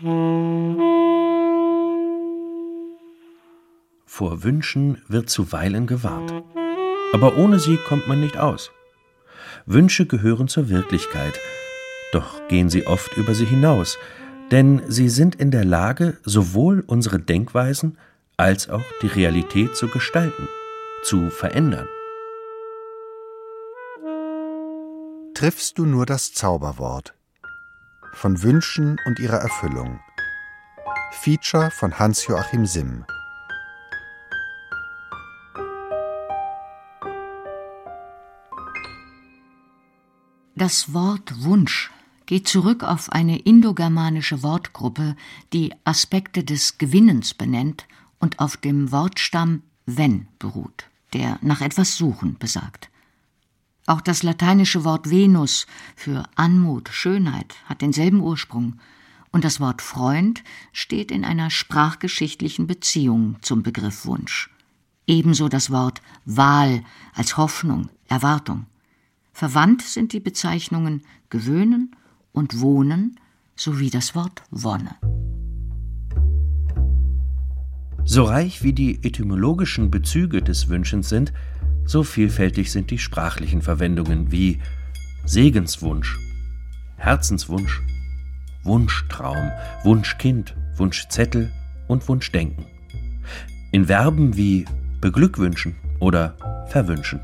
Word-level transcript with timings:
Vor 0.00 0.06
Wünschen 4.44 5.02
wird 5.08 5.28
zuweilen 5.28 5.88
gewarnt. 5.88 6.32
Aber 7.12 7.36
ohne 7.36 7.58
sie 7.58 7.78
kommt 7.78 8.06
man 8.06 8.20
nicht 8.20 8.36
aus. 8.36 8.70
Wünsche 9.66 10.06
gehören 10.06 10.46
zur 10.46 10.68
Wirklichkeit, 10.68 11.40
doch 12.12 12.46
gehen 12.46 12.70
sie 12.70 12.86
oft 12.86 13.16
über 13.16 13.34
sie 13.34 13.46
hinaus, 13.46 13.98
denn 14.52 14.82
sie 14.86 15.08
sind 15.08 15.34
in 15.34 15.50
der 15.50 15.64
Lage, 15.64 16.16
sowohl 16.22 16.84
unsere 16.86 17.18
Denkweisen 17.18 17.98
als 18.36 18.68
auch 18.68 18.84
die 19.02 19.08
Realität 19.08 19.74
zu 19.74 19.88
gestalten, 19.88 20.48
zu 21.02 21.28
verändern. 21.30 21.88
Triffst 25.34 25.76
du 25.76 25.86
nur 25.86 26.06
das 26.06 26.32
Zauberwort 26.32 27.17
von 28.18 28.42
Wünschen 28.42 28.98
und 29.06 29.20
ihrer 29.20 29.38
Erfüllung. 29.38 30.00
Feature 31.12 31.70
von 31.70 31.98
Hans-Joachim 31.98 32.66
Simm. 32.66 33.04
Das 40.56 40.92
Wort 40.92 41.44
Wunsch 41.44 41.92
geht 42.26 42.48
zurück 42.48 42.82
auf 42.82 43.10
eine 43.10 43.38
indogermanische 43.38 44.42
Wortgruppe, 44.42 45.14
die 45.52 45.72
Aspekte 45.84 46.42
des 46.42 46.76
Gewinnens 46.76 47.34
benennt 47.34 47.86
und 48.18 48.40
auf 48.40 48.56
dem 48.56 48.90
Wortstamm 48.90 49.62
wenn 49.86 50.26
beruht, 50.40 50.86
der 51.12 51.38
nach 51.40 51.60
etwas 51.60 51.96
suchen 51.96 52.36
besagt. 52.38 52.90
Auch 53.88 54.02
das 54.02 54.22
lateinische 54.22 54.84
Wort 54.84 55.08
Venus 55.08 55.66
für 55.96 56.24
Anmut, 56.34 56.90
Schönheit 56.90 57.54
hat 57.64 57.80
denselben 57.80 58.20
Ursprung, 58.20 58.74
und 59.30 59.44
das 59.44 59.60
Wort 59.60 59.80
Freund 59.80 60.44
steht 60.74 61.10
in 61.10 61.24
einer 61.24 61.48
sprachgeschichtlichen 61.48 62.66
Beziehung 62.66 63.36
zum 63.40 63.62
Begriff 63.62 64.04
Wunsch. 64.04 64.50
Ebenso 65.06 65.48
das 65.48 65.70
Wort 65.70 66.02
Wahl 66.26 66.82
als 67.14 67.38
Hoffnung, 67.38 67.88
Erwartung. 68.08 68.66
Verwandt 69.32 69.80
sind 69.80 70.12
die 70.12 70.20
Bezeichnungen 70.20 71.02
gewöhnen 71.30 71.96
und 72.32 72.60
wohnen 72.60 73.18
sowie 73.56 73.88
das 73.88 74.14
Wort 74.14 74.42
Wonne. 74.50 74.96
So 78.04 78.24
reich 78.24 78.62
wie 78.62 78.74
die 78.74 79.02
etymologischen 79.02 79.90
Bezüge 79.90 80.42
des 80.42 80.68
Wünschens 80.68 81.08
sind, 81.08 81.32
so 81.88 82.04
vielfältig 82.04 82.70
sind 82.70 82.92
die 82.92 82.98
sprachlichen 82.98 83.62
Verwendungen 83.62 84.30
wie 84.30 84.60
Segenswunsch, 85.24 86.16
Herzenswunsch, 86.96 87.82
Wunschtraum, 88.62 89.50
Wunschkind, 89.82 90.54
Wunschzettel 90.76 91.50
und 91.88 92.08
Wunschdenken. 92.08 92.66
In 93.72 93.86
Verben 93.86 94.36
wie 94.36 94.64
beglückwünschen 95.00 95.74
oder 95.98 96.36
verwünschen 96.68 97.20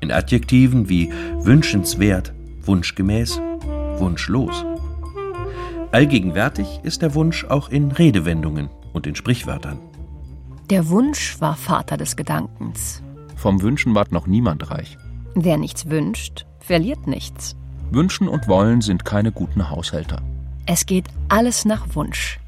in 0.00 0.12
Adjektiven 0.12 0.88
wie 0.88 1.12
wünschenswert, 1.40 2.32
wunschgemäß, 2.62 3.40
wunschlos. 3.98 4.64
Allgegenwärtig 5.90 6.80
ist 6.82 7.02
der 7.02 7.14
Wunsch 7.14 7.44
auch 7.44 7.70
in 7.70 7.90
Redewendungen 7.90 8.68
und 8.92 9.06
in 9.06 9.14
Sprichwörtern. 9.14 9.78
Der 10.70 10.88
Wunsch 10.88 11.40
war 11.40 11.56
Vater 11.56 11.96
des 11.96 12.14
Gedankens. 12.14 13.02
Vom 13.38 13.62
Wünschen 13.62 13.94
ward 13.94 14.10
noch 14.10 14.26
niemand 14.26 14.68
reich. 14.72 14.98
Wer 15.36 15.58
nichts 15.58 15.88
wünscht, 15.88 16.44
verliert 16.58 17.06
nichts. 17.06 17.54
Wünschen 17.92 18.26
und 18.26 18.48
Wollen 18.48 18.80
sind 18.80 19.04
keine 19.04 19.30
guten 19.30 19.70
Haushälter. 19.70 20.20
Es 20.66 20.86
geht 20.86 21.06
alles 21.28 21.64
nach 21.64 21.94
Wunsch. 21.94 22.40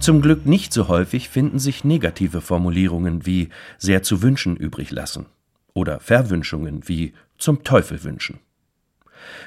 Zum 0.00 0.20
Glück 0.20 0.46
nicht 0.46 0.72
so 0.72 0.88
häufig 0.88 1.28
finden 1.28 1.60
sich 1.60 1.84
negative 1.84 2.40
Formulierungen 2.40 3.24
wie 3.24 3.50
sehr 3.78 4.02
zu 4.02 4.20
wünschen 4.20 4.56
übrig 4.56 4.90
lassen 4.90 5.26
oder 5.72 6.00
Verwünschungen 6.00 6.88
wie 6.88 7.14
zum 7.38 7.62
Teufel 7.62 8.02
wünschen. 8.02 8.40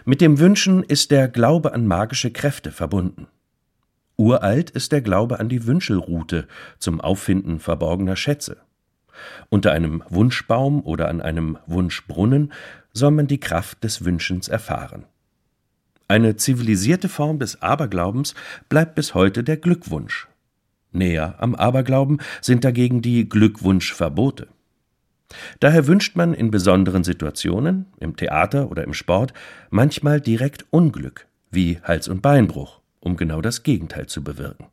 Mit 0.06 0.22
dem 0.22 0.40
Wünschen 0.40 0.81
ist 0.81 1.12
der 1.12 1.28
Glaube 1.28 1.74
an 1.74 1.85
magische 1.85 2.31
Kräfte 2.31 2.72
verbunden. 2.72 3.28
Uralt 4.16 4.69
ist 4.69 4.94
der 4.94 5.02
Glaube 5.02 5.41
an 5.41 5.50
die 5.50 5.68
Wünschelrute 5.68 6.47
zum 6.78 7.02
Auffinden 7.02 7.59
verborgener 7.59 8.16
Schätze. 8.16 8.58
Unter 9.50 9.72
einem 9.72 10.03
Wunschbaum 10.09 10.81
oder 10.81 11.07
an 11.07 11.22
einem 11.22 11.57
Wunschbrunnen 11.68 12.52
soll 12.94 13.12
man 13.12 13.28
die 13.28 13.40
Kraft 13.40 13.84
des 13.84 14.06
Wünschens 14.06 14.47
erfahren. 14.47 15.06
Eine 16.07 16.35
zivilisierte 16.35 17.09
Form 17.09 17.40
des 17.40 17.62
Aberglaubens 17.62 18.34
bleibt 18.68 18.96
bis 18.96 19.13
heute 19.13 19.44
der 19.44 19.58
Glückwunsch, 19.58 20.28
Näher 20.91 21.35
am 21.38 21.56
Aberglauben 21.56 22.19
sind 22.41 22.63
dagegen 22.63 23.02
die 23.02 23.29
Glückwunschverbote. 23.29 24.47
Daher 25.59 25.85
wünscht 25.85 26.16
man 26.16 26.34
in 26.34 26.50
besonderen 26.50 27.03
Situationen, 27.03 27.85
im 28.00 28.16
Theater 28.16 28.72
oder 28.72 28.84
im 28.84 28.96
Sport, 28.96 29.34
manchmal 29.69 30.19
direkt 30.19 30.66
Unglück, 30.72 31.28
wie 31.52 31.79
Hals- 31.84 32.08
und 32.08 32.22
Beinbruch, 32.22 32.79
um 33.00 33.16
genau 33.16 33.41
das 33.41 33.62
Gegenteil 33.62 34.08
zu 34.08 34.24
bewirken. 34.24 34.68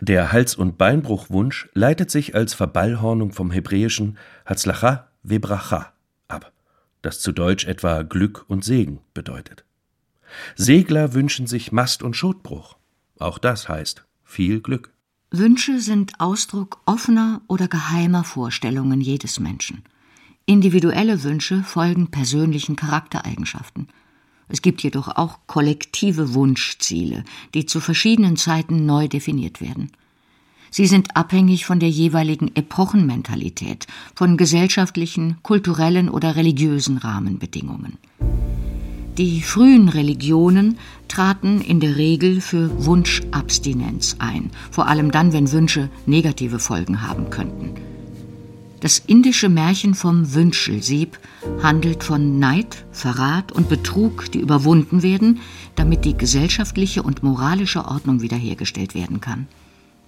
Der 0.00 0.32
Hals- 0.32 0.54
und 0.54 0.78
Beinbruchwunsch 0.78 1.68
leitet 1.74 2.10
sich 2.10 2.34
als 2.34 2.54
Verballhornung 2.54 3.32
vom 3.32 3.50
hebräischen 3.50 4.18
Hatzlacha 4.46 5.08
Vebracha 5.22 5.92
ab, 6.28 6.52
das 7.02 7.20
zu 7.20 7.32
Deutsch 7.32 7.66
etwa 7.66 8.02
Glück 8.02 8.44
und 8.48 8.64
Segen 8.64 9.00
bedeutet. 9.14 9.64
Segler 10.56 11.14
wünschen 11.14 11.46
sich 11.46 11.72
Mast- 11.72 12.02
und 12.02 12.16
Schotbruch. 12.16 12.76
Auch 13.18 13.38
das 13.38 13.68
heißt 13.68 14.04
viel 14.24 14.60
Glück. 14.60 14.92
Wünsche 15.30 15.80
sind 15.80 16.20
Ausdruck 16.20 16.80
offener 16.86 17.42
oder 17.48 17.68
geheimer 17.68 18.24
Vorstellungen 18.24 19.00
jedes 19.00 19.40
Menschen. 19.40 19.84
Individuelle 20.46 21.22
Wünsche 21.22 21.62
folgen 21.62 22.10
persönlichen 22.10 22.76
Charaktereigenschaften. 22.76 23.88
Es 24.48 24.62
gibt 24.62 24.82
jedoch 24.82 25.08
auch 25.08 25.38
kollektive 25.46 26.34
Wunschziele, 26.34 27.24
die 27.54 27.66
zu 27.66 27.80
verschiedenen 27.80 28.36
Zeiten 28.36 28.86
neu 28.86 29.08
definiert 29.08 29.60
werden. 29.60 29.90
Sie 30.70 30.86
sind 30.86 31.16
abhängig 31.16 31.64
von 31.64 31.80
der 31.80 31.88
jeweiligen 31.88 32.54
Epochenmentalität, 32.54 33.86
von 34.14 34.36
gesellschaftlichen, 34.36 35.38
kulturellen 35.42 36.08
oder 36.08 36.36
religiösen 36.36 36.98
Rahmenbedingungen. 36.98 37.96
Die 39.16 39.42
frühen 39.42 39.88
Religionen 39.88 40.78
traten 41.08 41.60
in 41.60 41.80
der 41.80 41.96
Regel 41.96 42.40
für 42.40 42.84
Wunschabstinenz 42.84 44.16
ein, 44.20 44.50
vor 44.70 44.86
allem 44.86 45.10
dann, 45.10 45.32
wenn 45.32 45.50
Wünsche 45.50 45.90
negative 46.06 46.60
Folgen 46.60 47.02
haben 47.02 47.28
könnten. 47.30 47.87
Das 48.80 49.00
indische 49.00 49.48
Märchen 49.48 49.94
vom 49.94 50.34
Wünschelsieb 50.34 51.18
handelt 51.62 52.04
von 52.04 52.38
Neid, 52.38 52.86
Verrat 52.92 53.50
und 53.50 53.68
Betrug, 53.68 54.30
die 54.30 54.38
überwunden 54.38 55.02
werden, 55.02 55.40
damit 55.74 56.04
die 56.04 56.16
gesellschaftliche 56.16 57.02
und 57.02 57.22
moralische 57.24 57.86
Ordnung 57.86 58.20
wiederhergestellt 58.22 58.94
werden 58.94 59.20
kann. 59.20 59.48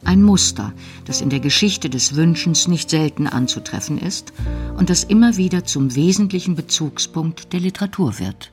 Ein 0.04 0.22
Muster, 0.22 0.72
das 1.04 1.20
in 1.20 1.30
der 1.30 1.40
Geschichte 1.40 1.90
des 1.90 2.14
Wünschens 2.14 2.68
nicht 2.68 2.90
selten 2.90 3.26
anzutreffen 3.26 3.98
ist 3.98 4.32
und 4.78 4.88
das 4.88 5.04
immer 5.04 5.36
wieder 5.36 5.64
zum 5.64 5.94
wesentlichen 5.94 6.54
Bezugspunkt 6.54 7.52
der 7.52 7.60
Literatur 7.60 8.18
wird. 8.18 8.52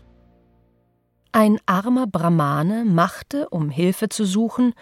Ein 1.31 1.59
armer 1.67 2.07
Brahmane 2.07 2.83
machte, 2.85 3.47
um 3.49 3.69
Hilfe 3.69 4.09
zu 4.09 4.25
suchen, 4.25 4.73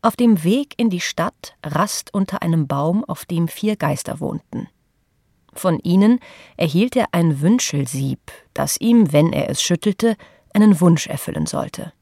auf 0.00 0.16
dem 0.16 0.44
Weg 0.44 0.74
in 0.76 0.88
die 0.88 1.00
Stadt 1.00 1.56
Rast 1.64 2.14
unter 2.14 2.42
einem 2.42 2.68
Baum, 2.68 3.04
auf 3.04 3.24
dem 3.24 3.48
vier 3.48 3.76
Geister 3.76 4.20
wohnten. 4.20 4.68
Von 5.54 5.78
ihnen 5.80 6.20
erhielt 6.56 6.96
er 6.96 7.06
ein 7.12 7.40
Wünschelsieb, 7.40 8.20
das 8.54 8.76
ihm, 8.80 9.12
wenn 9.12 9.32
er 9.32 9.48
es 9.50 9.62
schüttelte, 9.62 10.16
einen 10.52 10.80
Wunsch 10.80 11.06
erfüllen 11.06 11.46
sollte. 11.46 11.92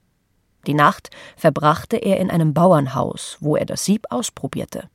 Die 0.67 0.75
Nacht 0.75 1.11
verbrachte 1.37 1.97
er 1.97 2.19
in 2.21 2.31
einem 2.31 2.55
Bauernhaus, 2.55 3.37
wo 3.41 3.57
er 3.57 3.67
das 3.67 3.85
Sieb 3.85 4.07
ausprobierte. 4.11 4.89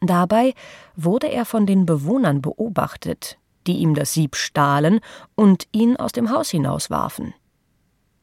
Dabei 0.00 0.54
wurde 0.96 1.28
er 1.28 1.44
von 1.44 1.66
den 1.66 1.86
Bewohnern 1.86 2.42
beobachtet, 2.42 3.38
die 3.66 3.78
ihm 3.78 3.94
das 3.94 4.12
Sieb 4.12 4.36
stahlen 4.36 5.00
und 5.34 5.66
ihn 5.72 5.96
aus 5.96 6.12
dem 6.12 6.30
Haus 6.30 6.50
hinauswarfen. 6.50 7.34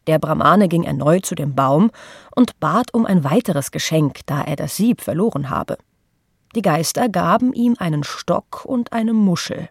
Der 0.07 0.19
Brahmane 0.19 0.69
ging 0.69 0.83
erneut 0.83 1.25
zu 1.25 1.35
dem 1.35 1.53
Baum 1.53 1.91
und 2.35 2.59
bat 2.59 2.93
um 2.93 3.05
ein 3.05 3.23
weiteres 3.23 3.71
Geschenk, 3.71 4.21
da 4.25 4.41
er 4.41 4.55
das 4.55 4.75
Sieb 4.77 5.01
verloren 5.01 5.49
habe. 5.49 5.77
Die 6.57 6.63
Geister 6.63 7.07
gaben 7.07 7.54
ihm 7.54 7.75
einen 7.77 8.04
Stock 8.04 8.65
und 8.65 8.92
eine 8.92 9.13
Muschel. 9.13 9.69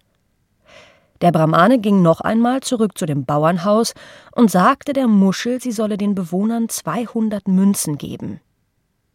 Der 1.20 1.32
Brahmane 1.32 1.80
ging 1.80 2.00
noch 2.00 2.20
einmal 2.20 2.60
zurück 2.60 2.96
zu 2.96 3.06
dem 3.06 3.24
Bauernhaus 3.24 3.92
und 4.30 4.52
sagte 4.52 4.92
der 4.92 5.08
Muschel, 5.08 5.60
sie 5.60 5.72
solle 5.72 5.96
den 5.96 6.14
Bewohnern 6.14 6.68
200 6.68 7.48
Münzen 7.48 7.98
geben. 7.98 8.40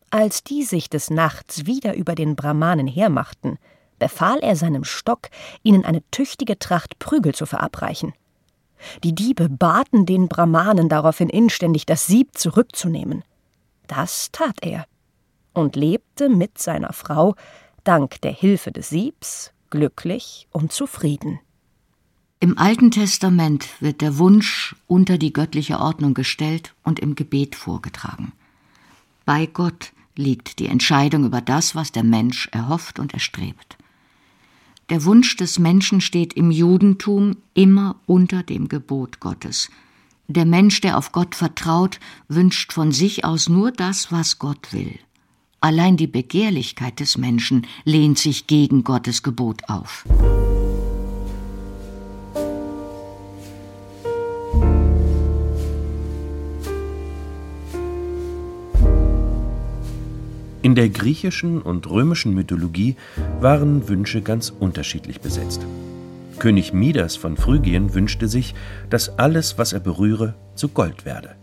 Als 0.09 0.43
die 0.43 0.63
sich 0.63 0.89
des 0.89 1.09
Nachts 1.09 1.65
wieder 1.65 1.95
über 1.95 2.13
den 2.13 2.35
Brahmanen 2.35 2.87
hermachten, 2.87 3.57
befahl 3.99 4.39
er 4.39 4.57
seinem 4.57 4.83
Stock, 4.83 5.29
ihnen 5.63 5.85
eine 5.85 6.03
tüchtige 6.11 6.59
Tracht 6.59 6.99
Prügel 6.99 7.33
zu 7.33 7.45
verabreichen. 7.45 8.11
Die 9.05 9.15
Diebe 9.15 9.47
baten 9.47 10.05
den 10.05 10.27
Brahmanen 10.27 10.89
daraufhin 10.89 11.29
inständig, 11.29 11.85
das 11.85 12.05
Sieb 12.05 12.37
zurückzunehmen. 12.37 13.23
Das 13.87 14.29
tat 14.33 14.57
er 14.61 14.87
und 15.53 15.75
lebte 15.75 16.29
mit 16.29 16.57
seiner 16.57 16.93
Frau, 16.93 17.35
dank 17.83 18.21
der 18.21 18.33
Hilfe 18.33 18.71
des 18.71 18.89
Siebs, 18.89 19.51
glücklich 19.69 20.47
und 20.51 20.71
zufrieden. 20.71 21.39
Im 22.39 22.57
Alten 22.57 22.89
Testament 22.89 23.67
wird 23.81 24.01
der 24.01 24.17
Wunsch 24.17 24.75
unter 24.87 25.17
die 25.17 25.31
göttliche 25.31 25.79
Ordnung 25.79 26.13
gestellt 26.13 26.73
und 26.83 26.99
im 26.99 27.15
Gebet 27.15 27.55
vorgetragen. 27.55 28.33
Bei 29.25 29.45
Gott 29.45 29.91
liegt 30.15 30.59
die 30.59 30.67
Entscheidung 30.67 31.25
über 31.25 31.41
das, 31.41 31.75
was 31.75 31.91
der 31.91 32.03
Mensch 32.03 32.49
erhofft 32.51 32.99
und 32.99 33.13
erstrebt. 33.13 33.77
Der 34.89 35.05
Wunsch 35.05 35.37
des 35.37 35.59
Menschen 35.59 36.01
steht 36.01 36.33
im 36.33 36.51
Judentum 36.51 37.37
immer 37.53 37.95
unter 38.07 38.43
dem 38.43 38.67
Gebot 38.67 39.19
Gottes. 39.19 39.69
Der 40.27 40.45
Mensch, 40.45 40.81
der 40.81 40.97
auf 40.97 41.11
Gott 41.11 41.35
vertraut, 41.35 41.99
wünscht 42.27 42.73
von 42.73 42.91
sich 42.91 43.23
aus 43.23 43.49
nur 43.49 43.71
das, 43.71 44.11
was 44.11 44.39
Gott 44.39 44.73
will. 44.73 44.99
Allein 45.63 45.95
die 45.95 46.07
Begehrlichkeit 46.07 46.99
des 46.99 47.19
Menschen 47.19 47.67
lehnt 47.85 48.17
sich 48.17 48.47
gegen 48.47 48.83
Gottes 48.83 49.21
Gebot 49.21 49.61
auf. 49.67 50.05
In 60.63 60.73
der 60.73 60.89
griechischen 60.89 61.61
und 61.61 61.87
römischen 61.87 62.33
Mythologie 62.33 62.95
waren 63.39 63.87
Wünsche 63.87 64.23
ganz 64.23 64.49
unterschiedlich 64.49 65.21
besetzt. 65.21 65.61
König 66.39 66.73
Midas 66.73 67.15
von 67.15 67.37
Phrygien 67.37 67.93
wünschte 67.93 68.27
sich, 68.27 68.55
dass 68.89 69.19
alles, 69.19 69.59
was 69.59 69.73
er 69.73 69.79
berühre, 69.79 70.33
zu 70.55 70.69
Gold 70.69 71.05
werde. 71.05 71.35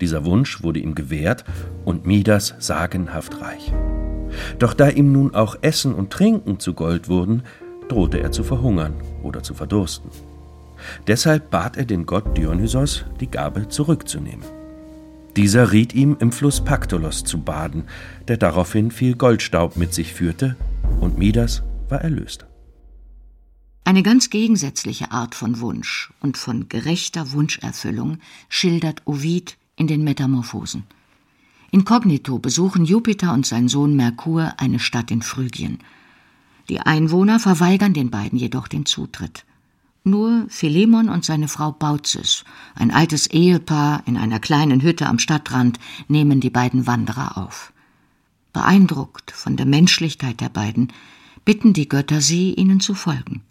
Dieser 0.00 0.24
Wunsch 0.24 0.62
wurde 0.62 0.80
ihm 0.80 0.94
gewährt 0.94 1.44
und 1.84 2.06
Midas 2.06 2.54
sagenhaft 2.58 3.40
reich. 3.40 3.72
Doch 4.58 4.74
da 4.74 4.88
ihm 4.88 5.12
nun 5.12 5.34
auch 5.34 5.56
Essen 5.62 5.94
und 5.94 6.10
Trinken 6.10 6.60
zu 6.60 6.74
Gold 6.74 7.08
wurden, 7.08 7.42
drohte 7.88 8.20
er 8.20 8.32
zu 8.32 8.44
verhungern 8.44 8.94
oder 9.22 9.42
zu 9.42 9.54
verdursten. 9.54 10.10
Deshalb 11.06 11.50
bat 11.50 11.76
er 11.76 11.84
den 11.84 12.04
Gott 12.04 12.36
Dionysos, 12.36 13.04
die 13.20 13.30
Gabe 13.30 13.68
zurückzunehmen. 13.68 14.44
Dieser 15.36 15.72
riet 15.72 15.94
ihm, 15.94 16.16
im 16.20 16.32
Fluss 16.32 16.62
Paktolos 16.62 17.24
zu 17.24 17.38
baden, 17.38 17.84
der 18.28 18.36
daraufhin 18.36 18.90
viel 18.90 19.14
Goldstaub 19.14 19.76
mit 19.76 19.92
sich 19.92 20.12
führte, 20.12 20.56
und 21.00 21.18
Midas 21.18 21.62
war 21.88 22.00
erlöst. 22.00 22.46
Eine 23.84 24.02
ganz 24.02 24.30
gegensätzliche 24.30 25.12
Art 25.12 25.34
von 25.34 25.60
Wunsch 25.60 26.12
und 26.20 26.36
von 26.36 26.68
gerechter 26.68 27.32
Wunscherfüllung 27.32 28.18
schildert 28.48 29.02
Ovid 29.04 29.56
in 29.76 29.86
den 29.86 30.02
Metamorphosen. 30.02 30.84
Inkognito 31.70 32.38
besuchen 32.38 32.84
Jupiter 32.84 33.32
und 33.32 33.46
sein 33.46 33.68
Sohn 33.68 33.94
Merkur 33.94 34.54
eine 34.56 34.78
Stadt 34.78 35.10
in 35.10 35.22
Phrygien. 35.22 35.78
Die 36.68 36.80
Einwohner 36.80 37.38
verweigern 37.38 37.92
den 37.92 38.10
beiden 38.10 38.38
jedoch 38.38 38.66
den 38.66 38.86
Zutritt. 38.86 39.44
Nur 40.04 40.46
Philemon 40.48 41.08
und 41.08 41.24
seine 41.24 41.48
Frau 41.48 41.72
Baucis, 41.72 42.44
ein 42.76 42.92
altes 42.92 43.26
Ehepaar 43.26 44.02
in 44.06 44.16
einer 44.16 44.38
kleinen 44.38 44.80
Hütte 44.80 45.06
am 45.06 45.18
Stadtrand, 45.18 45.78
nehmen 46.08 46.40
die 46.40 46.50
beiden 46.50 46.86
Wanderer 46.86 47.36
auf. 47.36 47.72
Beeindruckt 48.52 49.32
von 49.32 49.56
der 49.56 49.66
Menschlichkeit 49.66 50.40
der 50.40 50.48
beiden, 50.48 50.92
bitten 51.44 51.72
die 51.72 51.88
Götter 51.88 52.20
sie, 52.20 52.54
ihnen 52.54 52.80
zu 52.80 52.94
folgen. 52.94 53.42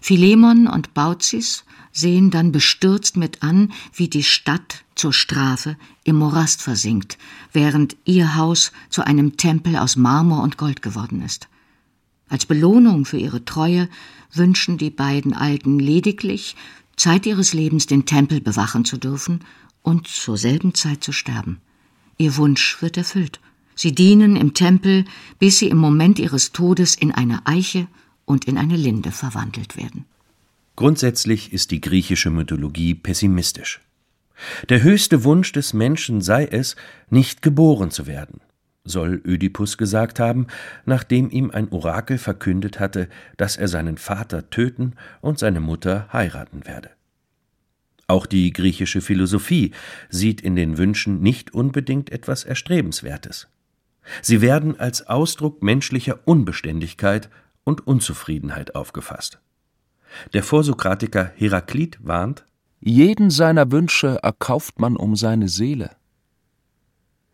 Philemon 0.00 0.66
und 0.66 0.94
Baucis 0.94 1.64
sehen 1.92 2.30
dann 2.30 2.52
bestürzt 2.52 3.16
mit 3.16 3.42
an, 3.42 3.72
wie 3.94 4.08
die 4.08 4.22
Stadt 4.22 4.84
zur 4.94 5.12
Strafe 5.12 5.76
im 6.04 6.16
Morast 6.16 6.62
versinkt, 6.62 7.18
während 7.52 7.96
ihr 8.04 8.36
Haus 8.36 8.72
zu 8.90 9.06
einem 9.06 9.36
Tempel 9.36 9.76
aus 9.76 9.96
Marmor 9.96 10.42
und 10.42 10.58
Gold 10.58 10.82
geworden 10.82 11.22
ist. 11.22 11.48
Als 12.28 12.44
Belohnung 12.44 13.04
für 13.04 13.18
ihre 13.18 13.44
Treue 13.44 13.88
wünschen 14.32 14.78
die 14.78 14.90
beiden 14.90 15.32
Alten 15.32 15.78
lediglich, 15.78 16.56
Zeit 16.96 17.26
ihres 17.26 17.52
Lebens 17.52 17.86
den 17.86 18.06
Tempel 18.06 18.40
bewachen 18.40 18.84
zu 18.84 18.96
dürfen 18.96 19.40
und 19.82 20.08
zur 20.08 20.36
selben 20.36 20.74
Zeit 20.74 21.04
zu 21.04 21.12
sterben. 21.12 21.60
Ihr 22.18 22.36
Wunsch 22.36 22.80
wird 22.80 22.96
erfüllt. 22.96 23.40
Sie 23.74 23.94
dienen 23.94 24.36
im 24.36 24.54
Tempel, 24.54 25.04
bis 25.38 25.58
sie 25.58 25.68
im 25.68 25.76
Moment 25.76 26.18
ihres 26.18 26.52
Todes 26.52 26.94
in 26.94 27.12
eine 27.12 27.46
Eiche 27.46 27.86
und 28.26 28.44
in 28.44 28.58
eine 28.58 28.76
Linde 28.76 29.12
verwandelt 29.12 29.76
werden. 29.76 30.04
Grundsätzlich 30.76 31.54
ist 31.54 31.70
die 31.70 31.80
griechische 31.80 32.28
Mythologie 32.28 32.94
pessimistisch. 32.94 33.80
Der 34.68 34.82
höchste 34.82 35.24
Wunsch 35.24 35.52
des 35.52 35.72
Menschen 35.72 36.20
sei 36.20 36.44
es, 36.44 36.76
nicht 37.08 37.40
geboren 37.40 37.90
zu 37.90 38.06
werden, 38.06 38.42
soll 38.84 39.22
Ödipus 39.24 39.78
gesagt 39.78 40.20
haben, 40.20 40.48
nachdem 40.84 41.30
ihm 41.30 41.50
ein 41.50 41.70
Orakel 41.70 42.18
verkündet 42.18 42.78
hatte, 42.78 43.08
dass 43.38 43.56
er 43.56 43.68
seinen 43.68 43.96
Vater 43.96 44.50
töten 44.50 44.92
und 45.22 45.38
seine 45.38 45.60
Mutter 45.60 46.08
heiraten 46.12 46.66
werde. 46.66 46.90
Auch 48.08 48.26
die 48.26 48.52
griechische 48.52 49.00
Philosophie 49.00 49.72
sieht 50.10 50.40
in 50.40 50.54
den 50.54 50.78
Wünschen 50.78 51.22
nicht 51.22 51.54
unbedingt 51.54 52.12
etwas 52.12 52.44
Erstrebenswertes. 52.44 53.48
Sie 54.22 54.40
werden 54.40 54.78
als 54.78 55.08
Ausdruck 55.08 55.62
menschlicher 55.62 56.20
Unbeständigkeit 56.24 57.28
und 57.66 57.86
Unzufriedenheit 57.86 58.74
aufgefasst. 58.74 59.40
Der 60.32 60.42
Vorsokratiker 60.42 61.32
Heraklit 61.36 61.98
warnt 62.00 62.46
Jeden 62.80 63.30
seiner 63.30 63.70
Wünsche 63.72 64.20
erkauft 64.22 64.78
man 64.80 64.96
um 64.96 65.16
seine 65.16 65.48
Seele. 65.48 65.90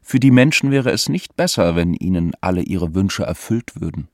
Für 0.00 0.18
die 0.18 0.30
Menschen 0.30 0.70
wäre 0.70 0.90
es 0.90 1.08
nicht 1.08 1.36
besser, 1.36 1.76
wenn 1.76 1.94
ihnen 1.94 2.32
alle 2.40 2.62
ihre 2.62 2.94
Wünsche 2.94 3.22
erfüllt 3.22 3.80
würden. 3.80 4.08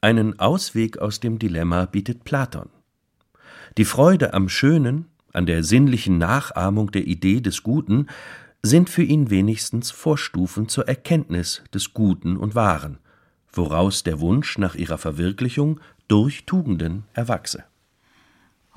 Einen 0.00 0.38
Ausweg 0.38 0.98
aus 0.98 1.20
dem 1.20 1.38
Dilemma 1.38 1.86
bietet 1.86 2.24
Platon. 2.24 2.70
Die 3.76 3.84
Freude 3.84 4.34
am 4.34 4.48
Schönen, 4.48 5.06
an 5.32 5.46
der 5.46 5.64
sinnlichen 5.64 6.18
Nachahmung 6.18 6.90
der 6.90 7.06
Idee 7.06 7.40
des 7.40 7.62
Guten, 7.62 8.06
sind 8.62 8.88
für 8.88 9.02
ihn 9.02 9.30
wenigstens 9.30 9.90
Vorstufen 9.90 10.68
zur 10.68 10.86
Erkenntnis 10.86 11.62
des 11.74 11.92
Guten 11.94 12.36
und 12.36 12.54
Wahren, 12.54 12.98
woraus 13.52 14.02
der 14.02 14.20
Wunsch 14.20 14.58
nach 14.58 14.74
ihrer 14.74 14.98
Verwirklichung 14.98 15.80
durch 16.08 16.44
Tugenden 16.44 17.04
erwachse. 17.12 17.64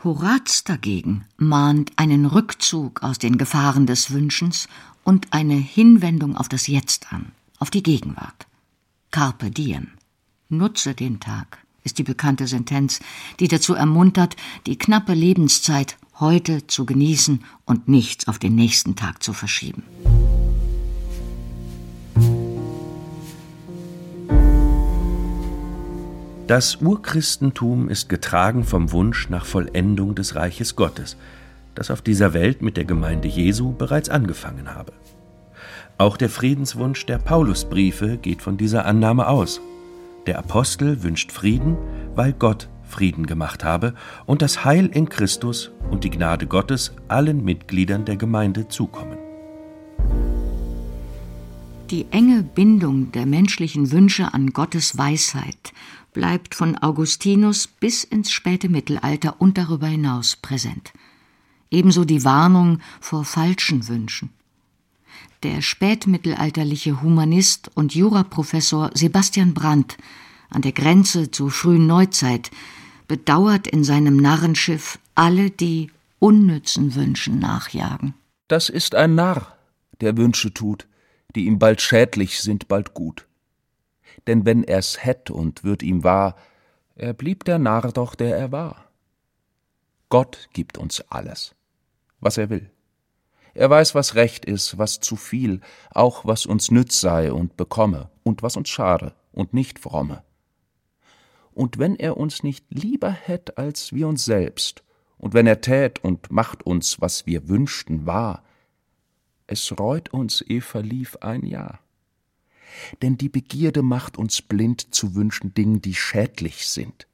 Horaz 0.04 0.64
dagegen 0.64 1.26
mahnt 1.38 1.92
einen 1.96 2.26
Rückzug 2.26 3.02
aus 3.02 3.18
den 3.18 3.38
Gefahren 3.38 3.88
des 3.88 4.12
Wünschens 4.12 4.68
und 5.04 5.34
eine 5.34 5.56
Hinwendung 5.56 6.36
auf 6.36 6.50
das 6.50 6.68
Jetzt 6.68 7.12
an, 7.12 7.32
auf 7.60 7.72
die 7.72 7.84
Gegenwart. 7.84 8.48
Carpe 9.12 9.50
diem. 9.50 9.92
Nutze 10.50 10.94
den 10.94 11.20
Tag 11.20 11.60
ist 11.84 11.98
die 12.00 12.04
bekannte 12.04 12.48
Sentenz, 12.48 13.00
die 13.40 13.48
dazu 13.48 13.74
ermuntert, 13.74 14.36
die 14.66 14.78
knappe 14.78 15.14
Lebenszeit 15.14 15.98
heute 16.20 16.68
zu 16.68 16.86
genießen 16.86 17.44
und 17.66 17.88
nichts 17.88 18.28
auf 18.28 18.40
den 18.40 18.56
nächsten 18.56 18.96
Tag 18.96 19.24
zu 19.24 19.34
verschieben. 19.34 19.84
Das 26.48 26.76
Urchristentum 26.76 27.90
ist 27.90 28.08
getragen 28.08 28.66
vom 28.66 28.92
Wunsch 28.92 29.30
nach 29.30 29.46
Vollendung 29.46 30.14
des 30.14 30.36
Reiches 30.36 30.76
Gottes, 30.76 31.18
das 31.74 31.90
auf 31.90 32.04
dieser 32.04 32.34
Welt 32.34 32.62
mit 32.62 32.78
der 32.78 32.86
Gemeinde 32.86 33.28
Jesu 33.28 33.72
bereits 33.72 34.10
angefangen 34.10 34.76
habe. 34.76 34.94
Auch 35.98 36.18
der 36.18 36.30
Friedenswunsch 36.30 37.08
der 37.08 37.18
Paulusbriefe 37.18 38.18
geht 38.18 38.44
von 38.44 38.58
dieser 38.58 38.86
Annahme 38.86 39.28
aus. 39.28 39.60
Der 40.28 40.38
Apostel 40.38 41.02
wünscht 41.02 41.32
Frieden, 41.32 41.78
weil 42.14 42.34
Gott 42.34 42.70
Frieden 42.84 43.26
gemacht 43.26 43.64
habe 43.64 43.96
und 44.28 44.44
das 44.44 44.64
Heil 44.64 44.86
in 44.86 45.10
Christus 45.10 45.72
und 45.90 46.04
die 46.04 46.12
Gnade 46.12 46.46
Gottes 46.46 46.94
allen 47.08 47.44
Mitgliedern 47.44 48.06
der 48.06 48.18
Gemeinde 48.18 48.68
zukommen. 48.68 49.18
Die 51.90 52.06
enge 52.12 52.44
Bindung 52.44 53.12
der 53.14 53.26
menschlichen 53.26 53.92
Wünsche 53.92 54.32
an 54.34 54.52
Gottes 54.52 54.98
Weisheit 54.98 55.74
bleibt 56.16 56.56
von 56.56 56.78
Augustinus 56.78 57.68
bis 57.68 58.06
ins 58.06 58.32
späte 58.32 58.70
Mittelalter 58.70 59.36
und 59.40 59.58
darüber 59.58 59.88
hinaus 59.88 60.38
präsent. 60.38 60.94
Ebenso 61.70 62.06
die 62.06 62.24
Warnung 62.24 62.80
vor 63.02 63.26
falschen 63.26 63.90
Wünschen. 63.90 64.30
Der 65.44 65.62
spätmittelalterliche 65.62 67.02
Humanist 67.02 67.70
und 67.76 67.94
Juraprofessor 67.94 68.92
Sebastian 68.94 69.54
Brandt 69.54 69.98
an 70.50 70.62
der 70.62 70.72
Grenze 70.72 71.32
zur 71.32 71.52
frühen 71.52 71.86
Neuzeit 71.86 72.50
bedauert 73.10 73.68
in 73.68 73.84
seinem 73.84 74.16
Narrenschiff 74.16 74.98
alle, 75.16 75.52
die 75.52 75.92
unnützen 76.20 76.96
Wünschen 76.96 77.40
nachjagen. 77.40 78.14
Das 78.48 78.70
ist 78.70 78.96
ein 78.96 79.16
Narr, 79.16 79.58
der 80.00 80.16
Wünsche 80.16 80.54
tut, 80.54 80.88
die 81.36 81.46
ihm 81.46 81.60
bald 81.60 81.82
schädlich 81.82 82.40
sind, 82.40 82.70
bald 82.70 82.94
gut 82.94 83.28
denn 84.28 84.46
wenn 84.46 84.64
er's 84.64 85.04
hätt 85.04 85.30
und 85.30 85.64
würd 85.64 85.84
ihm 85.84 86.04
wahr, 86.04 86.36
er 86.96 87.14
blieb 87.14 87.44
der 87.44 87.60
Narr 87.60 87.92
doch, 87.92 88.16
der 88.16 88.38
er 88.38 88.52
war. 88.52 88.86
Gott 90.10 90.50
gibt 90.54 90.78
uns 90.78 91.02
alles, 91.10 91.56
was 92.20 92.38
er 92.38 92.50
will. 92.50 92.72
Er 93.54 93.70
weiß, 93.70 93.96
was 93.96 94.16
recht 94.16 94.46
ist, 94.46 94.78
was 94.78 95.00
zu 95.00 95.16
viel, 95.16 95.62
auch 95.92 96.26
was 96.26 96.46
uns 96.46 96.72
nütz 96.72 97.00
sei 97.00 97.32
und 97.32 97.58
bekomme, 97.58 98.10
und 98.24 98.44
was 98.44 98.58
uns 98.58 98.70
schade 98.70 99.16
und 99.32 99.54
nicht 99.54 99.80
fromme. 99.80 100.24
Und 101.54 101.78
wenn 101.78 101.96
er 101.96 102.18
uns 102.18 102.44
nicht 102.44 102.66
lieber 102.70 103.12
hätt 103.12 103.58
als 103.58 103.94
wir 103.94 104.08
uns 104.08 104.26
selbst, 104.26 104.84
und 105.18 105.34
wenn 105.34 105.48
er 105.48 105.62
tät 105.62 106.04
und 106.04 106.32
macht 106.32 106.66
uns, 106.66 107.00
was 107.00 107.26
wir 107.26 107.48
wünschten, 107.48 108.06
wahr, 108.06 108.44
es 109.48 109.80
reut 109.80 110.10
uns, 110.10 110.44
eh 110.48 110.60
verlief 110.60 111.18
ein 111.22 111.46
Jahr. 111.46 111.80
Denn 113.02 113.18
die 113.18 113.30
Begierde 113.30 113.82
macht 113.82 114.18
uns 114.18 114.42
blind 114.42 114.94
zu 114.94 115.16
wünschen 115.16 115.54
Dingen, 115.54 115.82
die 115.82 115.96
schädlich 115.96 116.68
sind. 116.68 117.08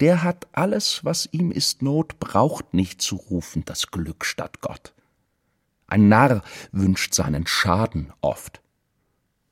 Der 0.00 0.22
hat 0.22 0.46
alles, 0.52 1.04
was 1.04 1.28
ihm 1.32 1.50
ist 1.50 1.82
Not, 1.82 2.20
braucht 2.20 2.72
nicht 2.72 3.02
zu 3.02 3.16
rufen, 3.16 3.64
das 3.64 3.88
Glück 3.88 4.24
statt 4.24 4.60
Gott. 4.60 4.92
Ein 5.88 6.08
Narr 6.08 6.42
wünscht 6.70 7.14
seinen 7.14 7.46
Schaden 7.46 8.12
oft. 8.20 8.60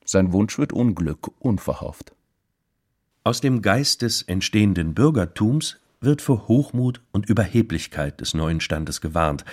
Sein 0.05 0.33
Wunsch 0.33 0.59
wird 0.59 0.73
Unglück 0.73 1.31
unverhofft. 1.41 2.13
Aus 3.25 3.41
dem 3.41 3.61
Geist 3.61 4.03
des 4.03 4.23
entstehenden 4.23 4.95
Bürgertums 4.95 5.79
wird 6.01 6.23
vor 6.23 6.47
Hochmut 6.47 7.01
und 7.11 7.29
Überheblichkeit 7.29 8.21
des 8.21 8.35
neuen 8.35 8.61
Standes 8.61 9.01
gewarnt, 9.01 9.45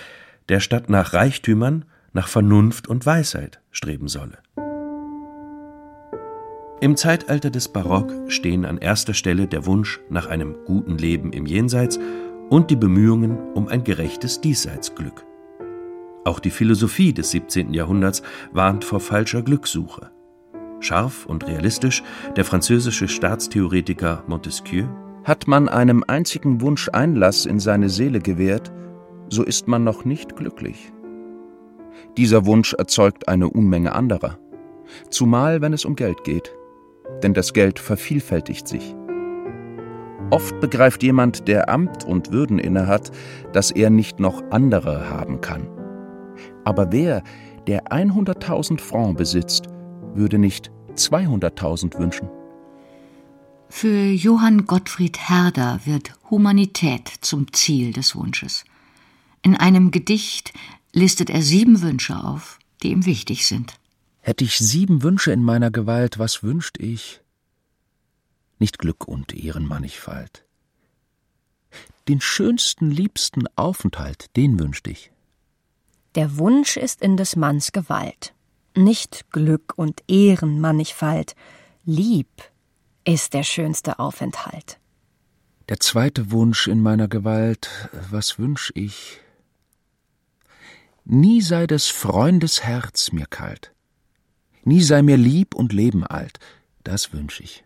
der 0.48 0.60
statt 0.60 0.88
nach 0.90 1.12
Reichtümern 1.12 1.86
nach 2.12 2.28
Vernunft 2.28 2.86
und 2.86 3.04
Weisheit 3.04 3.60
streben 3.72 4.06
solle. 4.06 4.38
Im 6.84 6.96
Zeitalter 6.96 7.48
des 7.48 7.68
Barock 7.68 8.12
stehen 8.28 8.66
an 8.66 8.76
erster 8.76 9.14
Stelle 9.14 9.46
der 9.46 9.64
Wunsch 9.64 10.00
nach 10.10 10.26
einem 10.26 10.54
guten 10.66 10.98
Leben 10.98 11.32
im 11.32 11.46
Jenseits 11.46 11.98
und 12.50 12.70
die 12.70 12.76
Bemühungen 12.76 13.38
um 13.54 13.68
ein 13.68 13.84
gerechtes 13.84 14.42
Diesseitsglück. 14.42 15.24
Auch 16.26 16.40
die 16.40 16.50
Philosophie 16.50 17.14
des 17.14 17.30
17. 17.30 17.72
Jahrhunderts 17.72 18.22
warnt 18.52 18.84
vor 18.84 19.00
falscher 19.00 19.40
Glückssuche. 19.40 20.10
Scharf 20.80 21.24
und 21.24 21.46
realistisch 21.46 22.02
der 22.36 22.44
französische 22.44 23.08
Staatstheoretiker 23.08 24.22
Montesquieu 24.26 24.84
Hat 25.24 25.48
man 25.48 25.70
einem 25.70 26.04
einzigen 26.06 26.60
Wunsch 26.60 26.90
Einlass 26.92 27.46
in 27.46 27.60
seine 27.60 27.88
Seele 27.88 28.18
gewährt, 28.18 28.70
so 29.30 29.42
ist 29.42 29.68
man 29.68 29.84
noch 29.84 30.04
nicht 30.04 30.36
glücklich. 30.36 30.92
Dieser 32.18 32.44
Wunsch 32.44 32.74
erzeugt 32.74 33.26
eine 33.26 33.48
Unmenge 33.48 33.94
anderer, 33.94 34.38
zumal 35.08 35.62
wenn 35.62 35.72
es 35.72 35.86
um 35.86 35.96
Geld 35.96 36.24
geht, 36.24 36.54
denn 37.22 37.34
das 37.34 37.52
Geld 37.52 37.78
vervielfältigt 37.78 38.68
sich. 38.68 38.94
Oft 40.30 40.58
begreift 40.60 41.02
jemand, 41.02 41.48
der 41.48 41.68
Amt 41.68 42.04
und 42.04 42.32
Würden 42.32 42.58
innehat, 42.58 43.10
dass 43.52 43.70
er 43.70 43.90
nicht 43.90 44.20
noch 44.20 44.42
andere 44.50 45.10
haben 45.10 45.40
kann. 45.40 45.68
Aber 46.64 46.92
wer, 46.92 47.22
der 47.66 47.84
100.000 47.84 48.80
Francs 48.80 49.18
besitzt, 49.18 49.66
würde 50.14 50.38
nicht 50.38 50.70
200.000 50.96 51.98
wünschen? 51.98 52.28
Für 53.68 54.06
Johann 54.06 54.66
Gottfried 54.66 55.18
Herder 55.18 55.80
wird 55.84 56.14
Humanität 56.30 57.12
zum 57.20 57.52
Ziel 57.52 57.92
des 57.92 58.14
Wunsches. 58.14 58.64
In 59.42 59.56
einem 59.56 59.90
Gedicht 59.90 60.52
listet 60.92 61.28
er 61.28 61.42
sieben 61.42 61.82
Wünsche 61.82 62.16
auf, 62.16 62.58
die 62.82 62.90
ihm 62.90 63.04
wichtig 63.04 63.46
sind. 63.46 63.74
Hätte 64.26 64.42
ich 64.42 64.56
sieben 64.56 65.02
Wünsche 65.02 65.32
in 65.32 65.42
meiner 65.42 65.70
Gewalt, 65.70 66.18
was 66.18 66.42
wünscht 66.42 66.78
ich? 66.78 67.20
Nicht 68.58 68.78
Glück 68.78 69.06
und 69.06 69.34
Ehrenmannigfalt. 69.34 70.46
Den 72.08 72.22
schönsten, 72.22 72.90
liebsten 72.90 73.44
Aufenthalt, 73.54 74.34
den 74.34 74.58
wünscht 74.58 74.88
ich. 74.88 75.12
Der 76.14 76.38
Wunsch 76.38 76.78
ist 76.78 77.02
in 77.02 77.18
des 77.18 77.36
Manns 77.36 77.72
Gewalt. 77.72 78.32
Nicht 78.74 79.30
Glück 79.30 79.74
und 79.76 80.02
Ehrenmannigfalt. 80.08 81.36
Lieb 81.84 82.30
ist 83.04 83.34
der 83.34 83.42
schönste 83.42 83.98
Aufenthalt. 83.98 84.78
Der 85.68 85.80
zweite 85.80 86.30
Wunsch 86.30 86.66
in 86.66 86.80
meiner 86.80 87.08
Gewalt, 87.08 87.90
was 88.10 88.38
wünsch 88.38 88.72
ich? 88.74 89.20
Nie 91.04 91.42
sei 91.42 91.66
des 91.66 91.88
Freundes 91.88 92.62
Herz 92.62 93.12
mir 93.12 93.26
kalt. 93.26 93.73
Nie 94.64 94.82
sei 94.82 95.02
mir 95.02 95.16
lieb 95.16 95.54
und 95.54 95.72
Leben 95.72 96.04
alt. 96.06 96.38
Das 96.82 97.12
wünsch 97.12 97.40
ich. 97.40 97.64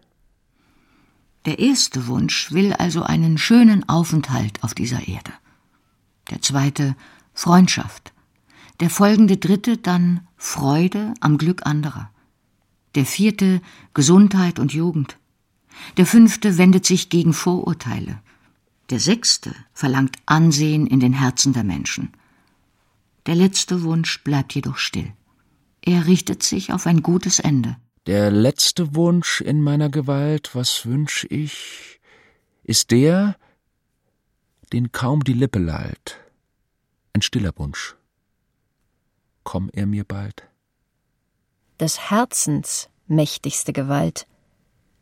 Der 1.44 1.58
erste 1.58 2.08
Wunsch 2.08 2.52
will 2.52 2.72
also 2.72 3.02
einen 3.02 3.38
schönen 3.38 3.88
Aufenthalt 3.88 4.62
auf 4.62 4.74
dieser 4.74 5.06
Erde. 5.06 5.32
Der 6.30 6.42
zweite 6.42 6.96
Freundschaft. 7.32 8.12
Der 8.80 8.90
folgende 8.90 9.36
dritte 9.36 9.76
dann 9.76 10.26
Freude 10.36 11.14
am 11.20 11.38
Glück 11.38 11.66
anderer. 11.66 12.10
Der 12.94 13.06
vierte 13.06 13.60
Gesundheit 13.94 14.58
und 14.58 14.72
Jugend. 14.72 15.18
Der 15.96 16.06
fünfte 16.06 16.58
wendet 16.58 16.84
sich 16.84 17.08
gegen 17.08 17.32
Vorurteile. 17.32 18.20
Der 18.90 19.00
sechste 19.00 19.54
verlangt 19.72 20.16
Ansehen 20.26 20.86
in 20.86 21.00
den 21.00 21.12
Herzen 21.12 21.52
der 21.52 21.64
Menschen. 21.64 22.12
Der 23.26 23.34
letzte 23.34 23.82
Wunsch 23.82 24.22
bleibt 24.24 24.54
jedoch 24.54 24.78
still. 24.78 25.12
Er 25.88 26.06
richtet 26.06 26.42
sich 26.42 26.70
auf 26.70 26.86
ein 26.86 27.02
gutes 27.02 27.40
Ende. 27.40 27.78
Der 28.06 28.30
letzte 28.30 28.94
Wunsch 28.94 29.40
in 29.40 29.62
meiner 29.62 29.88
Gewalt, 29.88 30.54
was 30.54 30.84
wünsch 30.84 31.26
ich, 31.30 31.98
ist 32.62 32.90
der, 32.90 33.36
den 34.70 34.92
kaum 34.92 35.24
die 35.24 35.32
Lippe 35.32 35.58
lallt. 35.58 36.20
Ein 37.14 37.22
stiller 37.22 37.54
Wunsch. 37.56 37.96
Komm 39.44 39.70
er 39.72 39.86
mir 39.86 40.04
bald. 40.04 40.46
Des 41.80 42.10
Herzens 42.10 42.90
mächtigste 43.06 43.72
Gewalt 43.72 44.26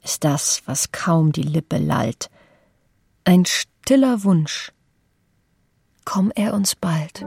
ist 0.05 0.23
das, 0.23 0.63
was 0.67 0.93
kaum 0.93 1.33
die 1.33 1.43
Lippe 1.43 1.79
lallt. 1.79 2.31
Ein 3.25 3.45
stiller 3.45 4.23
Wunsch. 4.23 4.71
Komm 6.05 6.31
er 6.37 6.55
uns 6.55 6.77
bald. 6.77 7.27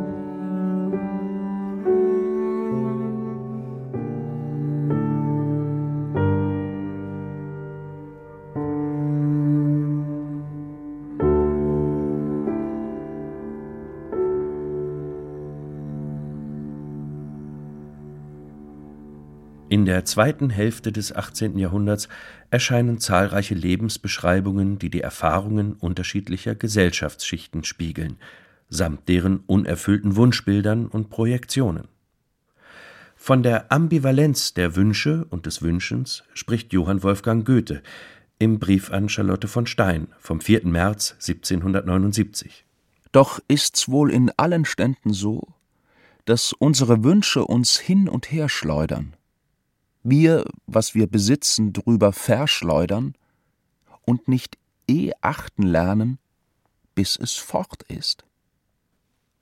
In 19.79 19.85
der 19.85 20.03
zweiten 20.03 20.49
Hälfte 20.49 20.91
des 20.91 21.15
18. 21.15 21.57
Jahrhunderts 21.57 22.09
erscheinen 22.49 22.99
zahlreiche 22.99 23.55
Lebensbeschreibungen, 23.55 24.77
die 24.77 24.89
die 24.89 24.99
Erfahrungen 24.99 25.71
unterschiedlicher 25.71 26.53
Gesellschaftsschichten 26.53 27.63
spiegeln, 27.63 28.17
samt 28.67 29.07
deren 29.07 29.37
unerfüllten 29.47 30.17
Wunschbildern 30.17 30.87
und 30.87 31.09
Projektionen. 31.09 31.87
Von 33.15 33.41
der 33.41 33.71
Ambivalenz 33.71 34.53
der 34.53 34.75
Wünsche 34.75 35.25
und 35.29 35.45
des 35.45 35.61
Wünschens 35.61 36.25
spricht 36.33 36.73
Johann 36.73 37.01
Wolfgang 37.01 37.45
Goethe 37.45 37.81
im 38.37 38.59
Brief 38.59 38.91
an 38.91 39.07
Charlotte 39.07 39.47
von 39.47 39.65
Stein 39.65 40.09
vom 40.19 40.41
4. 40.41 40.67
März 40.67 41.11
1779. 41.25 42.65
Doch 43.13 43.39
ist's 43.47 43.87
wohl 43.87 44.11
in 44.11 44.29
allen 44.35 44.65
Ständen 44.65 45.13
so, 45.13 45.47
dass 46.25 46.51
unsere 46.51 47.05
Wünsche 47.05 47.45
uns 47.45 47.79
hin 47.79 48.09
und 48.09 48.29
her 48.29 48.49
schleudern, 48.49 49.15
wir, 50.03 50.45
was 50.65 50.95
wir 50.95 51.07
besitzen, 51.07 51.73
drüber 51.73 52.13
verschleudern 52.13 53.15
und 54.05 54.27
nicht 54.27 54.57
eh 54.87 55.11
achten 55.21 55.63
lernen, 55.63 56.19
bis 56.95 57.17
es 57.17 57.35
fort 57.35 57.83
ist. 57.83 58.25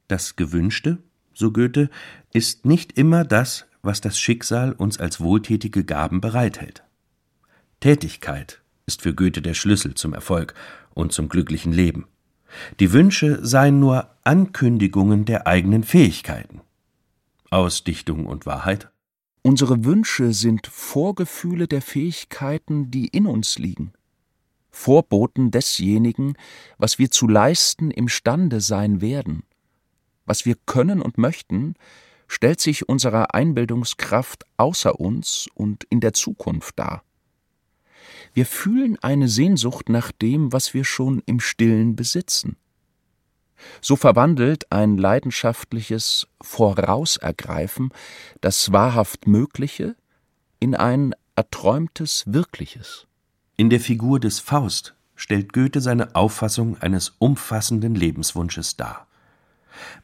Das 0.08 0.36
Gewünschte, 0.36 1.00
so 1.34 1.52
Goethe, 1.52 1.90
ist 2.34 2.66
nicht 2.66 2.98
immer 2.98 3.24
das, 3.24 3.66
was 3.82 4.02
das 4.02 4.20
Schicksal 4.20 4.74
uns 4.74 5.00
als 5.00 5.20
wohltätige 5.20 5.84
Gaben 5.84 6.22
bereithält. 6.22 6.84
Tätigkeit 7.80 8.62
ist 8.86 9.02
für 9.02 9.14
Goethe 9.14 9.42
der 9.42 9.54
Schlüssel 9.54 9.94
zum 9.94 10.14
Erfolg 10.14 10.54
und 10.94 11.14
zum 11.14 11.30
glücklichen 11.30 11.72
Leben. 11.72 12.08
Die 12.80 12.94
Wünsche 12.94 13.46
seien 13.46 13.80
nur 13.80 14.10
Ankündigungen 14.24 15.26
der 15.26 15.48
eigenen 15.48 15.84
Fähigkeiten. 15.84 16.62
Aus 17.50 17.84
Dichtung 17.84 18.26
und 18.26 18.46
Wahrheit 18.46 18.90
Unsere 19.48 19.86
Wünsche 19.86 20.34
sind 20.34 20.68
Vorgefühle 20.68 21.70
der 21.70 21.82
Fähigkeiten, 21.82 22.92
die 22.92 23.08
in 23.08 23.25
uns 23.25 23.58
liegen, 23.58 23.94
Vorboten 24.72 25.51
desjenigen, 25.51 26.34
was 26.77 27.00
wir 27.00 27.12
zu 27.12 27.30
leisten 27.30 27.89
imstande 27.89 28.60
sein 28.60 29.00
werden. 29.00 29.44
Was 30.25 30.46
wir 30.46 30.56
können 30.66 31.01
und 31.01 31.18
möchten, 31.18 31.75
stellt 32.27 32.60
sich 32.60 32.89
unserer 32.89 33.34
Einbildungskraft 33.34 34.44
außer 34.58 35.00
uns 35.00 35.48
und 35.54 35.86
in 35.86 36.01
der 36.01 36.12
Zukunft 36.12 36.77
dar. 36.77 37.06
Wir 38.34 38.46
fühlen 38.46 38.98
eine 39.01 39.30
Sehnsucht 39.30 39.88
nach 39.88 40.12
dem, 40.12 40.51
was 40.51 40.74
wir 40.74 40.84
schon 40.84 41.24
im 41.25 41.39
stillen 41.39 41.96
besitzen. 41.96 42.58
So 43.82 43.96
verwandelt 43.96 44.72
ein 44.72 44.98
leidenschaftliches 44.98 46.28
Vorausergreifen 46.42 47.92
das 48.42 48.72
wahrhaft 48.72 49.28
Mögliche 49.28 49.96
in 50.60 50.76
ein 50.76 51.14
erträumtes 51.36 52.24
Wirkliches. 52.28 53.08
In 53.56 53.70
der 53.70 53.80
Figur 53.80 54.20
des 54.20 54.40
Faust 54.40 54.96
stellt 55.16 55.54
Goethe 55.54 55.82
seine 55.82 56.16
Auffassung 56.16 56.78
eines 56.78 57.16
umfassenden 57.20 57.96
Lebenswunsches 57.96 58.76
dar. 58.76 59.08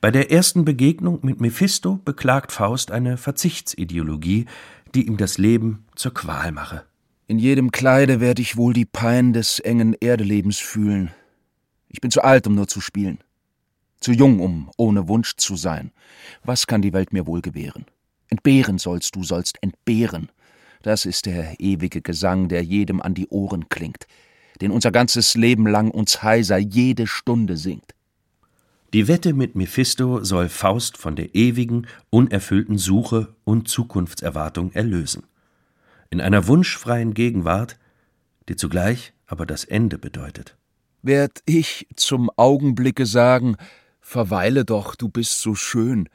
Bei 0.02 0.12
der 0.12 0.32
ersten 0.32 0.66
Begegnung 0.66 1.20
mit 1.24 1.40
Mephisto 1.40 2.00
beklagt 2.04 2.52
Faust 2.52 2.92
eine 2.92 3.18
Verzichtsideologie, 3.18 4.46
die 4.94 5.08
ihm 5.08 5.18
das 5.18 5.38
Leben 5.38 5.86
zur 5.96 6.14
Qual 6.14 6.52
mache. 6.52 6.84
In 7.28 7.40
jedem 7.40 7.72
Kleide 7.72 8.20
werde 8.20 8.42
ich 8.42 8.58
wohl 8.58 8.74
die 8.74 8.86
Pein 8.86 9.34
des 9.34 9.60
engen 9.60 9.94
Erdelebens 9.94 10.60
fühlen. 10.60 11.12
Ich 11.90 12.02
bin 12.02 12.12
zu 12.12 12.24
alt, 12.24 12.48
um 12.48 12.56
nur 12.56 12.68
zu 12.68 12.82
spielen. 12.82 13.20
Zu 14.04 14.12
jung, 14.12 14.42
um 14.42 14.70
ohne 14.76 15.08
Wunsch 15.08 15.38
zu 15.38 15.56
sein. 15.56 15.94
Was 16.44 16.68
kann 16.68 16.82
die 16.82 16.92
Welt 16.92 17.14
mir 17.14 17.26
wohl 17.26 17.40
gewähren? 17.40 17.86
Entbehren 18.28 18.78
sollst 18.78 19.16
du, 19.16 19.24
sollst 19.24 19.64
entbehren. 19.64 20.30
Das 20.82 21.06
ist 21.06 21.26
der 21.26 21.58
ewige 21.62 22.02
Gesang, 22.02 22.50
der 22.50 22.66
jedem 22.66 23.02
an 23.02 23.14
die 23.14 23.30
Ohren 23.30 23.70
klingt, 23.70 24.06
den 24.60 24.72
unser 24.72 24.92
ganzes 24.92 25.36
Leben 25.36 25.66
lang 25.68 25.90
uns 25.90 26.22
heiser 26.22 26.58
jede 26.58 27.08
Stunde 27.08 27.56
singt. 27.56 27.96
Die 28.92 29.08
Wette 29.08 29.32
mit 29.32 29.56
Mephisto 29.56 30.22
soll 30.22 30.50
Faust 30.50 30.98
von 30.98 31.16
der 31.16 31.34
ewigen, 31.34 31.88
unerfüllten 32.10 32.78
Suche 32.78 33.34
und 33.46 33.70
Zukunftserwartung 33.70 34.74
erlösen. 34.74 35.24
In 36.10 36.20
einer 36.20 36.46
wunschfreien 36.48 37.14
Gegenwart, 37.14 37.80
die 38.50 38.58
zugleich 38.58 39.14
aber 39.28 39.46
das 39.46 39.64
Ende 39.64 39.98
bedeutet. 39.98 40.58
Werd 41.04 41.42
ich 41.46 41.88
zum 41.96 42.30
Augenblicke 42.36 43.06
sagen, 43.06 43.56
verweile 44.04 44.66
doch, 44.66 44.96
du 44.96 45.10
bist 45.10 45.42
so 45.42 45.56
schön, 45.56 46.10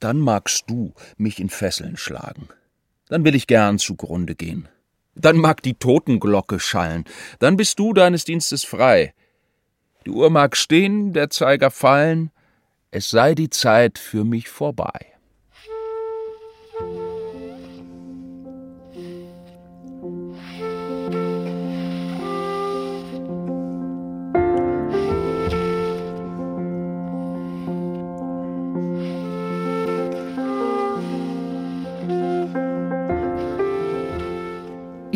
dann 0.00 0.18
magst 0.18 0.64
du 0.66 0.92
mich 1.16 1.40
in 1.40 1.48
Fesseln 1.48 1.96
schlagen. 1.96 2.48
Dann 3.08 3.24
will 3.24 3.34
ich 3.34 3.46
gern 3.46 3.78
zugrunde 3.78 4.34
gehen. 4.34 4.68
Dann 5.14 5.36
mag 5.36 5.62
die 5.62 5.74
Totenglocke 5.74 6.58
schallen, 6.58 7.04
dann 7.38 7.56
bist 7.56 7.78
du 7.78 7.92
deines 7.92 8.24
Dienstes 8.24 8.64
frei. 8.64 9.14
Die 10.04 10.10
Uhr 10.10 10.30
mag 10.30 10.56
stehen, 10.56 11.12
der 11.12 11.30
Zeiger 11.30 11.70
fallen, 11.70 12.30
es 12.90 13.10
sei 13.10 13.34
die 13.34 13.50
Zeit 13.50 13.98
für 13.98 14.24
mich 14.24 14.48
vorbei. 14.48 15.11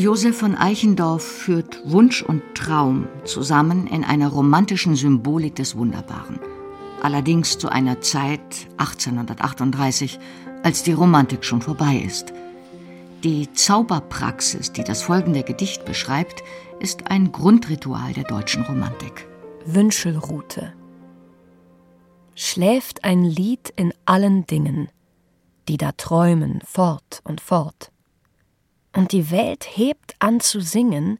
Josef 0.06 0.38
von 0.38 0.54
Eichendorff 0.54 1.24
führt 1.24 1.80
Wunsch 1.84 2.22
und 2.22 2.40
Traum 2.54 3.08
zusammen 3.24 3.88
in 3.88 4.04
einer 4.04 4.28
romantischen 4.28 4.94
Symbolik 4.94 5.56
des 5.56 5.76
Wunderbaren. 5.76 6.38
Allerdings 7.02 7.58
zu 7.58 7.68
einer 7.70 8.00
Zeit 8.00 8.68
1838, 8.76 10.20
als 10.62 10.84
die 10.84 10.92
Romantik 10.92 11.44
schon 11.44 11.60
vorbei 11.60 11.96
ist. 12.06 12.32
Die 13.24 13.52
Zauberpraxis, 13.52 14.70
die 14.70 14.84
das 14.84 15.02
folgende 15.02 15.42
Gedicht 15.42 15.84
beschreibt, 15.84 16.44
ist 16.78 17.10
ein 17.10 17.32
Grundritual 17.32 18.12
der 18.12 18.22
deutschen 18.22 18.62
Romantik. 18.62 19.26
Wünschelrute. 19.64 20.72
Schläft 22.36 23.02
ein 23.02 23.24
Lied 23.24 23.72
in 23.74 23.92
allen 24.04 24.46
Dingen, 24.46 24.88
die 25.68 25.78
da 25.78 25.90
träumen 25.90 26.60
fort 26.64 27.22
und 27.24 27.40
fort 27.40 27.90
und 28.96 29.12
die 29.12 29.30
Welt 29.30 29.66
hebt 29.76 30.16
an 30.18 30.40
zu 30.40 30.60
singen, 30.60 31.18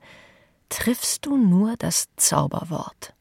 triffst 0.69 1.27
du 1.27 1.37
nur 1.37 1.77
das 1.77 2.09
Zauberwort. 2.17 3.15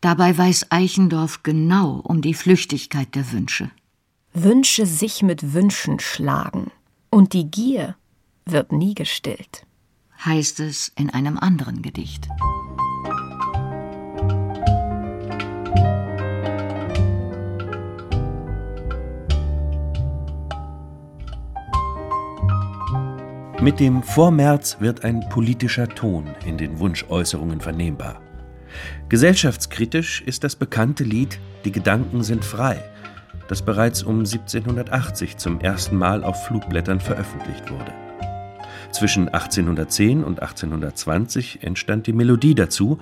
Dabei 0.00 0.36
weiß 0.36 0.70
Eichendorff 0.70 1.42
genau 1.42 2.00
um 2.02 2.20
die 2.20 2.34
Flüchtigkeit 2.34 3.14
der 3.14 3.32
Wünsche. 3.32 3.70
Wünsche 4.34 4.86
sich 4.86 5.22
mit 5.22 5.54
Wünschen 5.54 5.98
schlagen, 5.98 6.70
und 7.10 7.32
die 7.32 7.50
Gier 7.50 7.96
wird 8.44 8.72
nie 8.72 8.94
gestillt. 8.94 9.66
Heißt 10.24 10.60
es 10.60 10.92
in 10.96 11.10
einem 11.10 11.38
anderen 11.38 11.82
Gedicht. 11.82 12.28
Mit 23.62 23.80
dem 23.80 24.02
Vormärz 24.02 24.76
wird 24.80 25.02
ein 25.02 25.26
politischer 25.30 25.88
Ton 25.88 26.26
in 26.44 26.58
den 26.58 26.78
Wunschäußerungen 26.78 27.62
vernehmbar. 27.62 28.20
Gesellschaftskritisch 29.08 30.20
ist 30.20 30.44
das 30.44 30.56
bekannte 30.56 31.04
Lied 31.04 31.40
Die 31.64 31.72
Gedanken 31.72 32.22
sind 32.22 32.44
frei, 32.44 32.78
das 33.48 33.62
bereits 33.62 34.02
um 34.02 34.18
1780 34.18 35.38
zum 35.38 35.58
ersten 35.60 35.96
Mal 35.96 36.22
auf 36.22 36.44
Flugblättern 36.44 37.00
veröffentlicht 37.00 37.70
wurde. 37.70 37.92
Zwischen 38.92 39.30
1810 39.30 40.22
und 40.22 40.42
1820 40.42 41.62
entstand 41.62 42.06
die 42.06 42.12
Melodie 42.12 42.54
dazu 42.54 42.98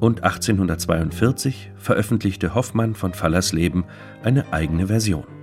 und 0.00 0.24
1842 0.24 1.70
veröffentlichte 1.76 2.56
Hoffmann 2.56 2.96
von 2.96 3.14
Fallersleben 3.14 3.84
eine 4.24 4.52
eigene 4.52 4.88
Version. 4.88 5.41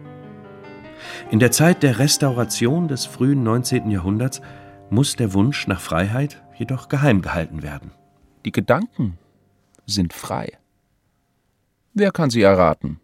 In 1.31 1.39
der 1.39 1.51
Zeit 1.51 1.83
der 1.83 1.99
Restauration 1.99 2.87
des 2.87 3.05
frühen 3.05 3.43
19. 3.43 3.91
Jahrhunderts 3.91 4.41
muss 4.89 5.15
der 5.15 5.33
Wunsch 5.33 5.67
nach 5.67 5.81
Freiheit 5.81 6.41
jedoch 6.57 6.89
geheim 6.89 7.21
gehalten 7.21 7.61
werden. 7.61 7.91
Die 8.45 8.51
Gedanken 8.51 9.17
sind 9.85 10.13
frei. 10.13 10.57
Wer 11.93 12.11
kann 12.11 12.29
sie 12.29 12.41
erraten? 12.41 12.99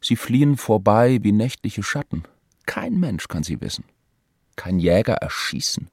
Sie 0.00 0.16
fliehen 0.16 0.56
vorbei 0.56 1.18
wie 1.22 1.32
nächtliche 1.32 1.82
Schatten. 1.82 2.24
Kein 2.66 2.98
Mensch 2.98 3.28
kann 3.28 3.42
sie 3.42 3.60
wissen. 3.60 3.84
Kein 4.56 4.78
Jäger 4.78 5.14
erschießen. 5.14 5.88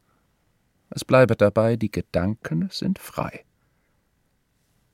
Es 0.89 1.05
bleibe 1.05 1.35
dabei, 1.35 1.75
die 1.75 1.91
Gedanken 1.91 2.69
sind 2.71 2.99
frei. 2.99 3.45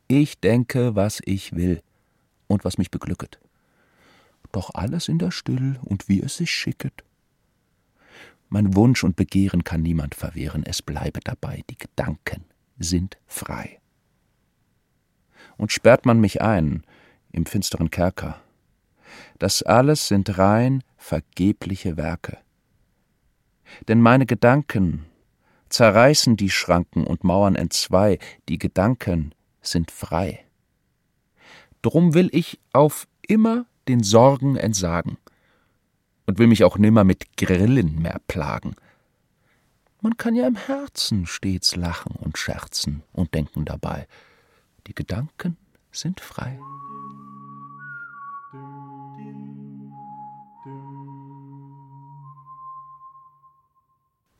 Ich 0.07 0.39
denke, 0.39 0.95
was 0.95 1.21
ich 1.23 1.55
will 1.55 1.81
und 2.47 2.65
was 2.65 2.77
mich 2.77 2.91
beglücket 2.91 3.39
doch 4.55 4.71
alles 4.73 5.07
in 5.07 5.19
der 5.19 5.31
Still 5.31 5.79
und 5.83 6.07
wie 6.07 6.21
es 6.21 6.37
sich 6.37 6.51
schicket. 6.51 7.03
Mein 8.49 8.75
Wunsch 8.75 9.03
und 9.03 9.15
Begehren 9.15 9.63
kann 9.63 9.81
niemand 9.81 10.15
verwehren, 10.15 10.63
es 10.65 10.81
bleibe 10.81 11.19
dabei, 11.19 11.63
die 11.69 11.77
Gedanken 11.77 12.45
sind 12.77 13.17
frei. 13.27 13.79
Und 15.57 15.71
sperrt 15.71 16.05
man 16.05 16.19
mich 16.19 16.41
ein 16.41 16.83
im 17.31 17.45
finsteren 17.45 17.91
Kerker, 17.91 18.41
das 19.39 19.61
alles 19.63 20.07
sind 20.07 20.37
rein 20.37 20.83
vergebliche 20.97 21.97
Werke. 21.97 22.37
Denn 23.87 24.01
meine 24.01 24.25
Gedanken 24.25 25.05
zerreißen 25.69 26.37
die 26.37 26.49
Schranken 26.49 27.05
und 27.05 27.23
Mauern 27.23 27.55
entzwei, 27.55 28.19
die 28.47 28.57
Gedanken 28.57 29.33
sind 29.61 29.91
frei. 29.91 30.45
Drum 31.81 32.13
will 32.13 32.29
ich 32.31 32.59
auf 32.71 33.07
immer 33.27 33.65
den 33.87 34.03
Sorgen 34.03 34.55
entsagen 34.55 35.17
und 36.25 36.39
will 36.39 36.47
mich 36.47 36.63
auch 36.63 36.77
nimmer 36.77 37.03
mit 37.03 37.37
Grillen 37.37 38.01
mehr 38.01 38.19
plagen. 38.27 38.75
Man 40.01 40.17
kann 40.17 40.35
ja 40.35 40.47
im 40.47 40.55
Herzen 40.55 41.25
stets 41.25 41.75
lachen 41.75 42.15
und 42.15 42.37
scherzen 42.37 43.03
und 43.13 43.33
denken 43.33 43.65
dabei. 43.65 44.07
Die 44.87 44.93
Gedanken 44.93 45.57
sind 45.91 46.19
frei. 46.19 46.59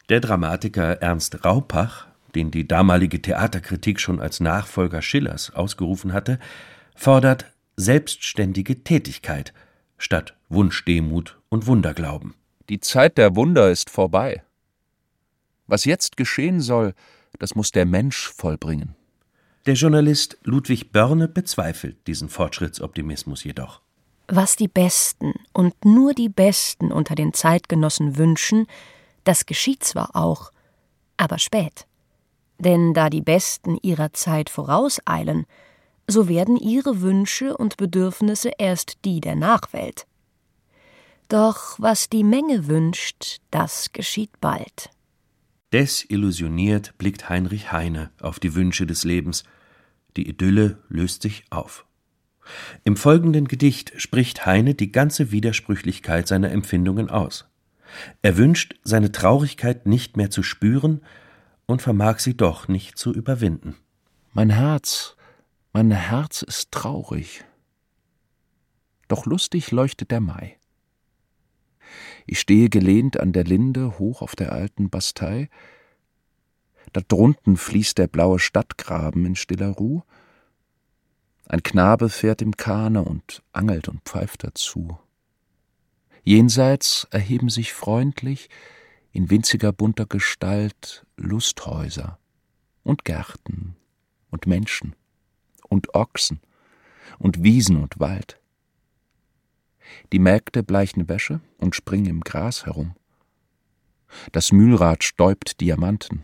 Der 0.10 0.20
Dramatiker 0.20 1.02
Ernst 1.02 1.44
Raupach, 1.44 2.06
den 2.36 2.52
die 2.52 2.68
damalige 2.68 3.22
Theaterkritik 3.22 4.00
schon 4.00 4.20
als 4.20 4.40
Nachfolger 4.40 5.02
Schillers 5.02 5.52
ausgerufen 5.56 6.14
hatte, 6.14 6.38
fordert 6.96 7.52
selbstständige 7.78 8.84
Tätigkeit 8.84 9.54
statt 9.98 10.36
Wunschdemut 10.50 11.40
und 11.50 11.68
Wunderglauben. 11.68 12.36
Die 12.70 12.80
Zeit 12.80 13.18
der 13.18 13.36
Wunder 13.36 13.72
ist 13.72 13.90
vorbei. 13.90 14.44
Was 15.68 15.86
jetzt 15.86 16.18
geschehen 16.18 16.62
soll, 16.62 16.94
das 17.40 17.56
muss 17.56 17.72
der 17.72 17.86
Mensch 17.86 18.30
vollbringen. 18.30 18.96
Der 19.66 19.74
Journalist 19.74 20.38
Ludwig 20.44 20.92
Börne 20.92 21.28
bezweifelt 21.28 22.08
diesen 22.08 22.30
Fortschrittsoptimismus 22.30 23.44
jedoch. 23.44 23.82
Was 24.28 24.56
die 24.56 24.68
Besten 24.68 25.34
und 25.54 25.86
nur 25.86 26.14
die 26.14 26.30
Besten 26.30 26.92
unter 26.92 27.16
den 27.16 27.34
Zeitgenossen 27.34 28.18
wünschen, 28.18 28.68
das 29.24 29.46
geschieht 29.46 29.84
zwar 29.84 30.16
auch, 30.16 30.52
aber 31.18 31.40
spät. 31.40 31.88
Denn 32.58 32.94
da 32.94 33.10
die 33.10 33.22
Besten 33.22 33.78
ihrer 33.82 34.14
Zeit 34.14 34.50
vorauseilen, 34.50 35.46
so 36.08 36.28
werden 36.28 36.58
ihre 36.58 37.02
Wünsche 37.02 37.58
und 37.58 37.78
Bedürfnisse 37.78 38.52
erst 38.58 39.06
die 39.06 39.22
der 39.22 39.36
Nachwelt. 39.36 40.06
Doch 41.28 41.80
was 41.80 42.10
die 42.10 42.24
Menge 42.24 42.68
wünscht, 42.68 43.38
das 43.50 43.91
geschieht 43.94 44.39
bald. 44.39 44.89
Desillusioniert 45.74 46.98
blickt 46.98 47.28
Heinrich 47.30 47.72
Heine 47.72 48.12
auf 48.22 48.39
die 48.39 48.54
Wünsche 48.54 48.86
des 48.86 49.04
Lebens. 49.04 49.44
Die 50.15 50.30
Idylle 50.30 50.78
löst 50.88 51.24
sich 51.24 51.44
auf. 51.50 51.86
Im 52.84 52.96
folgenden 52.96 53.48
Gedicht 53.48 53.94
spricht 53.98 54.46
Heine 54.46 54.76
die 54.76 54.91
ganze 54.91 55.32
Widersprüchlichkeit 55.32 56.28
seiner 56.28 56.52
Empfindungen 56.52 57.10
aus. 57.10 57.50
Er 58.22 58.38
wünscht, 58.38 58.76
seine 58.84 59.12
Traurigkeit 59.12 59.88
nicht 59.88 60.18
mehr 60.18 60.30
zu 60.30 60.44
spüren 60.44 61.02
und 61.65 61.82
vermag 61.82 62.20
sie 62.20 62.38
doch 62.38 62.68
nicht 62.68 62.98
zu 62.98 63.12
überwinden. 63.13 63.76
Mein 64.34 64.52
Herz, 64.52 65.15
mein 65.76 65.92
Herz 65.92 66.42
ist 66.42 66.72
traurig. 66.72 67.44
Doch 69.10 69.26
lustig 69.26 69.72
leuchtet 69.72 70.10
der 70.10 70.22
Mai. 70.22 70.58
Ich 72.26 72.40
stehe 72.40 72.70
gelehnt 72.70 73.20
an 73.20 73.34
der 73.34 73.44
Linde 73.44 74.00
hoch 74.00 74.22
auf 74.22 74.38
der 74.38 74.54
alten 74.54 74.90
Bastei. 74.90 75.50
Da 76.94 77.02
drunten 77.06 77.58
fließt 77.58 77.98
der 77.98 78.08
blaue 78.08 78.40
Stadtgraben 78.40 79.26
in 79.26 79.36
stiller 79.36 79.72
Ruh. 79.72 80.04
Ein 81.46 81.62
Knabe 81.62 82.08
fährt 82.08 82.42
im 82.42 82.56
Kahne 82.56 83.04
und 83.04 83.44
angelt 83.52 83.90
und 83.90 84.02
pfeift 84.06 84.46
dazu. 84.46 84.98
Jenseits 86.24 87.06
erheben 87.12 87.50
sich 87.50 87.74
freundlich 87.74 88.50
in 89.12 89.30
winziger 89.30 89.74
bunter 89.74 90.06
Gestalt 90.06 91.06
Lusthäuser 91.18 92.18
und 92.84 93.04
Gärten 93.04 93.76
und 94.30 94.48
Menschen 94.48 94.96
und 95.76 95.94
Ochsen 95.94 96.40
und 97.20 97.44
Wiesen 97.44 97.82
und 97.82 98.00
Wald. 98.00 98.40
Die 100.14 100.20
Mägde 100.20 100.64
bleichen 100.64 101.10
Wäsche 101.10 101.42
und 101.58 101.76
springen 101.76 102.08
im 102.08 102.22
Gras 102.22 102.66
herum. 102.66 102.96
Das 104.32 104.54
Mühlrad 104.54 105.04
stäubt 105.04 105.60
Diamanten. 105.60 106.24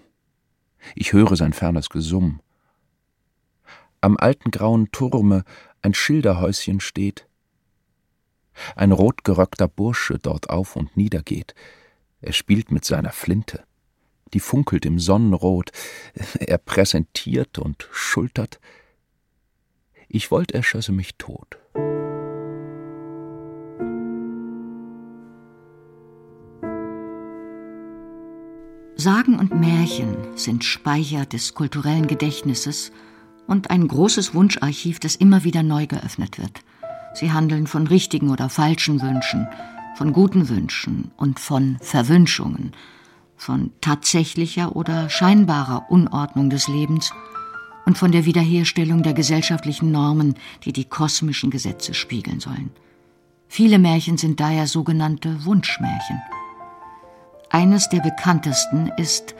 Ich 0.95 1.11
höre 1.11 1.35
sein 1.35 1.51
fernes 1.51 1.89
Gesumm. 1.89 2.39
Am 3.99 4.17
alten 4.17 4.51
grauen 4.51 4.89
Turme 4.91 5.43
ein 5.81 5.93
Schilderhäuschen 5.93 6.79
steht. 6.79 7.27
Ein 8.75 8.93
rotgeröckter 8.93 9.67
Bursche 9.67 10.17
dort 10.17 10.49
auf 10.49 10.75
und 10.77 10.95
nieder 10.95 11.21
geht. 11.21 11.53
Er 12.21 12.33
spielt 12.33 12.71
mit 12.71 12.85
seiner 12.85 13.11
Flinte. 13.11 13.63
Die 14.33 14.39
funkelt 14.39 14.85
im 14.85 14.97
Sonnenrot. 14.97 15.71
Er 16.39 16.57
präsentiert 16.57 17.59
und 17.59 17.87
schultert. 17.91 18.59
Ich 20.13 20.29
wollt, 20.29 20.51
er 20.51 20.61
schösse 20.61 20.91
mich 20.91 21.15
tot. 21.17 21.57
Sagen 28.97 29.39
und 29.39 29.57
Märchen 29.57 30.17
sind 30.35 30.65
Speicher 30.65 31.25
des 31.25 31.53
kulturellen 31.53 32.07
Gedächtnisses 32.07 32.91
und 33.47 33.71
ein 33.71 33.87
großes 33.87 34.35
Wunscharchiv, 34.35 34.99
das 34.99 35.15
immer 35.15 35.45
wieder 35.45 35.63
neu 35.63 35.87
geöffnet 35.87 36.37
wird. 36.37 36.59
Sie 37.13 37.31
handeln 37.31 37.65
von 37.65 37.87
richtigen 37.87 38.31
oder 38.31 38.49
falschen 38.49 39.01
Wünschen, 39.01 39.47
von 39.95 40.11
guten 40.11 40.49
Wünschen 40.49 41.11
und 41.15 41.39
von 41.39 41.77
Verwünschungen, 41.81 42.73
von 43.37 43.71
tatsächlicher 43.79 44.75
oder 44.75 45.09
scheinbarer 45.09 45.89
Unordnung 45.89 46.49
des 46.49 46.67
Lebens 46.67 47.13
und 47.85 47.97
von 47.97 48.11
der 48.11 48.25
Wiederherstellung 48.25 49.03
der 49.03 49.13
gesellschaftlichen 49.13 49.91
Normen, 49.91 50.35
die 50.63 50.73
die 50.73 50.85
kosmischen 50.85 51.49
Gesetze 51.49 51.93
spiegeln 51.93 52.39
sollen. 52.39 52.71
Viele 53.47 53.79
Märchen 53.79 54.17
sind 54.17 54.39
daher 54.39 54.67
sogenannte 54.67 55.43
Wunschmärchen. 55.45 56.21
Eines 57.49 57.89
der 57.89 57.99
bekanntesten 57.99 58.91
ist 58.97 59.35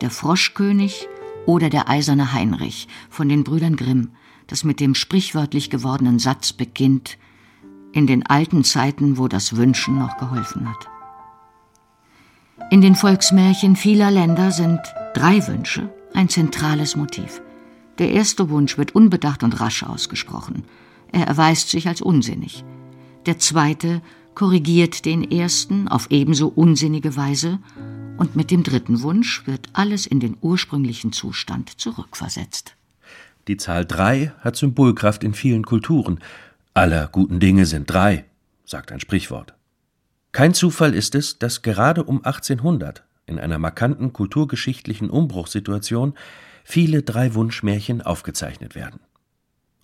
Der 0.00 0.10
Froschkönig 0.10 1.08
oder 1.46 1.70
Der 1.70 1.88
eiserne 1.88 2.32
Heinrich 2.32 2.88
von 3.08 3.28
den 3.28 3.42
Brüdern 3.42 3.76
Grimm, 3.76 4.10
das 4.48 4.64
mit 4.64 4.80
dem 4.80 4.94
sprichwörtlich 4.94 5.70
gewordenen 5.70 6.18
Satz 6.18 6.52
beginnt 6.52 7.16
In 7.92 8.06
den 8.06 8.26
alten 8.26 8.64
Zeiten, 8.64 9.16
wo 9.16 9.28
das 9.28 9.56
Wünschen 9.56 9.98
noch 9.98 10.18
geholfen 10.18 10.68
hat. 10.68 10.88
In 12.70 12.80
den 12.80 12.96
Volksmärchen 12.96 13.76
vieler 13.76 14.10
Länder 14.10 14.50
sind 14.50 14.80
drei 15.14 15.46
Wünsche 15.46 15.88
ein 16.12 16.28
zentrales 16.28 16.96
Motiv. 16.96 17.40
Der 17.98 18.10
erste 18.10 18.50
Wunsch 18.50 18.76
wird 18.76 18.94
unbedacht 18.94 19.42
und 19.42 19.60
rasch 19.60 19.82
ausgesprochen. 19.82 20.64
Er 21.12 21.26
erweist 21.26 21.70
sich 21.70 21.86
als 21.86 22.02
unsinnig. 22.02 22.64
Der 23.26 23.38
zweite 23.38 24.02
korrigiert 24.34 25.04
den 25.04 25.30
ersten 25.30 25.86
auf 25.88 26.10
ebenso 26.10 26.48
unsinnige 26.48 27.16
Weise 27.16 27.60
und 28.16 28.36
mit 28.36 28.50
dem 28.50 28.62
dritten 28.62 29.02
Wunsch 29.02 29.46
wird 29.46 29.68
alles 29.72 30.06
in 30.06 30.20
den 30.20 30.36
ursprünglichen 30.40 31.12
Zustand 31.12 31.80
zurückversetzt. 31.80 32.76
Die 33.46 33.56
Zahl 33.56 33.84
drei 33.84 34.32
hat 34.40 34.56
Symbolkraft 34.56 35.22
in 35.22 35.34
vielen 35.34 35.64
Kulturen. 35.64 36.18
Aller 36.72 37.08
guten 37.08 37.40
Dinge 37.40 37.66
sind 37.66 37.90
drei, 37.90 38.24
sagt 38.64 38.90
ein 38.90 39.00
Sprichwort. 39.00 39.54
Kein 40.32 40.54
Zufall 40.54 40.94
ist 40.94 41.14
es, 41.14 41.38
dass 41.38 41.62
gerade 41.62 42.02
um 42.02 42.24
1800, 42.24 43.04
in 43.26 43.38
einer 43.38 43.58
markanten 43.58 44.12
kulturgeschichtlichen 44.12 45.10
Umbruchssituation, 45.10 46.14
viele 46.64 47.02
Drei-Wunsch-Märchen 47.02 48.02
aufgezeichnet 48.02 48.74
werden. 48.74 49.00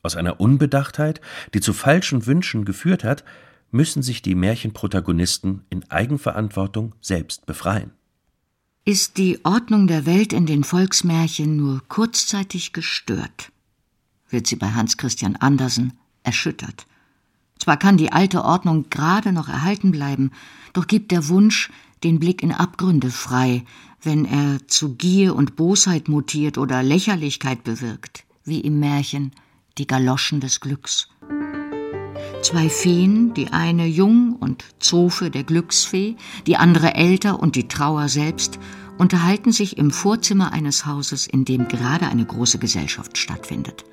Aus 0.03 0.17
einer 0.17 0.41
Unbedachtheit, 0.41 1.21
die 1.55 1.61
zu 1.61 1.73
falschen 1.73 2.27
Wünschen 2.27 2.65
geführt 2.65 3.05
hat, 3.05 3.25
müssen 3.71 4.03
sich 4.03 4.23
die 4.23 4.35
Märchenprotagonisten 4.35 5.65
in 5.71 5.89
Eigenverantwortung 5.91 6.95
selbst 7.01 7.47
befreien. 7.47 7.93
Ist 8.85 9.19
die 9.19 9.45
Ordnung 9.45 9.87
der 9.87 10.07
Welt 10.07 10.33
in 10.33 10.47
den 10.47 10.65
Volksmärchen 10.65 11.57
nur 11.57 11.83
kurzzeitig 11.89 12.73
gestört, 12.73 13.53
wird 14.31 14.47
sie 14.47 14.57
bei 14.57 14.71
Hans 14.71 14.97
Christian 14.97 15.37
Andersen 15.37 15.93
erschüttert. 16.23 16.87
Zwar 17.59 17.77
kann 17.77 17.99
die 17.99 18.11
alte 18.11 18.43
Ordnung 18.43 18.89
gerade 18.89 19.33
noch 19.33 19.49
erhalten 19.49 19.91
bleiben, 19.91 20.33
doch 20.73 20.87
gibt 20.87 21.13
der 21.13 21.29
Wunsch 21.29 21.71
den 22.03 22.19
Blick 22.19 22.43
in 22.43 22.53
Abgründe 22.53 23.11
frei, 23.11 23.65
wenn 24.03 24.25
er 24.25 24.67
zu 24.67 24.95
Gier 24.95 25.35
und 25.35 25.57
Bosheit 25.57 26.09
mutiert 26.09 26.59
oder 26.59 26.83
Lächerlichkeit 26.83 27.65
bewirkt, 27.65 28.25
wie 28.45 28.61
im 28.61 28.81
Märchen 28.81 29.33
Die 29.79 29.87
Galoschen 29.87 30.41
des 30.41 30.61
Glücks. 30.61 31.09
Zwei 32.43 32.69
Feen, 32.71 33.35
die 33.35 33.49
eine 33.49 33.87
jung 33.87 34.35
und 34.35 34.65
Zofe 34.79 35.31
der 35.31 35.45
Glücksfee, 35.45 36.17
die 36.47 36.57
andere 36.57 36.95
älter 36.95 37.39
und 37.39 37.55
die 37.55 37.69
Trauer 37.69 38.09
selbst, 38.09 38.59
unterhalten 38.99 39.53
sich 39.53 39.79
im 39.79 39.91
Vorzimmer 39.91 40.53
eines 40.53 40.87
Hauses, 40.87 41.27
in 41.27 41.45
dem 41.45 41.69
gerade 41.69 42.09
eine 42.09 42.25
große 42.25 42.59
Gesellschaft 42.59 43.19
stattfindet. 43.19 43.85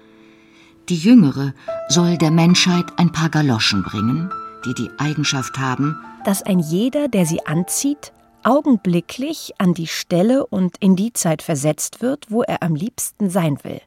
Die 0.89 0.97
jüngere 0.97 1.53
soll 1.89 2.17
der 2.17 2.31
Menschheit 2.31 2.85
ein 2.97 3.11
paar 3.11 3.29
Galoschen 3.29 3.83
bringen, 3.83 4.29
die 4.65 4.73
die 4.73 4.89
Eigenschaft 4.97 5.59
haben, 5.59 5.97
dass 6.23 6.41
ein 6.41 6.59
jeder, 6.59 7.07
der 7.07 7.25
sie 7.25 7.45
anzieht, 7.45 8.11
augenblicklich 8.43 9.53
an 9.57 9.73
die 9.73 9.87
Stelle 9.87 10.45
und 10.45 10.77
in 10.79 10.95
die 10.95 11.13
Zeit 11.13 11.41
versetzt 11.41 12.01
wird, 12.01 12.31
wo 12.31 12.43
er 12.43 12.63
am 12.63 12.75
liebsten 12.75 13.29
sein 13.29 13.63
will. 13.63 13.81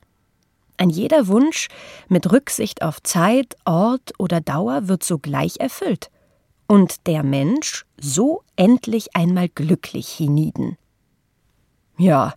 Ein 0.76 0.90
jeder 0.90 1.28
Wunsch 1.28 1.68
mit 2.08 2.32
Rücksicht 2.32 2.82
auf 2.82 3.02
Zeit, 3.02 3.56
Ort 3.64 4.12
oder 4.18 4.40
Dauer 4.40 4.88
wird 4.88 5.04
sogleich 5.04 5.60
erfüllt 5.60 6.10
und 6.66 7.06
der 7.06 7.22
Mensch 7.22 7.84
so 8.00 8.42
endlich 8.56 9.14
einmal 9.14 9.48
glücklich 9.48 10.08
hienieden. 10.08 10.78
Ja, 11.98 12.34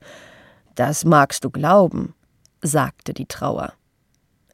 das 0.75 1.05
magst 1.05 1.45
du 1.45 1.49
glauben, 1.49 2.15
sagte 2.61 3.13
die 3.13 3.27
Trauer. 3.27 3.73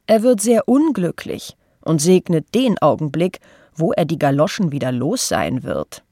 Er 0.06 0.22
wird 0.22 0.42
sehr 0.42 0.68
unglücklich 0.68 1.56
und 1.82 2.00
segnet 2.02 2.54
den 2.54 2.78
Augenblick, 2.80 3.40
wo 3.74 3.94
er 3.94 4.06
die 4.06 4.20
Galoschen 4.20 4.72
wieder 4.72 4.92
los 4.92 5.28
sein 5.28 5.64
wird. 5.64 6.04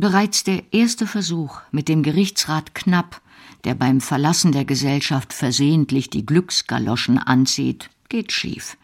Bereits 0.00 0.44
der 0.44 0.72
erste 0.72 1.06
Versuch 1.06 1.60
mit 1.72 1.86
dem 1.86 2.02
Gerichtsrat 2.02 2.74
Knapp 2.74 3.20
der 3.64 3.74
beim 3.74 4.00
Verlassen 4.00 4.50
der 4.50 4.64
Gesellschaft 4.64 5.34
versehentlich 5.34 6.08
die 6.08 6.24
Glücksgaloschen 6.24 7.18
anzieht, 7.18 7.90
geht 8.08 8.32
schief. 8.32 8.78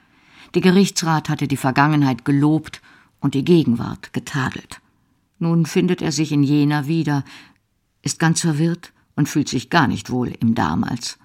Der 0.54 0.60
Gerichtsrat 0.60 1.30
hatte 1.30 1.48
die 1.48 1.56
Vergangenheit 1.56 2.26
gelobt 2.26 2.82
und 3.18 3.32
die 3.32 3.46
Gegenwart 3.46 4.12
getadelt. 4.12 4.82
Nun 5.38 5.64
findet 5.64 6.02
er 6.02 6.12
sich 6.12 6.32
in 6.32 6.42
jener 6.42 6.86
wieder, 6.86 7.24
ist 8.02 8.18
ganz 8.18 8.42
verwirrt 8.42 8.92
und 9.14 9.26
fühlt 9.26 9.48
sich 9.48 9.70
gar 9.70 9.86
nicht 9.86 10.10
wohl 10.10 10.34
im 10.40 10.54
Damals. 10.54 11.18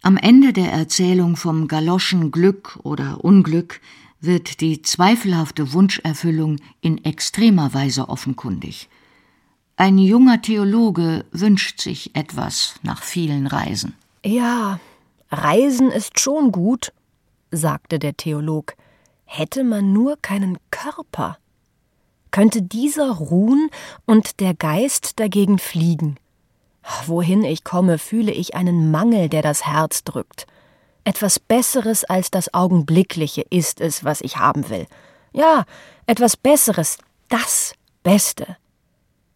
Am 0.00 0.16
Ende 0.16 0.52
der 0.52 0.70
Erzählung 0.70 1.34
vom 1.34 1.66
Galoschen 1.66 2.30
Glück 2.30 2.78
oder 2.84 3.24
Unglück 3.24 3.80
wird 4.20 4.60
die 4.60 4.82
zweifelhafte 4.82 5.72
Wunscherfüllung 5.72 6.60
in 6.80 7.04
extremer 7.04 7.74
Weise 7.74 8.08
offenkundig. 8.08 8.88
Ein 9.80 9.96
junger 9.96 10.42
Theologe 10.42 11.24
wünscht 11.30 11.80
sich 11.80 12.16
etwas 12.16 12.74
nach 12.82 13.04
vielen 13.04 13.46
Reisen. 13.46 13.94
Ja, 14.24 14.80
Reisen 15.30 15.92
ist 15.92 16.18
schon 16.18 16.50
gut, 16.50 16.92
sagte 17.52 18.00
der 18.00 18.16
Theolog, 18.16 18.74
hätte 19.24 19.62
man 19.62 19.92
nur 19.92 20.16
keinen 20.20 20.58
Körper. 20.72 21.38
Könnte 22.32 22.60
dieser 22.60 23.08
ruhen 23.08 23.70
und 24.04 24.40
der 24.40 24.52
Geist 24.52 25.20
dagegen 25.20 25.60
fliegen? 25.60 26.16
Wohin 27.06 27.44
ich 27.44 27.62
komme, 27.62 27.98
fühle 27.98 28.32
ich 28.32 28.56
einen 28.56 28.90
Mangel, 28.90 29.28
der 29.28 29.42
das 29.42 29.64
Herz 29.64 30.02
drückt. 30.02 30.48
Etwas 31.04 31.38
Besseres 31.38 32.02
als 32.02 32.32
das 32.32 32.52
Augenblickliche 32.52 33.42
ist 33.48 33.80
es, 33.80 34.02
was 34.02 34.22
ich 34.22 34.38
haben 34.38 34.70
will. 34.70 34.88
Ja, 35.32 35.66
etwas 36.06 36.36
Besseres, 36.36 36.98
das 37.28 37.74
Beste. 38.02 38.56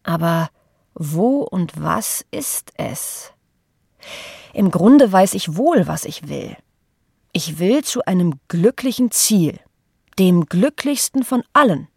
Aber 0.03 0.49
wo 0.93 1.39
und 1.39 1.81
was 1.81 2.25
ist 2.31 2.71
es? 2.77 3.31
Im 4.53 4.69
Grunde 4.69 5.11
weiß 5.11 5.33
ich 5.33 5.55
wohl, 5.55 5.87
was 5.87 6.05
ich 6.05 6.27
will. 6.27 6.55
Ich 7.31 7.57
will 7.57 7.83
zu 7.83 8.05
einem 8.05 8.39
glücklichen 8.47 9.09
Ziel, 9.09 9.59
dem 10.19 10.45
glücklichsten 10.45 11.23
von 11.23 11.43
allen. 11.53 11.87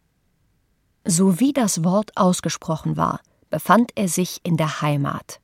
So 1.04 1.38
wie 1.38 1.52
das 1.52 1.84
Wort 1.84 2.16
ausgesprochen 2.16 2.96
war, 2.96 3.20
befand 3.50 3.92
er 3.94 4.08
sich 4.08 4.40
in 4.44 4.56
der 4.56 4.80
Heimat. 4.80 5.40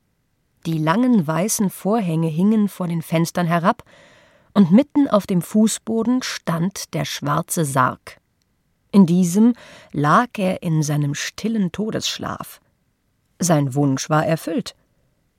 Die 0.65 0.77
langen 0.77 1.25
weißen 1.27 1.69
Vorhänge 1.69 2.27
hingen 2.27 2.69
vor 2.69 2.87
den 2.87 3.01
Fenstern 3.01 3.47
herab, 3.47 3.83
und 4.55 4.71
mitten 4.71 5.07
auf 5.07 5.25
dem 5.25 5.41
Fußboden 5.41 6.21
stand 6.21 6.93
der 6.93 7.05
schwarze 7.05 7.65
Sarg. 7.65 8.19
In 8.93 9.07
diesem 9.07 9.55
lag 9.91 10.27
er 10.37 10.61
in 10.61 10.83
seinem 10.83 11.15
stillen 11.15 11.71
Todesschlaf. 11.71 12.61
Sein 13.39 13.73
Wunsch 13.73 14.07
war 14.07 14.23
erfüllt. 14.23 14.75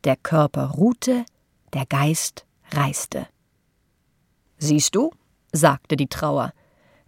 Der 0.02 0.16
Körper 0.16 0.72
ruhte, 0.72 1.24
der 1.72 1.86
Geist 1.86 2.46
reiste. 2.72 3.28
Siehst 4.58 4.96
du, 4.96 5.12
sagte 5.52 5.96
die 5.96 6.08
Trauer, 6.08 6.52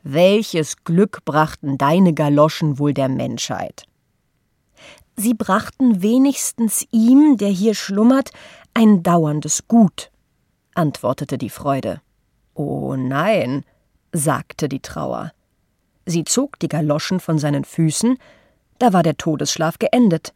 welches 0.05 0.85
Glück 0.85 1.25
brachten 1.25 1.79
deine 1.79 2.15
Galoschen 2.15 2.79
wohl 2.79 2.95
der 2.95 3.09
Menschheit? 3.09 3.83
Sie 5.17 5.35
brachten 5.35 6.01
wenigstens 6.01 6.87
ihm, 6.93 7.39
der 7.39 7.49
hier 7.49 7.75
schlummert, 7.75 8.31
ein 8.73 9.03
dauerndes 9.03 9.67
Gut, 9.67 10.13
antwortete 10.77 11.39
die 11.39 11.51
Freude. 11.51 12.01
Oh 12.55 12.95
nein, 12.95 13.65
sagte 14.13 14.69
die 14.69 14.81
Trauer. 14.81 15.33
Sie 16.07 16.25
zog 16.25 16.59
die 16.61 16.69
Galoschen 16.69 17.21
von 17.21 17.39
seinen 17.39 17.65
Füßen, 17.65 18.17
da 18.79 18.93
war 18.93 19.03
der 19.03 19.17
Todesschlaf 19.17 19.79
geendet, 19.79 20.33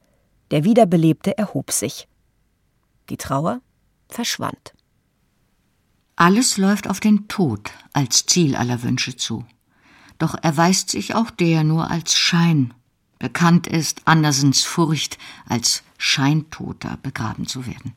der 0.51 0.65
Wiederbelebte 0.65 1.39
erhob 1.39 1.71
sich. 1.71 2.09
Die 3.09 3.17
Trauer 3.17 3.61
verschwand. 4.09 4.75
Alles 6.17 6.59
läuft 6.59 6.89
auf 6.89 7.01
den 7.01 7.29
Tod 7.29 7.71
als 7.93 8.27
Ziel 8.27 8.57
aller 8.57 8.83
Wünsche 8.83 9.17
zu. 9.17 9.47
Doch 10.19 10.35
erweist 10.43 10.91
sich 10.91 11.15
auch 11.15 11.31
der 11.31 11.65
nur 11.65 11.91
als 11.91 12.15
Schein. 12.17 12.75
Bekannt 13.19 13.67
ist 13.67 14.03
Andersens 14.07 14.65
Furcht, 14.65 15.19
als 15.47 15.83
Scheintoter 15.99 16.99
begraben 17.03 17.47
zu 17.47 17.67
werden. 17.67 17.95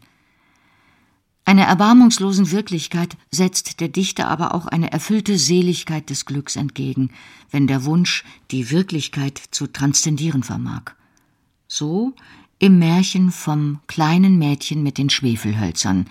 Einer 1.46 1.64
erbarmungslosen 1.64 2.52
Wirklichkeit 2.52 3.18
setzt 3.30 3.82
der 3.82 3.90
Dichter 3.90 4.30
aber 4.30 4.56
auch 4.56 4.66
eine 4.66 4.92
erfüllte 4.92 5.38
Seligkeit 5.38 6.10
des 6.10 6.26
Glücks 6.26 6.56
entgegen, 6.56 7.12
wenn 7.52 7.68
der 7.68 7.84
Wunsch 7.84 8.24
die 8.52 8.72
Wirklichkeit 8.72 9.42
zu 9.52 9.68
transzendieren 9.68 10.44
vermag. 10.44 10.94
So 11.68 12.14
im 12.60 12.80
Märchen 12.80 13.32
vom 13.32 13.80
kleinen 13.88 14.38
Mädchen 14.38 14.84
mit 14.84 14.98
den 14.98 15.10
Schwefelhölzern, 15.10 16.06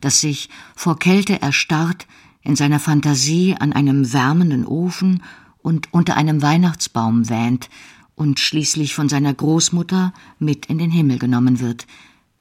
das 0.00 0.20
sich 0.20 0.48
vor 0.74 0.98
Kälte 0.98 1.40
erstarrt 1.40 2.08
in 2.42 2.56
seiner 2.56 2.80
Fantasie 2.80 3.54
an 3.58 3.72
einem 3.72 4.12
wärmenden 4.12 4.66
Ofen 4.66 5.22
und 5.58 5.92
unter 5.92 6.16
einem 6.16 6.42
Weihnachtsbaum 6.42 7.28
wähnt 7.28 7.70
und 8.16 8.40
schließlich 8.40 8.96
von 8.96 9.08
seiner 9.08 9.32
Großmutter 9.32 10.12
mit 10.40 10.66
in 10.66 10.78
den 10.78 10.90
Himmel 10.90 11.18
genommen 11.18 11.60
wird, 11.60 11.86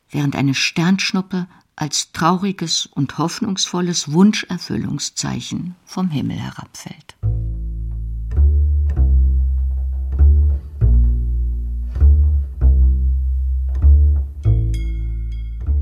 während 0.10 0.36
eine 0.36 0.56
Sternschnuppe 0.56 1.48
als 1.76 2.12
trauriges 2.12 2.86
und 2.86 3.18
hoffnungsvolles 3.18 4.12
Wunscherfüllungszeichen 4.12 5.76
vom 5.86 6.10
Himmel 6.10 6.38
herabfällt. 6.38 7.18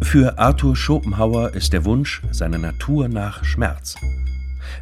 Für 0.01 0.39
Arthur 0.39 0.75
Schopenhauer 0.75 1.53
ist 1.53 1.71
der 1.71 1.85
Wunsch 1.85 2.23
seiner 2.31 2.57
Natur 2.57 3.07
nach 3.09 3.43
Schmerz. 3.43 3.95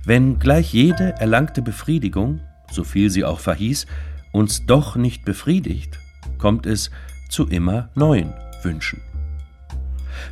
Wenn 0.05 0.39
gleich 0.39 0.71
jede 0.71 1.19
erlangte 1.19 1.61
Befriedigung, 1.61 2.39
so 2.71 2.85
viel 2.85 3.09
sie 3.09 3.25
auch 3.25 3.41
verhieß, 3.41 3.87
uns 4.31 4.65
doch 4.65 4.95
nicht 4.95 5.25
befriedigt, 5.25 5.99
kommt 6.37 6.65
es 6.65 6.91
zu 7.29 7.47
immer 7.47 7.89
neuen 7.93 8.33
Wünschen. 8.63 9.01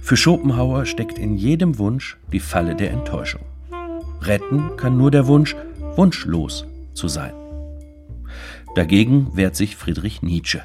Für 0.02 0.18
Schopenhauer 0.18 0.86
steckt 0.86 1.18
in 1.18 1.36
jedem 1.36 1.78
Wunsch 1.78 2.18
die 2.32 2.40
Falle 2.40 2.76
der 2.76 2.92
Enttäuschung. 2.92 3.42
Retten 4.22 4.76
kann 4.78 4.98
nur 4.98 5.12
der 5.12 5.28
Wunsch, 5.28 5.56
wunschlos 5.96 6.66
zu 6.94 7.08
sein. 7.08 7.34
Dagegen 8.76 9.36
wehrt 9.36 9.56
sich 9.56 9.76
Friedrich 9.76 10.22
Nietzsche. 10.22 10.62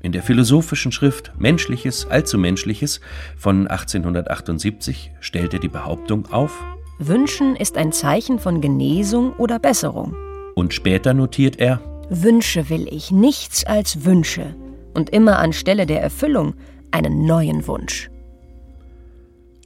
In 0.00 0.12
der 0.12 0.22
philosophischen 0.22 0.92
Schrift 0.92 1.32
Menschliches, 1.38 2.06
Allzumenschliches 2.08 3.00
von 3.36 3.66
1878 3.66 5.12
stellt 5.20 5.54
er 5.54 5.60
die 5.60 5.68
Behauptung 5.68 6.26
auf, 6.32 6.62
Wünschen 7.00 7.54
ist 7.54 7.76
ein 7.76 7.92
Zeichen 7.92 8.40
von 8.40 8.60
Genesung 8.60 9.32
oder 9.34 9.58
Besserung. 9.58 10.16
Und 10.54 10.74
später 10.74 11.14
notiert 11.14 11.60
er, 11.60 11.80
Wünsche 12.10 12.70
will 12.70 12.88
ich 12.90 13.12
nichts 13.12 13.64
als 13.64 14.04
Wünsche 14.04 14.56
und 14.94 15.10
immer 15.10 15.38
anstelle 15.38 15.86
der 15.86 16.00
Erfüllung 16.02 16.54
einen 16.90 17.26
neuen 17.26 17.66
Wunsch. 17.66 18.10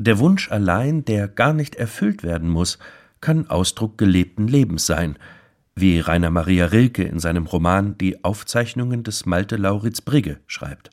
Der 0.04 0.18
Wunsch 0.18 0.50
allein, 0.50 1.04
der 1.04 1.28
gar 1.28 1.52
nicht 1.52 1.76
erfüllt 1.76 2.24
werden 2.24 2.48
muss, 2.48 2.80
kann 3.20 3.48
Ausdruck 3.48 3.98
gelebten 3.98 4.48
Lebens 4.48 4.84
sein, 4.84 5.16
wie 5.76 6.00
Rainer 6.00 6.30
Maria 6.30 6.66
Rilke 6.66 7.04
in 7.04 7.20
seinem 7.20 7.46
Roman 7.46 7.96
Die 7.98 8.24
Aufzeichnungen 8.24 9.04
des 9.04 9.26
Malte 9.26 9.54
Lauritz 9.54 10.00
Brigge 10.00 10.40
schreibt. 10.48 10.90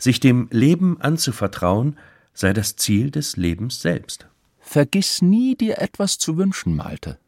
Sich 0.00 0.18
dem 0.18 0.48
Leben 0.50 1.00
anzuvertrauen, 1.00 1.96
sei 2.32 2.52
das 2.52 2.74
Ziel 2.74 3.12
des 3.12 3.36
Lebens 3.36 3.80
selbst. 3.80 4.26
Vergiss 4.58 5.22
nie, 5.22 5.54
dir 5.54 5.78
etwas 5.78 6.18
zu 6.18 6.36
wünschen, 6.36 6.74
Malte. 6.74 7.20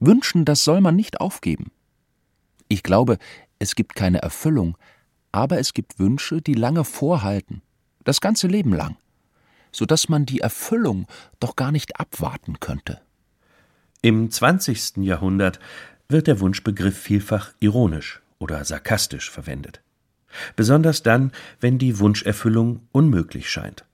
Wünschen, 0.00 0.44
das 0.44 0.64
soll 0.64 0.80
man 0.80 0.96
nicht 0.96 1.20
aufgeben. 1.20 1.70
Ich 2.66 2.82
glaube, 2.82 3.18
es 3.60 3.76
gibt 3.76 3.94
keine 3.94 4.20
Erfüllung, 4.20 4.76
aber 5.30 5.60
es 5.60 5.74
gibt 5.74 6.00
Wünsche, 6.00 6.42
die 6.42 6.54
lange 6.54 6.82
vorhalten, 6.82 7.62
das 8.02 8.20
ganze 8.20 8.48
Leben 8.48 8.74
lang, 8.74 8.96
so 9.72 9.86
dass 9.86 10.08
man 10.08 10.26
die 10.26 10.40
Erfüllung 10.40 11.06
doch 11.40 11.56
gar 11.56 11.72
nicht 11.72 11.98
abwarten 11.98 12.60
könnte. 12.60 13.00
Im 14.02 14.30
20. 14.30 14.98
Jahrhundert 14.98 15.58
wird 16.08 16.26
der 16.26 16.40
Wunschbegriff 16.40 16.96
vielfach 16.96 17.52
ironisch 17.60 18.20
oder 18.38 18.64
sarkastisch 18.64 19.30
verwendet. 19.30 19.80
Besonders 20.56 21.02
dann, 21.02 21.32
wenn 21.60 21.78
die 21.78 21.98
Wunscherfüllung 21.98 22.88
unmöglich 22.92 23.50
scheint. 23.50 23.84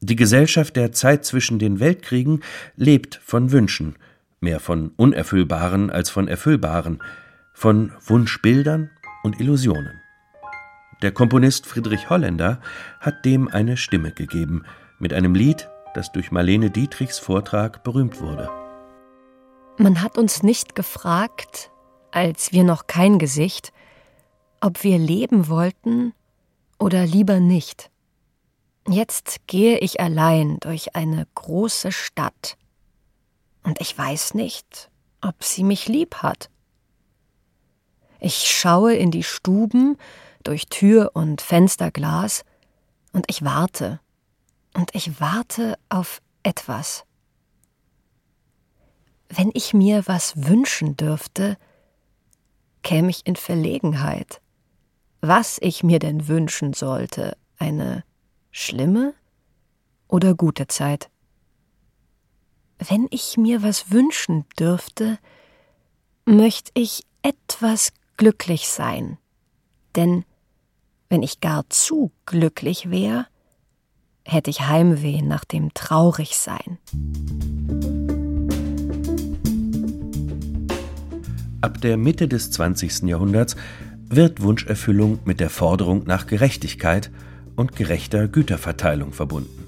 Die 0.00 0.16
Gesellschaft 0.16 0.76
der 0.76 0.92
Zeit 0.92 1.24
zwischen 1.24 1.58
den 1.58 1.80
Weltkriegen 1.80 2.42
lebt 2.76 3.20
von 3.24 3.52
Wünschen, 3.52 3.96
mehr 4.40 4.60
von 4.60 4.90
unerfüllbaren 4.96 5.90
als 5.90 6.10
von 6.10 6.28
erfüllbaren, 6.28 7.02
von 7.54 7.92
Wunschbildern 8.04 8.90
und 9.22 9.40
Illusionen. 9.40 10.02
Der 11.00 11.12
Komponist 11.12 11.66
Friedrich 11.66 12.10
Holländer 12.10 12.60
hat 13.00 13.24
dem 13.24 13.48
eine 13.48 13.76
Stimme 13.76 14.12
gegeben, 14.12 14.64
mit 14.98 15.12
einem 15.12 15.34
Lied, 15.34 15.68
das 15.94 16.12
durch 16.12 16.30
Marlene 16.30 16.70
Dietrichs 16.70 17.18
Vortrag 17.18 17.84
berühmt 17.84 18.20
wurde. 18.20 18.50
Man 19.76 20.02
hat 20.02 20.18
uns 20.18 20.42
nicht 20.42 20.74
gefragt, 20.74 21.70
als 22.10 22.52
wir 22.52 22.64
noch 22.64 22.86
kein 22.86 23.18
Gesicht, 23.18 23.72
ob 24.60 24.82
wir 24.84 24.98
leben 24.98 25.48
wollten 25.48 26.14
oder 26.78 27.06
lieber 27.06 27.40
nicht. 27.40 27.90
Jetzt 28.88 29.46
gehe 29.46 29.78
ich 29.78 30.00
allein 30.00 30.58
durch 30.60 30.94
eine 30.94 31.26
große 31.34 31.90
Stadt, 31.90 32.56
und 33.62 33.80
ich 33.80 33.96
weiß 33.96 34.34
nicht, 34.34 34.90
ob 35.22 35.42
sie 35.42 35.64
mich 35.64 35.88
lieb 35.88 36.16
hat. 36.16 36.50
Ich 38.20 38.50
schaue 38.50 38.94
in 38.94 39.10
die 39.10 39.22
Stuben 39.22 39.96
durch 40.42 40.66
Tür 40.66 41.12
und 41.14 41.40
Fensterglas, 41.40 42.44
und 43.12 43.24
ich 43.28 43.44
warte, 43.44 44.00
und 44.74 44.94
ich 44.94 45.20
warte 45.20 45.78
auf 45.88 46.20
etwas. 46.42 47.04
Wenn 49.28 49.50
ich 49.54 49.74
mir 49.74 50.06
was 50.06 50.34
wünschen 50.36 50.96
dürfte, 50.96 51.56
käme 52.82 53.10
ich 53.10 53.26
in 53.26 53.36
Verlegenheit. 53.36 54.40
Was 55.20 55.58
ich 55.60 55.82
mir 55.82 55.98
denn 55.98 56.28
wünschen 56.28 56.74
sollte, 56.74 57.36
eine 57.56 58.04
schlimme 58.50 59.14
oder 60.06 60.34
gute 60.34 60.66
Zeit? 60.66 61.10
wenn 62.78 63.06
ich 63.10 63.36
mir 63.36 63.62
was 63.62 63.90
wünschen 63.90 64.44
dürfte, 64.58 65.18
möchte 66.24 66.70
ich 66.74 67.04
etwas 67.22 67.92
glücklich 68.16 68.68
sein. 68.68 69.18
Denn 69.96 70.24
wenn 71.08 71.22
ich 71.22 71.40
gar 71.40 71.68
zu 71.70 72.10
glücklich 72.26 72.90
wär, 72.90 73.26
hätte 74.24 74.50
ich 74.50 74.66
Heimweh 74.66 75.22
nach 75.22 75.44
dem 75.44 75.72
Traurigsein. 75.74 76.78
Ab 81.60 81.80
der 81.80 81.96
Mitte 81.96 82.28
des 82.28 82.50
20. 82.50 83.02
Jahrhunderts 83.04 83.56
wird 84.08 84.42
Wunscherfüllung 84.42 85.20
mit 85.24 85.40
der 85.40 85.50
Forderung 85.50 86.04
nach 86.04 86.26
Gerechtigkeit 86.26 87.10
und 87.56 87.76
gerechter 87.76 88.28
Güterverteilung 88.28 89.12
verbunden. 89.12 89.64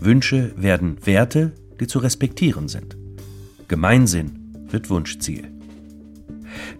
Wünsche 0.00 0.52
werden 0.56 0.96
Werte, 1.04 1.52
die 1.78 1.86
zu 1.86 1.98
respektieren 1.98 2.68
sind. 2.68 2.96
Gemeinsinn 3.68 4.66
wird 4.70 4.88
Wunschziel. 4.88 5.48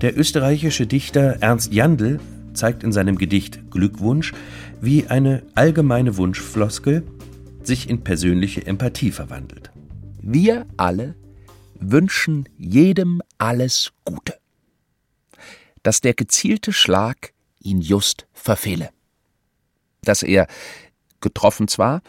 Der 0.01 0.19
österreichische 0.19 0.87
Dichter 0.87 1.37
Ernst 1.41 1.73
Jandl 1.73 2.19
zeigt 2.55 2.83
in 2.83 2.93
seinem 2.93 3.17
Gedicht 3.17 3.71
Glückwunsch, 3.71 4.33
wie 4.81 5.07
eine 5.07 5.43
allgemeine 5.55 6.16
Wunschfloskel 6.16 7.07
sich 7.62 7.88
in 7.88 8.03
persönliche 8.03 8.66
Empathie 8.66 9.12
verwandelt. 9.12 9.71
Wir 10.23 10.66
alle 10.77 11.14
wünschen 11.79 12.49
jedem 12.57 13.23
alles 13.38 13.93
Gute, 14.05 14.38
dass 15.83 16.01
der 16.01 16.14
gezielte 16.14 16.73
Schlag 16.73 17.33
ihn 17.61 17.81
just 17.81 18.27
verfehle, 18.33 18.90
dass 20.03 20.23
er, 20.23 20.47
getroffen 21.21 21.69
zwar, 21.69 22.03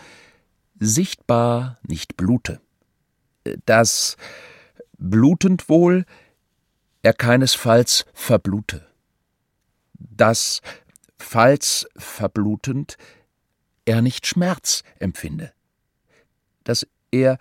sichtbar 0.79 1.79
nicht 1.88 2.17
blute, 2.17 2.62
dass, 3.65 4.17
blutend 4.97 5.69
wohl, 5.69 6.05
er 7.01 7.13
keinesfalls 7.13 8.05
verblute, 8.13 8.86
dass, 9.93 10.62
falls 11.21 11.88
verblutend, 11.95 12.97
er 13.86 14.01
nicht 14.01 14.27
Schmerz 14.27 14.84
empfinde, 14.99 15.53
dass 16.63 16.88
er 17.12 17.38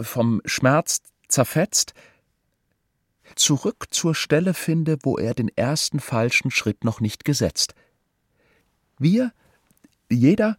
vom 0.00 0.40
Schmerz 0.44 1.02
zerfetzt, 1.28 1.94
zurück 3.34 3.86
zur 3.90 4.14
Stelle 4.14 4.54
finde, 4.54 4.98
wo 5.02 5.16
er 5.16 5.34
den 5.34 5.48
ersten 5.56 6.00
falschen 6.00 6.50
Schritt 6.50 6.84
noch 6.84 7.00
nicht 7.00 7.24
gesetzt. 7.24 7.74
Wir, 8.98 9.32
jeder, 10.10 10.56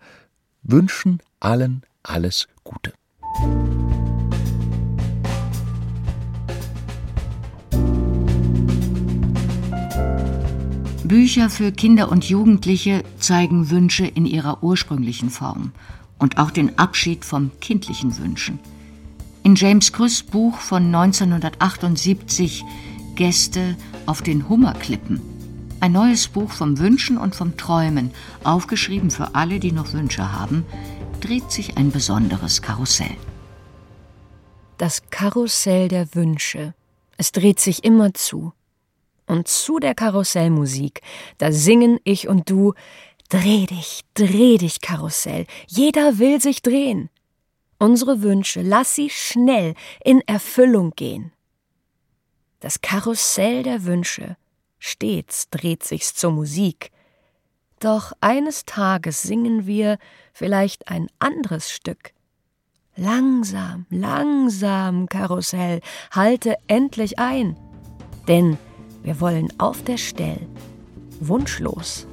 wünschen 0.63 1.21
allen 1.39 1.85
alles 2.03 2.47
Gute. 2.63 2.93
Bücher 11.11 11.49
für 11.49 11.73
Kinder 11.73 12.09
und 12.09 12.29
Jugendliche 12.29 13.03
zeigen 13.19 13.69
Wünsche 13.69 14.05
in 14.05 14.25
ihrer 14.25 14.63
ursprünglichen 14.63 15.29
Form 15.29 15.73
und 16.17 16.37
auch 16.37 16.51
den 16.51 16.79
Abschied 16.79 17.25
vom 17.25 17.51
kindlichen 17.59 18.17
Wünschen. 18.17 18.59
In 19.43 19.55
James 19.55 19.91
Krüss 19.91 20.23
Buch 20.23 20.55
von 20.59 20.85
1978 20.85 22.63
Gäste 23.15 23.75
auf 24.05 24.21
den 24.21 24.47
Hummerklippen. 24.47 25.19
Ein 25.81 25.91
neues 25.91 26.29
Buch 26.29 26.49
vom 26.49 26.79
Wünschen 26.79 27.17
und 27.17 27.35
vom 27.35 27.57
Träumen, 27.57 28.11
aufgeschrieben 28.45 29.11
für 29.11 29.35
alle, 29.35 29.59
die 29.59 29.73
noch 29.73 29.91
Wünsche 29.91 30.31
haben, 30.31 30.63
dreht 31.19 31.51
sich 31.51 31.75
ein 31.75 31.91
besonderes 31.91 32.61
Karussell. 32.61 33.17
Das 34.77 35.01
Karussell 35.09 35.89
der 35.89 36.15
Wünsche. 36.15 36.73
Es 37.17 37.33
dreht 37.33 37.59
sich 37.59 37.83
immer 37.83 38.13
zu 38.13 38.53
und 39.31 39.47
zu 39.47 39.79
der 39.79 39.95
Karussellmusik, 39.95 41.01
da 41.37 41.51
singen 41.51 41.99
ich 42.03 42.27
und 42.27 42.49
du 42.49 42.73
Dreh 43.29 43.65
dich, 43.65 44.01
dreh 44.13 44.57
dich, 44.57 44.81
Karussell, 44.81 45.45
jeder 45.65 46.19
will 46.19 46.41
sich 46.41 46.61
drehen. 46.61 47.09
Unsere 47.79 48.21
Wünsche, 48.23 48.61
lass 48.61 48.93
sie 48.93 49.09
schnell 49.09 49.73
in 50.03 50.19
Erfüllung 50.27 50.91
gehen. 50.97 51.31
Das 52.59 52.81
Karussell 52.81 53.63
der 53.63 53.85
Wünsche, 53.85 54.35
stets 54.79 55.49
dreht 55.49 55.83
sich's 55.83 56.13
zur 56.13 56.31
Musik. 56.31 56.91
Doch 57.79 58.11
eines 58.19 58.65
Tages 58.65 59.21
singen 59.21 59.65
wir 59.65 59.97
vielleicht 60.33 60.89
ein 60.89 61.07
anderes 61.19 61.71
Stück. 61.71 62.11
Langsam, 62.97 63.85
langsam, 63.89 65.07
Karussell, 65.07 65.79
halte 66.11 66.57
endlich 66.67 67.17
ein, 67.17 67.55
denn 68.27 68.57
wir 69.03 69.19
wollen 69.19 69.49
auf 69.57 69.83
der 69.83 69.97
Stell 69.97 70.39
wunschlos 71.19 72.07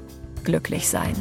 glücklich 0.44 0.88
sein. 0.88 1.14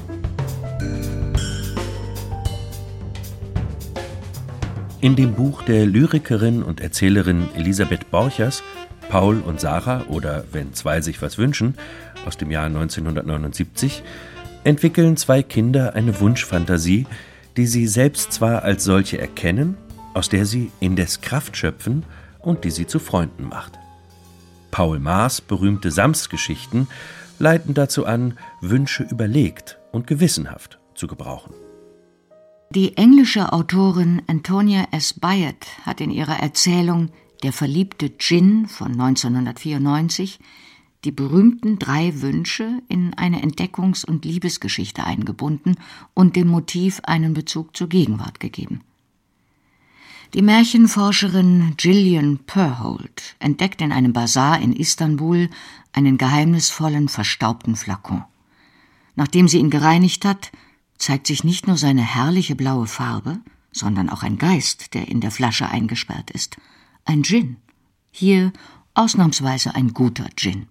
In 5.00 5.16
dem 5.16 5.34
Buch 5.34 5.62
der 5.64 5.86
Lyrikerin 5.86 6.64
und 6.64 6.82
Erzählerin 6.82 7.48
Elisabeth 7.56 8.10
Borchers 8.10 8.64
Paul 9.10 9.40
und 9.40 9.60
Sarah 9.60 10.06
oder 10.08 10.44
Wenn 10.52 10.74
zwei 10.74 11.02
sich 11.02 11.22
was 11.22 11.38
wünschen 11.38 11.76
aus 12.26 12.38
dem 12.38 12.52
Jahr 12.52 12.66
1979 12.66 14.04
entwickeln 14.64 15.16
zwei 15.16 15.44
Kinder 15.44 15.94
eine 15.94 16.20
Wunschfantasie, 16.20 17.06
die 17.56 17.68
sie 17.68 17.88
selbst 17.88 18.34
zwar 18.34 18.64
als 18.64 18.84
solche 18.84 19.18
erkennen, 19.18 19.78
aus 20.14 20.30
der 20.30 20.46
sie 20.46 20.72
indes 20.80 21.22
Kraft 21.22 21.56
schöpfen 21.56 22.04
und 22.40 22.64
die 22.64 22.72
sie 22.72 22.88
zu 22.88 23.00
Freunden 23.00 23.48
macht. 23.48 23.80
Paul 24.72 25.00
Maas 25.00 25.42
berühmte 25.42 25.92
Samsgeschichten 25.92 26.88
leiten 27.40 27.74
dazu 27.74 28.06
an, 28.06 28.38
Wünsche 28.62 29.04
überlegt 29.04 29.78
und 29.92 30.08
gewissenhaft 30.08 30.80
zu 30.96 31.08
gebrauchen. 31.08 31.54
Die 32.72 32.98
englische 32.98 33.54
Autorin 33.54 34.22
Antonia 34.28 34.88
S. 34.92 35.14
Byatt 35.14 35.66
hat 35.84 36.02
in 36.02 36.12
ihrer 36.12 36.40
Erzählung 36.40 37.10
Der 37.44 37.54
verliebte 37.54 38.10
Djinn 38.10 38.68
von 38.68 38.92
1994 38.92 40.40
die 41.04 41.12
berühmten 41.12 41.80
drei 41.80 42.22
Wünsche 42.22 42.82
in 42.90 43.14
eine 43.14 43.44
Entdeckungs- 43.44 44.06
und 44.06 44.26
Liebesgeschichte 44.26 45.04
eingebunden 45.04 45.76
und 46.14 46.36
dem 46.36 46.48
Motiv 46.48 47.00
einen 47.04 47.34
Bezug 47.34 47.78
zur 47.78 47.88
Gegenwart 47.88 48.40
gegeben. 48.40 48.82
Die 50.34 50.42
Märchenforscherin 50.42 51.76
Gillian 51.78 52.40
Purholt 52.40 53.36
entdeckt 53.40 53.82
in 53.82 53.94
einem 53.94 54.12
Bazar 54.12 54.60
in 54.60 54.74
Istanbul 54.74 55.50
einen 55.94 56.18
geheimnisvollen, 56.18 57.08
verstaubten 57.08 57.78
Flakon. 57.78 58.26
Nachdem 59.16 59.48
sie 59.48 59.60
ihn 59.60 59.70
gereinigt 59.70 60.26
hat, 60.26 60.52
zeigt 60.98 61.28
sich 61.28 61.46
nicht 61.46 61.66
nur 61.66 61.78
seine 61.78 62.02
herrliche 62.02 62.56
blaue 62.56 62.88
Farbe, 62.88 63.40
sondern 63.72 64.10
auch 64.10 64.22
ein 64.22 64.38
Geist, 64.38 64.94
der 64.94 65.08
in 65.08 65.22
der 65.22 65.32
Flasche 65.32 65.70
eingesperrt 65.70 66.30
ist. 66.32 66.58
Ein 67.06 67.24
Djinn. 67.24 67.56
Hier 68.12 68.52
ausnahmsweise 68.96 69.76
ein 69.76 69.94
guter 69.94 70.28
Djinn. 70.36 70.68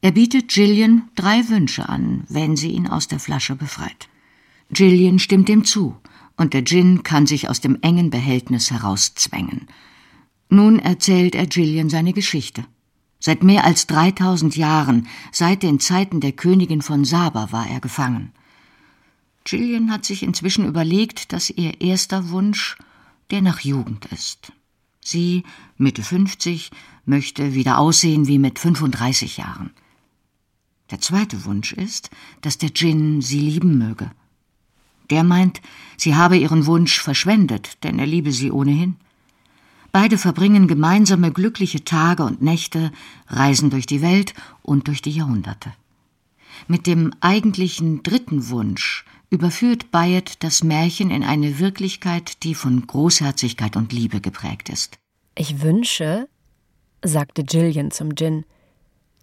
Er 0.00 0.12
bietet 0.12 0.48
Gillian 0.48 1.10
drei 1.14 1.46
Wünsche 1.48 1.88
an, 1.88 2.24
wenn 2.28 2.56
sie 2.56 2.70
ihn 2.70 2.86
aus 2.86 3.06
der 3.06 3.18
Flasche 3.18 3.54
befreit. 3.54 4.08
Gillian 4.70 5.18
stimmt 5.18 5.48
ihm 5.50 5.64
zu 5.64 5.96
und 6.36 6.54
der 6.54 6.62
Djinn 6.62 7.02
kann 7.02 7.26
sich 7.26 7.48
aus 7.48 7.60
dem 7.60 7.78
engen 7.82 8.10
Behältnis 8.10 8.70
herauszwängen. 8.70 9.68
Nun 10.48 10.78
erzählt 10.78 11.34
er 11.34 11.46
Gillian 11.46 11.88
seine 11.88 12.12
Geschichte. 12.12 12.64
Seit 13.18 13.42
mehr 13.42 13.64
als 13.64 13.86
3000 13.86 14.56
Jahren, 14.56 15.08
seit 15.32 15.62
den 15.62 15.80
Zeiten 15.80 16.20
der 16.20 16.32
Königin 16.32 16.82
von 16.82 17.04
Saba, 17.04 17.50
war 17.50 17.68
er 17.68 17.80
gefangen. 17.80 18.32
Gillian 19.44 19.90
hat 19.90 20.04
sich 20.04 20.22
inzwischen 20.22 20.66
überlegt, 20.66 21.32
dass 21.32 21.50
ihr 21.50 21.80
erster 21.80 22.30
Wunsch 22.30 22.76
der 23.30 23.42
nach 23.42 23.60
Jugend 23.60 24.06
ist. 24.06 24.52
Sie, 25.00 25.44
Mitte 25.78 26.02
50, 26.02 26.70
möchte 27.04 27.54
wieder 27.54 27.78
aussehen 27.78 28.26
wie 28.26 28.38
mit 28.38 28.58
35 28.58 29.36
Jahren. 29.36 29.70
Der 30.90 31.00
zweite 31.00 31.44
Wunsch 31.44 31.72
ist, 31.72 32.10
dass 32.42 32.58
der 32.58 32.70
Djinn 32.70 33.22
sie 33.22 33.40
lieben 33.40 33.78
möge. 33.78 34.10
Der 35.10 35.22
meint, 35.22 35.60
sie 35.96 36.16
habe 36.16 36.36
ihren 36.36 36.66
Wunsch 36.66 37.00
verschwendet, 37.00 37.82
denn 37.84 37.98
er 37.98 38.06
liebe 38.06 38.32
sie 38.32 38.50
ohnehin. 38.50 38.96
Beide 39.92 40.18
verbringen 40.18 40.66
gemeinsame 40.66 41.32
glückliche 41.32 41.84
Tage 41.84 42.24
und 42.24 42.42
Nächte, 42.42 42.92
reisen 43.28 43.70
durch 43.70 43.86
die 43.86 44.02
Welt 44.02 44.34
und 44.62 44.88
durch 44.88 45.00
die 45.00 45.12
Jahrhunderte. 45.12 45.72
Mit 46.68 46.86
dem 46.86 47.12
eigentlichen 47.20 48.02
dritten 48.02 48.48
Wunsch 48.50 49.04
überführt 49.30 49.90
Bayet 49.90 50.42
das 50.42 50.62
Märchen 50.62 51.10
in 51.10 51.22
eine 51.22 51.58
Wirklichkeit, 51.58 52.42
die 52.42 52.54
von 52.54 52.86
Großherzigkeit 52.86 53.76
und 53.76 53.92
Liebe 53.92 54.20
geprägt 54.20 54.68
ist. 54.68 54.98
Ich 55.34 55.62
wünsche, 55.62 56.28
sagte 57.02 57.44
Gillian 57.44 57.90
zum 57.90 58.14
Djinn, 58.14 58.44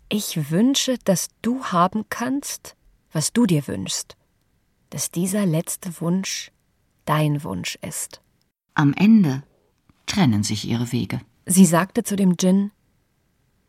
ich 0.10 0.50
wünsche, 0.52 0.98
dass 1.06 1.30
du 1.42 1.66
haben 1.66 2.06
kannst, 2.10 2.76
was 3.12 3.34
du 3.34 3.46
dir 3.46 3.68
wünschst 3.68 4.16
dass 4.94 5.10
dieser 5.10 5.48
letzte 5.48 6.00
Wunsch 6.02 6.52
dein 7.06 7.44
Wunsch 7.44 7.80
ist. 7.82 8.22
Am 8.76 8.94
Ende 8.94 9.42
trennen 10.06 10.44
sich 10.44 10.68
ihre 10.70 10.92
Wege. 10.92 11.20
Sie 11.48 11.66
sagte 11.66 12.04
zu 12.04 12.16
dem 12.16 12.38
Djinn: 12.38 12.72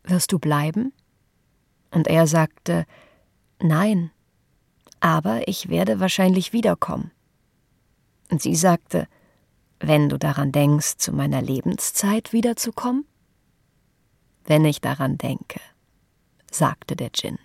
Wirst 0.03 0.31
du 0.31 0.37
bleiben? 0.37 0.93
Und 1.89 2.07
er 2.07 2.27
sagte: 2.27 2.85
Nein, 3.59 4.11
aber 4.99 5.47
ich 5.47 5.67
werde 5.69 5.99
wahrscheinlich 5.99 6.53
wiederkommen. 6.53 7.09
Und 8.29 8.43
sie 8.43 8.55
sagte: 8.55 9.07
Wenn 9.79 10.09
du 10.09 10.19
daran 10.19 10.51
denkst, 10.51 10.97
zu 10.97 11.11
meiner 11.11 11.41
Lebenszeit 11.41 12.33
wiederzukommen? 12.33 13.05
Wenn 14.43 14.63
ich 14.63 14.79
daran 14.79 15.17
denke, 15.17 15.59
sagte 16.51 16.95
der 16.95 17.09
Djinn. 17.09 17.39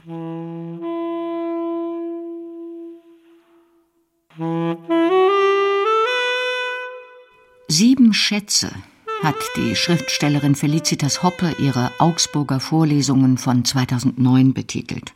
Sieben 7.67 8.13
Schätze 8.13 8.71
hat 9.25 9.35
die 9.57 9.75
Schriftstellerin 9.75 10.55
Felicitas 10.55 11.25
Hoppe 11.25 11.57
ihre 11.59 11.91
Augsburger 11.99 12.61
Vorlesungen 12.61 13.39
von 13.39 13.65
2009 13.65 14.55
betitelt. 14.55 15.15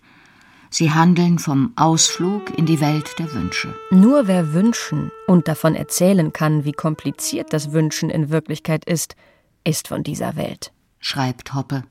Sie 0.68 0.90
handeln 0.90 1.38
vom 1.38 1.72
Ausflug 1.76 2.58
in 2.58 2.66
die 2.66 2.80
Welt 2.80 3.14
der 3.20 3.32
Wünsche. 3.32 3.72
Nur 3.92 4.26
wer 4.26 4.52
wünschen 4.52 5.12
und 5.28 5.46
davon 5.46 5.76
erzählen 5.76 6.32
kann, 6.32 6.64
wie 6.64 6.72
kompliziert 6.72 7.52
das 7.52 7.70
Wünschen 7.70 8.10
in 8.10 8.30
Wirklichkeit 8.30 8.84
ist, 8.84 9.14
ist 9.62 9.86
von 9.86 10.02
dieser 10.02 10.34
Welt, 10.34 10.72
schreibt 10.98 11.54
Hoppe. 11.54 11.84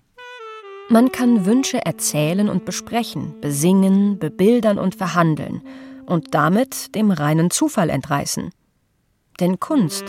Man 0.90 1.14
kann 1.14 1.46
Wünsche 1.46 1.86
erzählen 1.86 2.50
und 2.50 2.66
besprechen, 2.66 3.40
besingen, 3.40 4.20
bebildern 4.20 4.78
und 4.78 4.96
verhandeln 4.96 5.62
und 6.06 6.34
damit 6.34 6.96
dem 6.96 7.12
reinen 7.12 7.50
Zufall 7.50 7.90
entreißen. 7.90 8.52
Denn 9.40 9.60
Kunst 9.60 10.06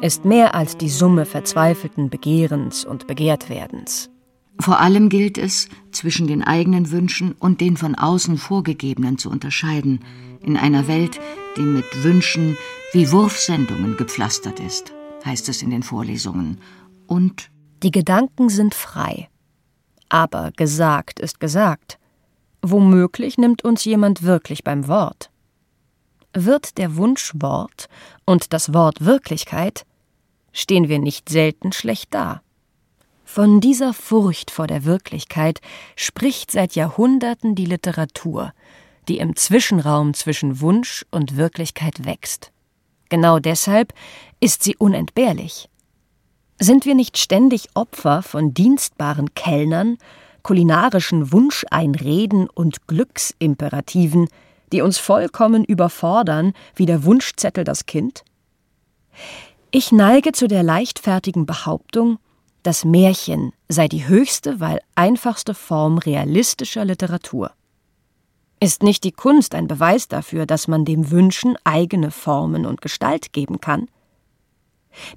ist 0.00 0.24
mehr 0.24 0.54
als 0.54 0.76
die 0.76 0.88
Summe 0.88 1.24
verzweifelten 1.24 2.10
Begehrens 2.10 2.84
und 2.84 3.06
Begehrtwerdens. 3.06 4.10
Vor 4.60 4.80
allem 4.80 5.08
gilt 5.08 5.38
es, 5.38 5.68
zwischen 5.92 6.26
den 6.26 6.42
eigenen 6.42 6.90
Wünschen 6.90 7.32
und 7.32 7.60
den 7.60 7.76
von 7.76 7.94
außen 7.94 8.38
vorgegebenen 8.38 9.18
zu 9.18 9.30
unterscheiden, 9.30 10.00
in 10.40 10.56
einer 10.56 10.88
Welt, 10.88 11.20
die 11.56 11.62
mit 11.62 12.02
Wünschen 12.02 12.56
wie 12.92 13.10
Wurfsendungen 13.10 13.96
gepflastert 13.96 14.60
ist, 14.60 14.92
heißt 15.24 15.48
es 15.48 15.62
in 15.62 15.70
den 15.70 15.82
Vorlesungen. 15.82 16.60
Und 17.06 17.50
die 17.82 17.90
Gedanken 17.90 18.48
sind 18.48 18.74
frei. 18.74 19.28
Aber 20.08 20.52
gesagt 20.56 21.20
ist 21.20 21.38
gesagt. 21.38 21.98
Womöglich 22.62 23.38
nimmt 23.38 23.62
uns 23.62 23.84
jemand 23.84 24.22
wirklich 24.22 24.64
beim 24.64 24.88
Wort. 24.88 25.30
Wird 26.44 26.78
der 26.78 26.94
Wunsch 26.96 27.32
Wort 27.34 27.88
und 28.24 28.52
das 28.52 28.72
Wort 28.72 29.04
Wirklichkeit, 29.04 29.84
stehen 30.52 30.88
wir 30.88 31.00
nicht 31.00 31.28
selten 31.28 31.72
schlecht 31.72 32.14
da. 32.14 32.42
Von 33.24 33.60
dieser 33.60 33.92
Furcht 33.92 34.52
vor 34.52 34.68
der 34.68 34.84
Wirklichkeit 34.84 35.60
spricht 35.96 36.52
seit 36.52 36.76
Jahrhunderten 36.76 37.56
die 37.56 37.64
Literatur, 37.64 38.52
die 39.08 39.18
im 39.18 39.34
Zwischenraum 39.34 40.14
zwischen 40.14 40.60
Wunsch 40.60 41.04
und 41.10 41.36
Wirklichkeit 41.36 42.04
wächst. 42.04 42.52
Genau 43.08 43.40
deshalb 43.40 43.92
ist 44.38 44.62
sie 44.62 44.76
unentbehrlich. 44.76 45.68
Sind 46.60 46.84
wir 46.84 46.94
nicht 46.94 47.18
ständig 47.18 47.68
Opfer 47.74 48.22
von 48.22 48.54
dienstbaren 48.54 49.34
Kellnern, 49.34 49.98
kulinarischen 50.44 51.32
Wunscheinreden 51.32 52.48
und 52.48 52.86
Glücksimperativen, 52.86 54.28
die 54.72 54.82
uns 54.82 54.98
vollkommen 54.98 55.64
überfordern, 55.64 56.52
wie 56.74 56.86
der 56.86 57.04
Wunschzettel 57.04 57.64
das 57.64 57.86
Kind? 57.86 58.24
Ich 59.70 59.92
neige 59.92 60.32
zu 60.32 60.48
der 60.48 60.62
leichtfertigen 60.62 61.46
Behauptung, 61.46 62.18
das 62.62 62.84
Märchen 62.84 63.52
sei 63.68 63.88
die 63.88 64.06
höchste, 64.08 64.60
weil 64.60 64.80
einfachste 64.94 65.54
Form 65.54 65.98
realistischer 65.98 66.84
Literatur. 66.84 67.52
Ist 68.60 68.82
nicht 68.82 69.04
die 69.04 69.12
Kunst 69.12 69.54
ein 69.54 69.68
Beweis 69.68 70.08
dafür, 70.08 70.44
dass 70.44 70.66
man 70.66 70.84
dem 70.84 71.10
Wünschen 71.10 71.56
eigene 71.64 72.10
Formen 72.10 72.66
und 72.66 72.80
Gestalt 72.80 73.32
geben 73.32 73.60
kann? 73.60 73.88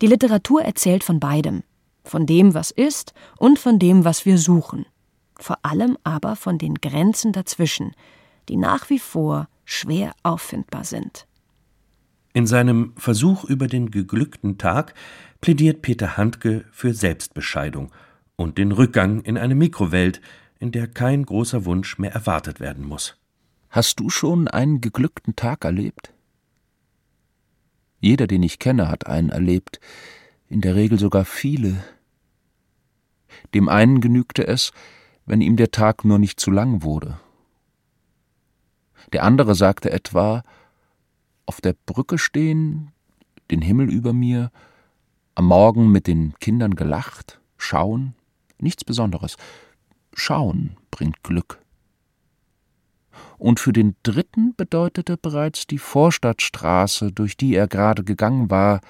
Die 0.02 0.08
Literatur 0.08 0.62
erzählt 0.62 1.04
von 1.04 1.20
beidem, 1.20 1.64
von 2.04 2.26
dem, 2.26 2.54
was 2.54 2.72
ist 2.72 3.14
und 3.38 3.58
von 3.58 3.80
dem, 3.80 4.06
was 4.06 4.26
wir 4.26 4.38
suchen, 4.38 4.86
vor 5.38 5.58
allem 5.64 5.98
aber 6.04 6.36
von 6.36 6.58
den 6.58 6.76
Grenzen 6.76 7.32
dazwischen, 7.32 7.96
die 8.50 8.58
nach 8.58 8.90
wie 8.90 9.00
vor 9.00 9.48
schwer 9.66 10.14
auffindbar 10.24 10.84
sind. 10.84 11.28
In 12.34 12.48
seinem 12.48 12.94
Versuch 12.96 13.44
über 13.44 13.68
den 13.68 13.92
geglückten 13.92 14.58
Tag 14.58 14.94
plädiert 15.42 15.82
Peter 15.82 16.18
Handke 16.18 16.66
für 16.72 16.94
Selbstbescheidung 16.94 17.92
und 18.36 18.58
den 18.58 18.72
Rückgang 18.72 19.22
in 19.22 19.38
eine 19.38 19.56
Mikrowelt, 19.56 20.22
in 20.60 20.72
der 20.72 20.88
kein 20.88 21.26
großer 21.26 21.66
Wunsch 21.66 21.98
mehr 21.98 22.14
erwartet 22.14 22.60
werden 22.60 22.86
muss. 22.86 23.18
Hast 23.70 24.00
du 24.00 24.10
schon 24.10 24.48
einen 24.48 24.80
geglückten 24.80 25.36
Tag 25.36 25.66
erlebt? 25.66 26.14
Jeder, 28.00 28.28
den 28.28 28.44
ich 28.44 28.60
kenne, 28.60 28.88
hat 28.88 29.08
einen 29.08 29.30
erlebt, 29.30 29.80
in 30.48 30.62
der 30.62 30.76
Regel 30.76 31.00
sogar 31.00 31.26
viele. 31.26 31.84
Dem 33.54 33.70
einen 33.70 34.02
genügte 34.02 34.48
es, 34.48 34.72
wenn 35.26 35.42
ihm 35.42 35.56
der 35.56 35.72
Tag 35.72 36.04
nur 36.04 36.20
nicht 36.20 36.40
zu 36.40 36.52
lang 36.52 36.84
wurde 36.84 37.20
der 39.14 39.24
andere 39.24 39.56
sagte 39.56 39.92
etwa 39.92 40.44
auf 41.46 41.62
der 41.62 41.76
Brücke 41.86 42.18
stehen, 42.18 42.92
den 43.50 43.62
Himmel 43.62 43.90
über 43.92 44.14
mir, 44.14 44.52
am 45.36 45.46
Morgen 45.46 45.92
mit 45.92 46.08
den 46.08 46.34
Kindern 46.40 46.76
gelacht, 46.76 47.42
schauen, 47.58 48.14
nichts 48.60 48.84
Besonderes. 48.84 49.38
Schauen 50.14 50.78
bringt 50.92 51.24
Glück. 51.24 51.60
Und 53.38 53.60
für 53.60 53.74
den 53.74 53.96
dritten 54.04 54.54
bedeutete 54.56 55.18
bereits 55.18 55.68
die 55.68 55.78
Vorstadtstraße, 55.78 57.12
durch 57.12 57.38
die 57.38 57.56
er 57.56 57.68
gerade 57.68 58.04
gegangen 58.04 58.50
war, 58.50 58.82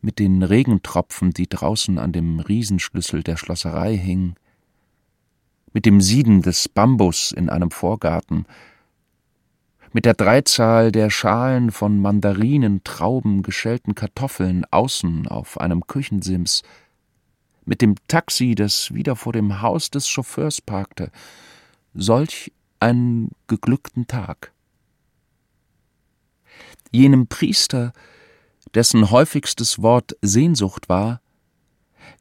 mit 0.00 0.18
den 0.18 0.42
Regentropfen, 0.42 1.32
die 1.32 1.48
draußen 1.48 1.98
an 1.98 2.12
dem 2.12 2.40
Riesenschlüssel 2.40 3.22
der 3.22 3.36
Schlosserei 3.36 3.96
hingen, 3.96 4.36
mit 5.72 5.86
dem 5.86 6.00
Sieden 6.00 6.42
des 6.42 6.68
Bambus 6.68 7.32
in 7.32 7.48
einem 7.48 7.70
Vorgarten, 7.70 8.46
mit 9.98 10.04
der 10.04 10.14
Dreizahl 10.14 10.92
der 10.92 11.10
Schalen 11.10 11.72
von 11.72 11.98
Mandarinen, 11.98 12.84
Trauben, 12.84 13.42
geschälten 13.42 13.96
Kartoffeln 13.96 14.64
außen 14.70 15.26
auf 15.26 15.58
einem 15.58 15.88
Küchensims, 15.88 16.62
mit 17.64 17.82
dem 17.82 17.96
Taxi, 18.06 18.54
das 18.54 18.94
wieder 18.94 19.16
vor 19.16 19.32
dem 19.32 19.60
Haus 19.60 19.90
des 19.90 20.06
Chauffeurs 20.06 20.60
parkte, 20.60 21.10
solch 21.94 22.52
einen 22.78 23.32
geglückten 23.48 24.06
Tag. 24.06 24.52
Jenem 26.92 27.26
Priester, 27.26 27.92
dessen 28.74 29.10
häufigstes 29.10 29.82
Wort 29.82 30.16
Sehnsucht 30.22 30.88
war, 30.88 31.20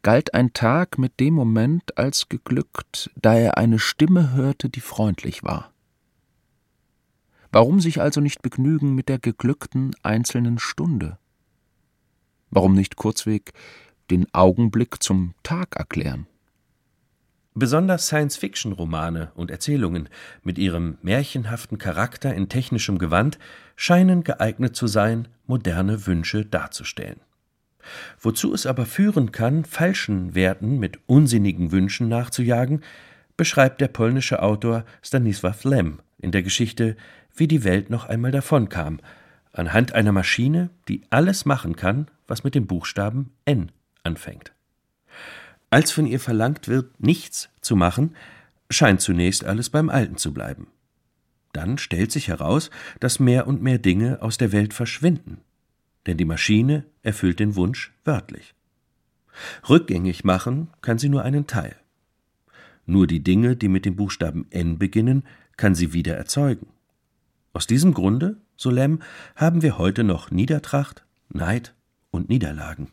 galt 0.01 0.33
ein 0.33 0.51
Tag 0.53 0.97
mit 0.97 1.19
dem 1.19 1.35
Moment 1.35 1.95
als 1.95 2.27
geglückt, 2.27 3.11
da 3.15 3.35
er 3.35 3.59
eine 3.59 3.77
Stimme 3.77 4.33
hörte, 4.33 4.67
die 4.67 4.81
freundlich 4.81 5.43
war. 5.43 5.71
Warum 7.51 7.79
sich 7.79 8.01
also 8.01 8.21
nicht 8.21 8.41
begnügen 8.41 8.93
mit 8.93 9.09
der 9.09 9.19
geglückten 9.19 9.95
einzelnen 10.03 10.59
Stunde? 10.59 11.17
Warum 12.49 12.73
nicht 12.73 12.95
kurzweg 12.95 13.53
den 14.09 14.33
Augenblick 14.33 15.01
zum 15.01 15.33
Tag 15.43 15.75
erklären? 15.75 16.27
Besonders 17.53 18.05
Science-Fiction-Romane 18.05 19.31
und 19.33 19.49
Erzählungen 19.49 20.09
mit 20.43 20.59
ihrem 20.59 20.99
märchenhaften 21.01 21.79
Charakter 21.79 22.33
in 22.35 22.49
technischem 22.49 22.99
Gewand 22.99 23.39
scheinen 23.75 24.23
geeignet 24.23 24.75
zu 24.75 24.85
sein, 24.85 25.27
moderne 25.47 26.05
Wünsche 26.05 26.45
darzustellen. 26.45 27.19
Wozu 28.19 28.53
es 28.53 28.65
aber 28.65 28.85
führen 28.85 29.31
kann, 29.31 29.65
falschen 29.65 30.35
Werten 30.35 30.77
mit 30.77 30.99
unsinnigen 31.07 31.71
Wünschen 31.71 32.07
nachzujagen, 32.09 32.83
beschreibt 33.37 33.81
der 33.81 33.87
polnische 33.87 34.43
Autor 34.43 34.85
Stanisław 35.03 35.67
Lem 35.67 35.99
in 36.19 36.31
der 36.31 36.43
Geschichte 36.43 36.95
wie 37.37 37.47
die 37.47 37.63
Welt 37.63 37.89
noch 37.89 38.05
einmal 38.05 38.31
davonkam, 38.31 38.99
anhand 39.53 39.93
einer 39.93 40.11
Maschine, 40.11 40.69
die 40.87 41.03
alles 41.09 41.45
machen 41.45 41.75
kann, 41.75 42.07
was 42.27 42.43
mit 42.43 42.55
dem 42.55 42.67
Buchstaben 42.67 43.31
N 43.45 43.71
anfängt. 44.03 44.53
Als 45.69 45.91
von 45.91 46.05
ihr 46.05 46.19
verlangt 46.19 46.67
wird, 46.67 46.99
nichts 47.01 47.49
zu 47.61 47.75
machen, 47.75 48.15
scheint 48.69 49.01
zunächst 49.01 49.43
alles 49.43 49.69
beim 49.69 49.89
Alten 49.89 50.17
zu 50.17 50.33
bleiben. 50.33 50.67
Dann 51.53 51.77
stellt 51.77 52.11
sich 52.11 52.27
heraus, 52.27 52.69
dass 52.99 53.19
mehr 53.19 53.47
und 53.47 53.61
mehr 53.61 53.79
Dinge 53.79 54.21
aus 54.21 54.37
der 54.37 54.51
Welt 54.51 54.73
verschwinden, 54.73 55.41
denn 56.05 56.17
die 56.17 56.25
Maschine 56.25 56.85
erfüllt 57.03 57.39
den 57.39 57.55
Wunsch 57.55 57.93
wörtlich. 58.05 58.53
Rückgängig 59.67 60.23
machen 60.23 60.69
kann 60.81 60.97
sie 60.97 61.09
nur 61.09 61.23
einen 61.23 61.47
Teil. 61.47 61.75
Nur 62.85 63.07
die 63.07 63.21
Dinge, 63.21 63.55
die 63.55 63.67
mit 63.67 63.85
dem 63.85 63.95
Buchstaben 63.95 64.47
N 64.49 64.77
beginnen, 64.77 65.23
kann 65.57 65.75
sie 65.75 65.93
wieder 65.93 66.15
erzeugen. 66.15 66.67
Aus 67.57 67.65
diesem 67.65 67.95
Grunde, 67.95 68.37
so 68.55 68.69
Lem, 68.69 68.99
haben 69.35 69.63
wir 69.63 69.79
heute 69.79 70.03
noch 70.03 70.29
Niedertracht, 70.29 71.03
Neid 71.29 71.73
und 72.11 72.29
Niederlagen. 72.29 72.91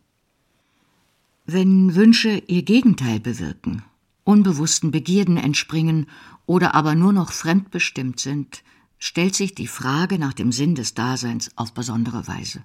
Wenn 1.45 1.95
Wünsche 1.95 2.43
ihr 2.47 2.63
Gegenteil 2.63 3.21
bewirken, 3.21 3.83
unbewussten 4.25 4.91
Begierden 4.91 5.37
entspringen 5.37 6.07
oder 6.47 6.75
aber 6.75 6.95
nur 6.95 7.13
noch 7.13 7.31
fremdbestimmt 7.31 8.21
sind, 8.21 8.63
stellt 8.99 9.35
sich 9.35 9.55
die 9.55 9.67
Frage 9.67 10.19
nach 10.19 10.33
dem 10.33 10.51
Sinn 10.51 10.75
des 10.75 10.95
Daseins 10.95 11.51
auf 11.57 11.75
besondere 11.75 12.27
Weise. 12.27 12.65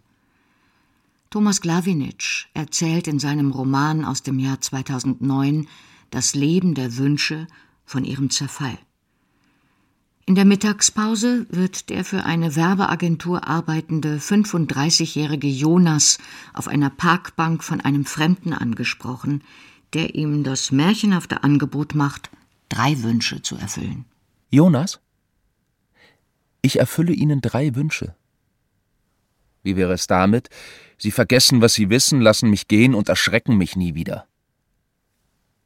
Thomas 1.29 1.59
Glawinitsch 1.59 2.47
erzählt 2.53 3.09
in 3.09 3.19
seinem 3.19 3.51
Roman 3.51 4.05
aus 4.05 4.23
dem 4.23 4.39
Jahr 4.39 4.61
2009 4.61 5.67
Das 6.11 6.33
Leben 6.33 6.75
der 6.75 6.95
Wünsche 6.95 7.45
von 7.83 8.05
ihrem 8.05 8.29
Zerfall. 8.29 8.79
In 10.29 10.35
der 10.35 10.45
Mittagspause 10.45 11.47
wird 11.49 11.89
der 11.89 12.05
für 12.05 12.23
eine 12.23 12.55
Werbeagentur 12.55 13.47
arbeitende 13.47 14.19
35-jährige 14.19 15.47
Jonas 15.47 16.19
auf 16.53 16.67
einer 16.67 16.91
Parkbank 16.91 17.63
von 17.63 17.81
einem 17.81 18.05
Fremden 18.05 18.53
angesprochen, 18.53 19.43
der 19.93 20.13
ihm 20.13 20.43
das 20.43 20.71
märchenhafte 20.71 21.41
Angebot 21.41 21.95
macht, 21.95 22.29
drei 22.69 23.01
Wünsche 23.01 23.41
zu 23.41 23.55
erfüllen. 23.55 24.05
Jonas, 24.51 24.99
ich 26.61 26.77
erfülle 26.77 27.13
Ihnen 27.13 27.41
drei 27.41 27.73
Wünsche. 27.73 28.15
Wie 29.63 29.75
wäre 29.75 29.93
es 29.93 30.05
damit, 30.05 30.51
Sie 30.99 31.09
vergessen, 31.09 31.59
was 31.61 31.73
Sie 31.73 31.89
wissen, 31.89 32.21
lassen 32.21 32.51
mich 32.51 32.67
gehen 32.67 32.93
und 32.93 33.09
erschrecken 33.09 33.57
mich 33.57 33.75
nie 33.75 33.95
wieder? 33.95 34.27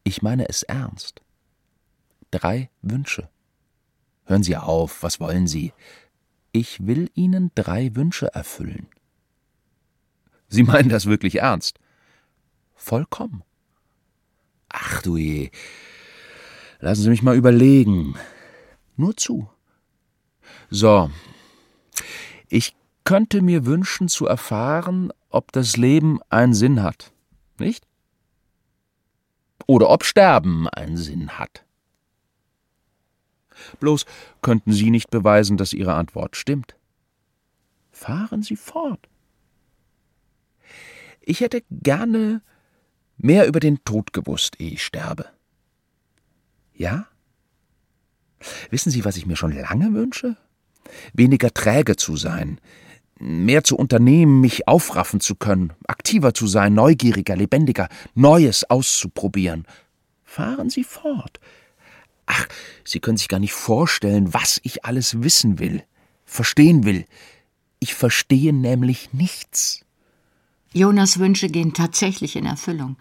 Ich 0.05 0.21
meine 0.21 0.47
es 0.47 0.63
ernst. 0.63 1.21
Drei 2.31 2.69
Wünsche. 2.81 3.27
Hören 4.25 4.43
Sie 4.43 4.55
auf, 4.55 5.03
was 5.03 5.19
wollen 5.19 5.47
Sie? 5.47 5.73
Ich 6.51 6.85
will 6.85 7.09
Ihnen 7.13 7.51
drei 7.55 7.95
Wünsche 7.95 8.33
erfüllen. 8.33 8.87
Sie 10.47 10.63
meinen 10.63 10.89
das 10.89 11.05
wirklich 11.05 11.39
ernst? 11.39 11.79
Vollkommen. 12.75 13.43
Ach 14.69 15.01
du 15.01 15.17
je. 15.17 15.51
Lassen 16.79 17.03
Sie 17.03 17.09
mich 17.09 17.23
mal 17.23 17.35
überlegen. 17.35 18.15
Nur 18.95 19.15
zu. 19.15 19.49
So. 20.69 21.09
Ich 22.49 22.75
könnte 23.03 23.41
mir 23.41 23.65
wünschen 23.65 24.07
zu 24.07 24.27
erfahren, 24.27 25.11
ob 25.29 25.51
das 25.51 25.77
Leben 25.77 26.19
einen 26.29 26.53
Sinn 26.53 26.83
hat. 26.83 27.11
Nicht? 27.57 27.87
Oder 29.65 29.89
ob 29.89 30.03
Sterben 30.03 30.67
einen 30.67 30.97
Sinn 30.97 31.37
hat. 31.37 31.65
Bloß 33.79 34.05
könnten 34.41 34.73
Sie 34.73 34.89
nicht 34.89 35.09
beweisen, 35.09 35.57
dass 35.57 35.73
Ihre 35.73 35.93
Antwort 35.93 36.35
stimmt. 36.35 36.75
Fahren 37.91 38.43
Sie 38.43 38.55
fort. 38.55 39.07
Ich 41.21 41.39
hätte 41.41 41.63
gerne 41.69 42.41
mehr 43.17 43.47
über 43.47 43.59
den 43.59 43.83
Tod 43.85 44.13
gewusst, 44.13 44.59
ehe 44.59 44.71
ich 44.71 44.83
sterbe. 44.83 45.25
Ja? 46.73 47.07
Wissen 48.69 48.91
Sie, 48.91 49.05
was 49.05 49.15
ich 49.15 49.25
mir 49.25 49.37
schon 49.37 49.53
lange 49.53 49.93
wünsche? 49.93 50.35
Weniger 51.13 51.53
träge 51.53 51.95
zu 51.95 52.17
sein, 52.17 52.59
mehr 53.19 53.63
zu 53.63 53.77
unternehmen, 53.77 54.41
mich 54.41 54.67
aufraffen 54.67 55.21
zu 55.21 55.35
können, 55.35 55.71
aktiver 55.87 56.33
zu 56.33 56.47
sein, 56.47 56.73
neugieriger, 56.73 57.35
lebendiger, 57.35 57.87
Neues 58.15 58.69
auszuprobieren. 58.69 59.65
Fahren 60.23 60.69
Sie 60.69 60.83
fort. 60.83 61.39
Ach, 62.25 62.47
Sie 62.83 62.99
können 62.99 63.17
sich 63.17 63.27
gar 63.27 63.39
nicht 63.39 63.53
vorstellen, 63.53 64.33
was 64.33 64.59
ich 64.63 64.85
alles 64.85 65.21
wissen 65.23 65.59
will, 65.59 65.83
verstehen 66.25 66.83
will. 66.85 67.05
Ich 67.79 67.95
verstehe 67.95 68.53
nämlich 68.53 69.13
nichts. 69.13 69.85
Jonas 70.73 71.19
Wünsche 71.19 71.49
gehen 71.49 71.73
tatsächlich 71.73 72.35
in 72.35 72.45
Erfüllung. 72.45 72.97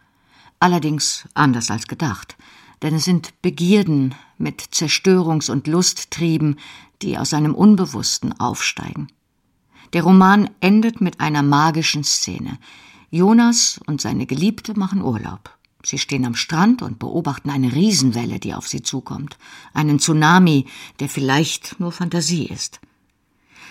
Allerdings 0.60 1.26
anders 1.34 1.70
als 1.70 1.86
gedacht. 1.86 2.36
Denn 2.82 2.94
es 2.94 3.04
sind 3.04 3.40
Begierden 3.42 4.14
mit 4.38 4.60
Zerstörungs- 4.60 5.50
und 5.50 5.66
Lusttrieben, 5.66 6.58
die 7.00 7.16
aus 7.16 7.30
seinem 7.30 7.54
Unbewussten 7.54 8.38
aufsteigen. 8.38 9.08
Der 9.92 10.02
Roman 10.02 10.50
endet 10.60 11.00
mit 11.00 11.20
einer 11.20 11.42
magischen 11.42 12.04
Szene. 12.04 12.58
Jonas 13.10 13.80
und 13.86 14.00
seine 14.00 14.26
Geliebte 14.26 14.78
machen 14.78 15.02
Urlaub. 15.02 15.56
Sie 15.84 15.98
stehen 15.98 16.24
am 16.24 16.34
Strand 16.34 16.82
und 16.82 16.98
beobachten 16.98 17.50
eine 17.50 17.72
Riesenwelle, 17.74 18.38
die 18.38 18.54
auf 18.54 18.68
sie 18.68 18.82
zukommt, 18.82 19.36
einen 19.74 19.98
Tsunami, 19.98 20.66
der 21.00 21.08
vielleicht 21.08 21.80
nur 21.80 21.92
Fantasie 21.92 22.46
ist. 22.46 22.80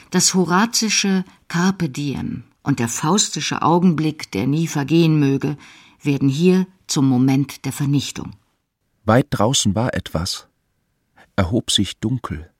Das 0.09 0.33
horazische 0.33 1.23
Carpe 1.47 1.89
diem 1.89 2.43
und 2.63 2.79
der 2.79 2.89
faustische 2.89 3.61
Augenblick, 3.61 4.31
der 4.31 4.45
nie 4.45 4.67
vergehen 4.67 5.19
möge, 5.19 5.57
werden 6.01 6.27
hier 6.27 6.67
zum 6.87 7.07
Moment 7.07 7.65
der 7.65 7.71
Vernichtung. 7.71 8.33
Weit 9.05 9.27
draußen 9.29 9.73
war 9.73 9.93
etwas, 9.93 10.47
erhob 11.35 11.71
sich 11.71 11.99
dunkel. 11.99 12.51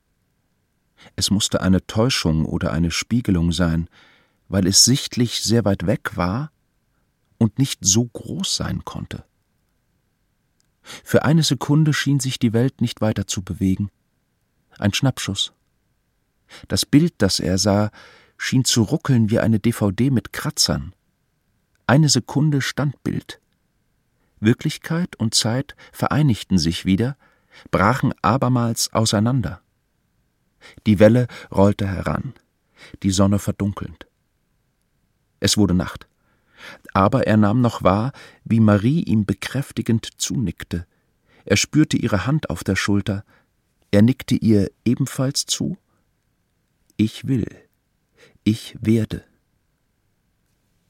Es 1.15 1.29
musste 1.29 1.61
eine 1.61 1.85
Täuschung 1.87 2.45
oder 2.45 2.71
eine 2.71 2.91
Spiegelung 2.91 3.51
sein, 3.51 3.89
weil 4.47 4.65
es 4.67 4.85
sichtlich 4.85 5.41
sehr 5.41 5.65
weit 5.65 5.85
weg 5.87 6.15
war 6.15 6.51
und 7.37 7.59
nicht 7.59 7.79
so 7.83 8.05
groß 8.05 8.55
sein 8.55 8.85
konnte. 8.85 9.25
Für 10.81 11.23
eine 11.23 11.43
Sekunde 11.43 11.93
schien 11.93 12.19
sich 12.19 12.39
die 12.39 12.53
Welt 12.53 12.81
nicht 12.81 13.01
weiter 13.01 13.27
zu 13.27 13.43
bewegen. 13.43 13.89
Ein 14.77 14.93
Schnappschuss. 14.93 15.53
Das 16.67 16.85
Bild, 16.85 17.13
das 17.19 17.39
er 17.39 17.57
sah, 17.57 17.91
schien 18.37 18.65
zu 18.65 18.83
ruckeln 18.83 19.29
wie 19.29 19.39
eine 19.39 19.59
DVD 19.59 20.09
mit 20.09 20.33
Kratzern. 20.33 20.93
Eine 21.87 22.09
Sekunde 22.09 22.61
Standbild. 22.61 23.39
Wirklichkeit 24.39 25.15
und 25.17 25.35
Zeit 25.35 25.75
vereinigten 25.91 26.57
sich 26.57 26.85
wieder, 26.85 27.15
brachen 27.69 28.13
abermals 28.21 28.91
auseinander. 28.93 29.61
Die 30.87 30.99
Welle 30.99 31.27
rollte 31.51 31.87
heran, 31.87 32.33
die 33.03 33.11
Sonne 33.11 33.39
verdunkelnd. 33.39 34.07
Es 35.39 35.57
wurde 35.57 35.73
Nacht 35.73 36.07
aber 36.93 37.27
er 37.27 37.37
nahm 37.37 37.61
noch 37.61 37.83
wahr, 37.83 38.11
wie 38.43 38.59
Marie 38.59 39.03
ihm 39.03 39.25
bekräftigend 39.25 40.09
zunickte. 40.17 40.85
Er 41.45 41.57
spürte 41.57 41.97
ihre 41.97 42.25
Hand 42.25 42.49
auf 42.49 42.63
der 42.63 42.75
Schulter. 42.75 43.23
Er 43.91 44.01
nickte 44.01 44.35
ihr 44.35 44.71
ebenfalls 44.85 45.45
zu. 45.45 45.77
Ich 46.97 47.27
will. 47.27 47.47
Ich 48.43 48.75
werde. 48.79 49.23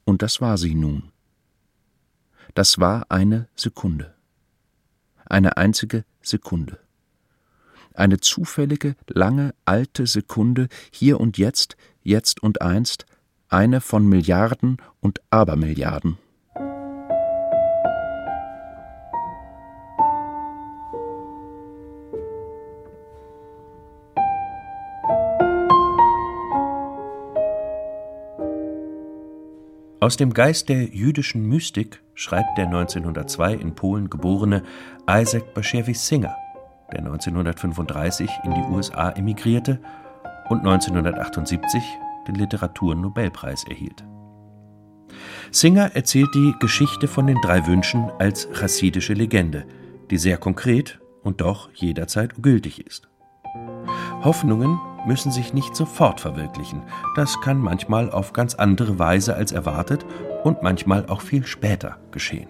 Und 0.04 0.22
das 0.22 0.40
war 0.40 0.58
sie 0.58 0.74
nun. 0.74 1.10
Das 2.54 2.78
war 2.78 3.10
eine 3.10 3.48
Sekunde. 3.56 4.14
Eine 5.24 5.56
einzige 5.56 6.04
Sekunde. 6.20 6.78
Eine 7.94 8.20
zufällige, 8.20 8.96
lange, 9.08 9.54
alte 9.64 10.06
Sekunde, 10.06 10.68
hier 10.90 11.20
und 11.20 11.38
jetzt, 11.38 11.76
jetzt 12.02 12.42
und 12.42 12.62
einst, 12.62 13.06
eine 13.52 13.80
von 13.80 14.08
Milliarden 14.08 14.78
und 15.00 15.20
Abermilliarden. 15.30 16.18
Aus 30.00 30.16
dem 30.16 30.34
Geist 30.34 30.68
der 30.68 30.86
jüdischen 30.86 31.46
Mystik 31.46 32.02
schreibt 32.14 32.58
der 32.58 32.66
1902 32.66 33.54
in 33.54 33.76
Polen 33.76 34.10
geborene 34.10 34.64
Isaac 35.08 35.54
Bashevis 35.54 36.08
Singer, 36.08 36.34
der 36.90 36.98
1935 37.00 38.28
in 38.42 38.52
die 38.52 38.62
USA 38.62 39.10
emigrierte 39.10 39.78
und 40.48 40.58
1978 40.66 41.80
den 42.26 42.34
Literaturnobelpreis 42.34 43.64
erhielt. 43.64 44.04
Singer 45.50 45.94
erzählt 45.94 46.34
die 46.34 46.54
Geschichte 46.60 47.08
von 47.08 47.26
den 47.26 47.40
drei 47.42 47.66
Wünschen 47.66 48.10
als 48.18 48.48
chassidische 48.52 49.12
Legende, 49.12 49.66
die 50.10 50.16
sehr 50.16 50.38
konkret 50.38 51.00
und 51.22 51.40
doch 51.40 51.70
jederzeit 51.74 52.42
gültig 52.42 52.84
ist. 52.86 53.08
Hoffnungen 54.22 54.80
müssen 55.06 55.32
sich 55.32 55.52
nicht 55.52 55.74
sofort 55.74 56.20
verwirklichen, 56.20 56.82
das 57.16 57.40
kann 57.40 57.58
manchmal 57.58 58.10
auf 58.10 58.32
ganz 58.32 58.54
andere 58.54 58.98
Weise 58.98 59.34
als 59.34 59.52
erwartet 59.52 60.06
und 60.44 60.62
manchmal 60.62 61.06
auch 61.06 61.20
viel 61.20 61.44
später 61.44 61.98
geschehen. 62.12 62.48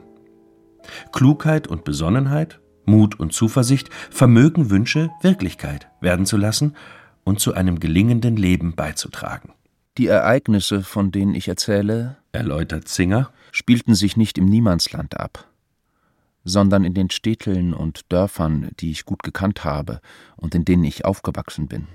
Klugheit 1.12 1.68
und 1.68 1.84
Besonnenheit, 1.84 2.60
Mut 2.84 3.18
und 3.18 3.32
Zuversicht 3.32 3.90
vermögen 4.10 4.70
Wünsche 4.70 5.10
Wirklichkeit 5.22 5.88
werden 6.00 6.26
zu 6.26 6.36
lassen 6.36 6.76
und 7.24 7.40
zu 7.40 7.54
einem 7.54 7.80
gelingenden 7.80 8.36
Leben 8.36 8.74
beizutragen. 8.74 9.52
Die 9.98 10.06
Ereignisse, 10.06 10.82
von 10.82 11.12
denen 11.12 11.34
ich 11.34 11.48
erzähle, 11.48 12.16
erläutert 12.32 12.88
Zinger, 12.88 13.30
spielten 13.50 13.94
sich 13.94 14.16
nicht 14.16 14.38
im 14.38 14.46
Niemandsland 14.46 15.20
ab, 15.20 15.46
sondern 16.44 16.84
in 16.84 16.94
den 16.94 17.10
Städteln 17.10 17.74
und 17.74 18.10
Dörfern, 18.10 18.70
die 18.80 18.90
ich 18.90 19.04
gut 19.04 19.22
gekannt 19.22 19.64
habe 19.64 20.00
und 20.36 20.54
in 20.54 20.64
denen 20.64 20.84
ich 20.84 21.04
aufgewachsen 21.04 21.68
bin. 21.68 21.88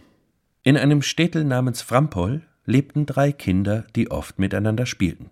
In 0.61 0.77
einem 0.77 1.01
Städtel 1.01 1.43
namens 1.43 1.81
Frampol 1.81 2.43
lebten 2.65 3.07
drei 3.07 3.31
Kinder, 3.31 3.87
die 3.95 4.11
oft 4.11 4.37
miteinander 4.37 4.85
spielten. 4.85 5.31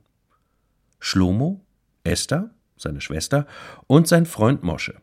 Schlomo, 0.99 1.61
Esther 2.03 2.49
seine 2.77 2.99
Schwester 2.99 3.45
und 3.87 4.07
sein 4.07 4.25
Freund 4.25 4.63
Mosche. 4.63 4.95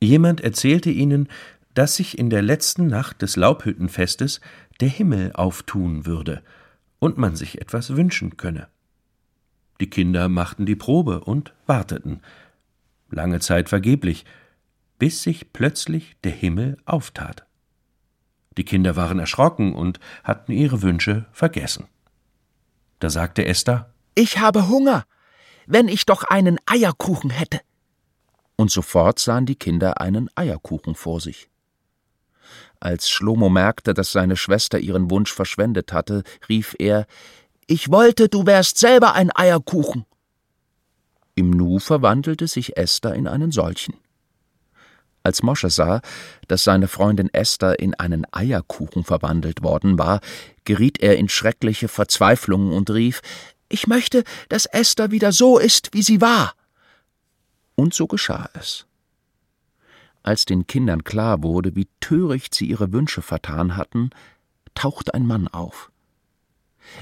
Jemand 0.00 0.40
erzählte 0.40 0.90
ihnen, 0.90 1.28
dass 1.74 1.96
sich 1.96 2.18
in 2.18 2.30
der 2.30 2.42
letzten 2.42 2.86
Nacht 2.86 3.20
des 3.20 3.36
Laubhüttenfestes 3.36 4.40
der 4.80 4.88
Himmel 4.88 5.32
auftun 5.32 6.06
würde 6.06 6.42
und 6.98 7.18
man 7.18 7.36
sich 7.36 7.60
etwas 7.60 7.96
wünschen 7.96 8.36
könne. 8.36 8.68
Die 9.80 9.90
Kinder 9.90 10.28
machten 10.28 10.66
die 10.66 10.76
Probe 10.76 11.20
und 11.20 11.54
warteten. 11.66 12.20
Lange 13.10 13.40
Zeit 13.40 13.68
vergeblich, 13.68 14.24
bis 14.98 15.22
sich 15.22 15.52
plötzlich 15.52 16.16
der 16.24 16.32
Himmel 16.32 16.76
auftat. 16.84 17.46
Die 18.56 18.64
Kinder 18.64 18.96
waren 18.96 19.20
erschrocken 19.20 19.74
und 19.74 20.00
hatten 20.24 20.50
ihre 20.50 20.82
Wünsche 20.82 21.26
vergessen. 21.32 21.86
Da 22.98 23.08
sagte 23.08 23.44
Esther 23.44 23.94
Ich 24.16 24.38
habe 24.38 24.68
Hunger, 24.68 25.04
wenn 25.66 25.86
ich 25.86 26.06
doch 26.06 26.24
einen 26.24 26.58
Eierkuchen 26.66 27.30
hätte. 27.30 27.60
Und 28.56 28.72
sofort 28.72 29.20
sahen 29.20 29.46
die 29.46 29.54
Kinder 29.54 30.00
einen 30.00 30.28
Eierkuchen 30.34 30.96
vor 30.96 31.20
sich. 31.20 31.48
Als 32.80 33.10
Schlomo 33.10 33.48
merkte, 33.48 33.94
dass 33.94 34.12
seine 34.12 34.36
Schwester 34.36 34.78
ihren 34.78 35.10
Wunsch 35.10 35.32
verschwendet 35.32 35.92
hatte, 35.92 36.22
rief 36.48 36.74
er 36.78 37.06
Ich 37.66 37.90
wollte, 37.90 38.28
du 38.28 38.46
wärst 38.46 38.78
selber 38.78 39.14
ein 39.14 39.30
Eierkuchen. 39.34 40.04
Im 41.34 41.50
Nu 41.50 41.78
verwandelte 41.78 42.48
sich 42.48 42.76
Esther 42.76 43.14
in 43.14 43.28
einen 43.28 43.52
solchen. 43.52 43.94
Als 45.22 45.42
Mosche 45.42 45.68
sah, 45.68 46.00
dass 46.46 46.64
seine 46.64 46.88
Freundin 46.88 47.32
Esther 47.32 47.78
in 47.78 47.94
einen 47.94 48.26
Eierkuchen 48.32 49.04
verwandelt 49.04 49.62
worden 49.62 49.98
war, 49.98 50.20
geriet 50.64 51.00
er 51.00 51.16
in 51.16 51.28
schreckliche 51.28 51.88
Verzweiflung 51.88 52.72
und 52.72 52.90
rief 52.90 53.20
Ich 53.68 53.86
möchte, 53.86 54.24
dass 54.48 54.66
Esther 54.66 55.10
wieder 55.10 55.32
so 55.32 55.58
ist, 55.58 55.90
wie 55.92 56.02
sie 56.02 56.20
war. 56.20 56.54
Und 57.74 57.94
so 57.94 58.06
geschah 58.06 58.48
es. 58.54 58.87
Als 60.28 60.44
den 60.44 60.66
Kindern 60.66 61.04
klar 61.04 61.42
wurde, 61.42 61.74
wie 61.74 61.88
töricht 62.00 62.54
sie 62.54 62.66
ihre 62.66 62.92
Wünsche 62.92 63.22
vertan 63.22 63.78
hatten, 63.78 64.10
tauchte 64.74 65.14
ein 65.14 65.26
Mann 65.26 65.48
auf. 65.48 65.90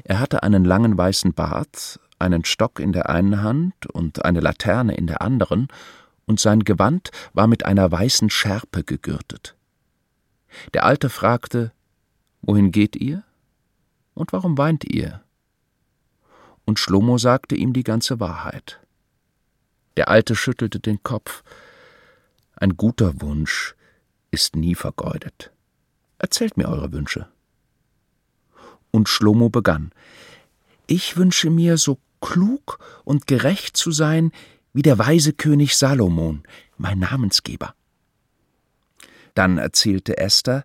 Er 0.05 0.21
hatte 0.21 0.45
einen 0.45 0.65
langen 0.65 0.97
weißen 0.97 1.35
Bart, 1.35 1.99
einen 2.21 2.45
Stock 2.45 2.79
in 2.79 2.93
der 2.93 3.11
einen 3.11 3.43
Hand 3.43 3.87
und 3.87 4.25
eine 4.25 4.39
Laterne 4.39 4.95
in 4.95 5.09
der 5.09 5.23
anderen 5.23 5.67
und 6.27 6.39
sein 6.39 6.61
Gewand 6.61 7.11
war 7.33 7.49
mit 7.49 7.67
einer 7.67 7.91
weißen 7.91 8.31
Schärpe 8.31 8.85
gegürtet. 8.85 9.57
Der 10.73 10.85
Alte 10.85 11.11
fragte 11.11 11.73
Wohin 12.43 12.71
geht 12.71 12.95
ihr? 12.95 13.25
Und 14.15 14.33
warum 14.33 14.57
weint 14.57 14.85
ihr? 14.85 15.21
Und 16.65 16.79
Schlomo 16.79 17.19
sagte 17.19 17.57
ihm 17.57 17.73
die 17.73 17.83
ganze 17.83 18.21
Wahrheit. 18.21 18.79
Der 19.97 20.11
Alte 20.11 20.37
schüttelte 20.37 20.79
den 20.79 21.03
Kopf. 21.03 21.43
Ein 22.57 22.77
guter 22.77 23.21
Wunsch 23.21 23.75
ist 24.31 24.57
nie 24.57 24.75
vergeudet. 24.75 25.53
Erzählt 26.19 26.57
mir 26.57 26.69
eure 26.69 26.93
Wünsche. 26.93 27.29
Und 28.91 29.09
Schlomo 29.09 29.51
begann. 29.51 29.93
Ich 30.87 31.17
wünsche 31.17 31.51
mir, 31.51 31.77
so 31.77 31.99
klug 32.21 32.79
und 33.05 33.27
gerecht 33.27 33.77
zu 33.77 33.93
sein 33.93 34.33
wie 34.73 34.83
der 34.83 34.99
weise 34.99 35.33
König 35.33 35.77
Salomon, 35.77 36.43
mein 36.79 36.99
Namensgeber. 36.99 37.75
Dann 39.35 39.59
erzählte 39.59 40.17
Esther, 40.17 40.65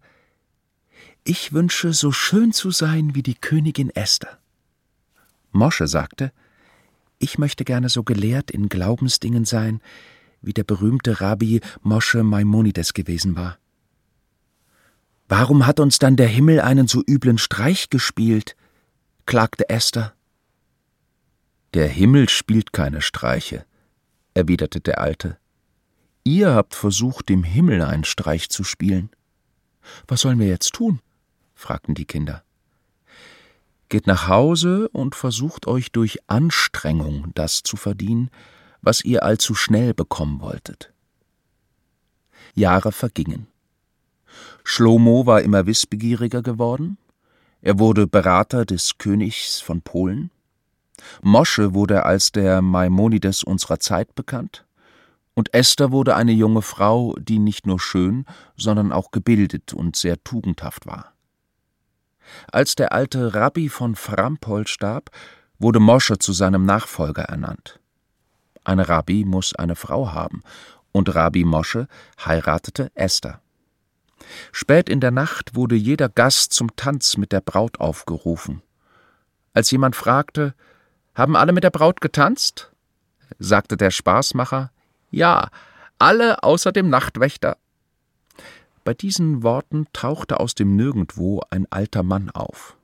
ich 1.23 1.53
wünsche 1.53 1.93
so 1.93 2.11
schön 2.11 2.53
zu 2.53 2.71
sein 2.71 3.15
wie 3.15 3.23
die 3.23 3.35
Königin 3.35 3.89
Esther. 3.89 4.39
Mosche 5.51 5.87
sagte, 5.87 6.31
ich 7.19 7.37
möchte 7.37 7.65
gerne 7.65 7.89
so 7.89 8.03
gelehrt 8.03 8.49
in 8.49 8.69
Glaubensdingen 8.69 9.45
sein, 9.45 9.81
wie 10.41 10.53
der 10.53 10.63
berühmte 10.63 11.21
Rabbi 11.21 11.61
Mosche 11.81 12.23
Maimonides 12.23 12.93
gewesen 12.93 13.35
war. 13.35 13.57
Warum 15.27 15.65
hat 15.65 15.79
uns 15.79 15.97
dann 15.97 16.17
der 16.17 16.27
Himmel 16.27 16.59
einen 16.59 16.87
so 16.87 17.03
üblen 17.07 17.37
Streich 17.37 17.89
gespielt? 17.89 18.55
klagte 19.25 19.69
Esther. 19.69 20.13
Der 21.73 21.87
Himmel 21.87 22.27
spielt 22.27 22.73
keine 22.73 23.01
Streiche, 23.01 23.65
erwiderte 24.33 24.81
der 24.81 24.99
Alte. 24.99 25.37
Ihr 26.23 26.53
habt 26.53 26.75
versucht, 26.75 27.29
dem 27.29 27.43
Himmel 27.43 27.81
einen 27.81 28.03
Streich 28.03 28.49
zu 28.49 28.63
spielen. 28.63 29.09
Was 30.07 30.21
sollen 30.21 30.39
wir 30.39 30.47
jetzt 30.47 30.73
tun? 30.73 30.99
fragten 31.55 31.95
die 31.95 32.05
Kinder. 32.05 32.43
Geht 33.89 34.07
nach 34.07 34.27
Hause 34.27 34.89
und 34.89 35.15
versucht 35.15 35.67
euch 35.67 35.91
durch 35.91 36.19
Anstrengung 36.27 37.31
das 37.35 37.63
zu 37.63 37.77
verdienen, 37.77 38.29
was 38.81 39.03
ihr 39.03 39.23
allzu 39.23 39.55
schnell 39.55 39.93
bekommen 39.93 40.41
wolltet. 40.41 40.93
Jahre 42.53 42.91
vergingen. 42.91 43.47
Schlomo 44.63 45.25
war 45.25 45.41
immer 45.41 45.65
wissbegieriger 45.65 46.41
geworden, 46.41 46.97
er 47.61 47.79
wurde 47.79 48.07
Berater 48.07 48.65
des 48.65 48.97
Königs 48.97 49.61
von 49.61 49.81
Polen, 49.81 50.31
Mosche 51.21 51.73
wurde 51.73 52.05
als 52.05 52.31
der 52.31 52.61
Maimonides 52.61 53.43
unserer 53.43 53.79
Zeit 53.79 54.15
bekannt, 54.15 54.65
und 55.33 55.53
Esther 55.53 55.91
wurde 55.91 56.15
eine 56.15 56.33
junge 56.33 56.61
Frau, 56.61 57.15
die 57.19 57.39
nicht 57.39 57.65
nur 57.65 57.79
schön, 57.79 58.25
sondern 58.57 58.91
auch 58.91 59.11
gebildet 59.11 59.73
und 59.73 59.95
sehr 59.95 60.21
tugendhaft 60.23 60.85
war. 60.85 61.13
Als 62.51 62.75
der 62.75 62.93
alte 62.93 63.33
Rabbi 63.33 63.69
von 63.69 63.95
Frampol 63.95 64.67
starb, 64.67 65.09
wurde 65.59 65.79
Mosche 65.79 66.17
zu 66.17 66.33
seinem 66.33 66.65
Nachfolger 66.65 67.23
ernannt. 67.23 67.80
Ein 68.63 68.79
Rabbi 68.79 69.25
muss 69.25 69.55
eine 69.55 69.75
Frau 69.75 70.11
haben, 70.11 70.43
und 70.91 71.13
Rabbi 71.13 71.43
Mosche 71.43 71.87
heiratete 72.23 72.91
Esther. 72.95 73.41
Spät 74.51 74.89
in 74.89 74.99
der 74.99 75.11
Nacht 75.11 75.55
wurde 75.55 75.75
jeder 75.75 76.09
Gast 76.09 76.53
zum 76.53 76.75
Tanz 76.75 77.17
mit 77.17 77.31
der 77.31 77.41
Braut 77.41 77.79
aufgerufen. 77.79 78.61
Als 79.53 79.71
jemand 79.71 79.95
fragte, 79.95 80.53
haben 81.15 81.35
alle 81.35 81.53
mit 81.53 81.63
der 81.63 81.71
Braut 81.71 82.01
getanzt? 82.01 82.71
sagte 83.39 83.77
der 83.77 83.91
Spaßmacher. 83.91 84.71
Ja, 85.09 85.49
alle 85.99 86.43
außer 86.43 86.71
dem 86.71 86.89
Nachtwächter. 86.89 87.57
Bei 88.83 88.93
diesen 88.93 89.43
Worten 89.43 89.87
tauchte 89.93 90.39
aus 90.39 90.55
dem 90.55 90.75
Nirgendwo 90.75 91.41
ein 91.49 91.67
alter 91.69 92.03
Mann 92.03 92.29
auf. 92.29 92.75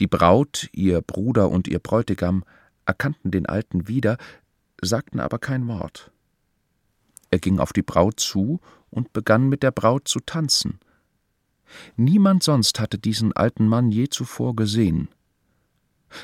Die 0.00 0.06
Braut, 0.06 0.68
ihr 0.72 1.00
Bruder 1.00 1.50
und 1.50 1.68
ihr 1.68 1.78
Bräutigam 1.78 2.44
erkannten 2.84 3.30
den 3.30 3.46
Alten 3.46 3.88
wieder, 3.88 4.18
sagten 4.80 5.20
aber 5.20 5.38
kein 5.38 5.66
Wort. 5.68 6.10
Er 7.30 7.38
ging 7.38 7.58
auf 7.58 7.72
die 7.72 7.82
Braut 7.82 8.20
zu 8.20 8.60
und 8.90 9.12
begann 9.12 9.48
mit 9.48 9.62
der 9.62 9.70
Braut 9.70 10.08
zu 10.08 10.20
tanzen. 10.20 10.78
Niemand 11.96 12.42
sonst 12.42 12.80
hatte 12.80 12.98
diesen 12.98 13.32
alten 13.34 13.68
Mann 13.68 13.90
je 13.90 14.08
zuvor 14.08 14.56
gesehen. 14.56 15.08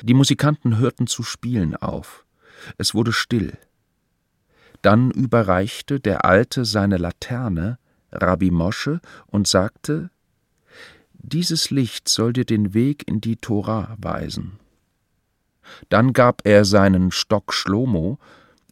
Die 0.01 0.15
Musikanten 0.15 0.77
hörten 0.77 1.05
zu 1.05 1.21
spielen 1.21 1.75
auf. 1.75 2.25
Es 2.77 2.95
wurde 2.95 3.11
still. 3.11 3.57
Dann 4.81 5.11
überreichte 5.11 5.99
der 5.99 6.25
Alte 6.25 6.65
seine 6.65 6.97
Laterne 6.97 7.77
Rabbi 8.11 8.51
Mosche 8.51 9.01
und 9.27 9.47
sagte: 9.47 10.09
Dieses 11.13 11.69
Licht 11.69 12.09
soll 12.09 12.33
dir 12.33 12.45
den 12.45 12.73
Weg 12.73 13.07
in 13.07 13.21
die 13.21 13.35
Tora 13.35 13.95
weisen. 13.99 14.59
Dann 15.89 16.13
gab 16.13 16.41
er 16.45 16.65
seinen 16.65 17.11
Stock 17.11 17.53
Schlomo 17.53 18.19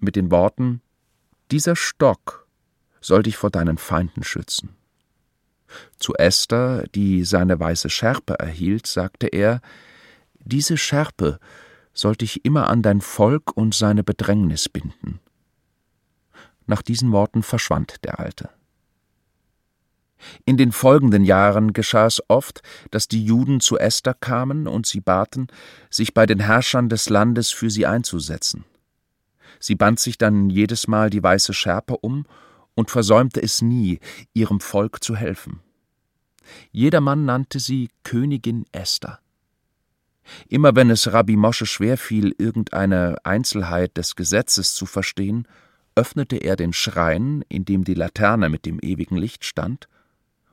mit 0.03 0.15
den 0.15 0.31
Worten: 0.31 0.81
Dieser 1.51 1.75
Stock 1.75 2.47
soll 3.01 3.23
dich 3.23 3.37
vor 3.37 3.49
deinen 3.49 3.77
Feinden 3.77 4.23
schützen. 4.23 4.75
Zu 5.97 6.13
Esther, 6.13 6.83
die 6.93 7.23
seine 7.23 7.59
weiße 7.59 7.89
Schärpe 7.89 8.37
erhielt, 8.37 8.85
sagte 8.85 9.27
er: 9.27 9.61
diese 10.45 10.77
Schärpe 10.77 11.39
soll 11.93 12.15
dich 12.15 12.43
immer 12.43 12.67
an 12.69 12.81
dein 12.81 13.01
Volk 13.01 13.55
und 13.55 13.73
seine 13.73 14.03
Bedrängnis 14.03 14.67
binden. 14.67 15.19
Nach 16.65 16.81
diesen 16.81 17.11
Worten 17.11 17.43
verschwand 17.43 18.03
der 18.03 18.19
Alte. 18.19 18.49
In 20.45 20.55
den 20.57 20.71
folgenden 20.71 21.23
Jahren 21.23 21.73
geschah 21.73 22.05
es 22.05 22.21
oft, 22.29 22.61
dass 22.91 23.07
die 23.07 23.23
Juden 23.23 23.59
zu 23.59 23.77
Esther 23.77 24.13
kamen 24.13 24.67
und 24.67 24.85
sie 24.85 25.01
baten, 25.01 25.47
sich 25.89 26.13
bei 26.13 26.25
den 26.25 26.39
Herrschern 26.39 26.87
des 26.87 27.09
Landes 27.09 27.51
für 27.51 27.69
sie 27.69 27.85
einzusetzen. 27.85 28.63
Sie 29.63 29.75
band 29.75 29.97
sich 29.97 30.17
dann 30.17 30.49
jedes 30.49 30.89
Mal 30.89 31.09
die 31.09 31.23
weiße 31.23 31.53
Schärpe 31.53 31.95
um 31.95 32.25
und 32.75 32.91
versäumte 32.91 33.41
es 33.41 33.61
nie, 33.61 34.01
ihrem 34.33 34.59
Volk 34.59 35.01
zu 35.01 35.15
helfen. 35.15 35.61
Jedermann 36.73 37.23
nannte 37.23 37.59
sie 37.59 37.87
Königin 38.03 38.65
Esther. 38.73 39.19
Immer 40.49 40.75
wenn 40.75 40.89
es 40.89 41.13
Rabbi 41.13 41.37
Mosche 41.37 41.65
schwerfiel, 41.65 42.35
irgendeine 42.37 43.15
Einzelheit 43.23 43.95
des 43.95 44.17
Gesetzes 44.17 44.73
zu 44.73 44.85
verstehen, 44.85 45.47
öffnete 45.95 46.35
er 46.35 46.57
den 46.57 46.73
Schrein, 46.73 47.45
in 47.47 47.63
dem 47.63 47.85
die 47.85 47.93
Laterne 47.93 48.49
mit 48.49 48.65
dem 48.65 48.81
ewigen 48.81 49.15
Licht 49.15 49.45
stand, 49.45 49.87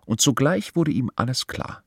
und 0.06 0.20
sogleich 0.20 0.76
wurde 0.76 0.92
ihm 0.92 1.10
alles 1.16 1.48
klar. 1.48 1.82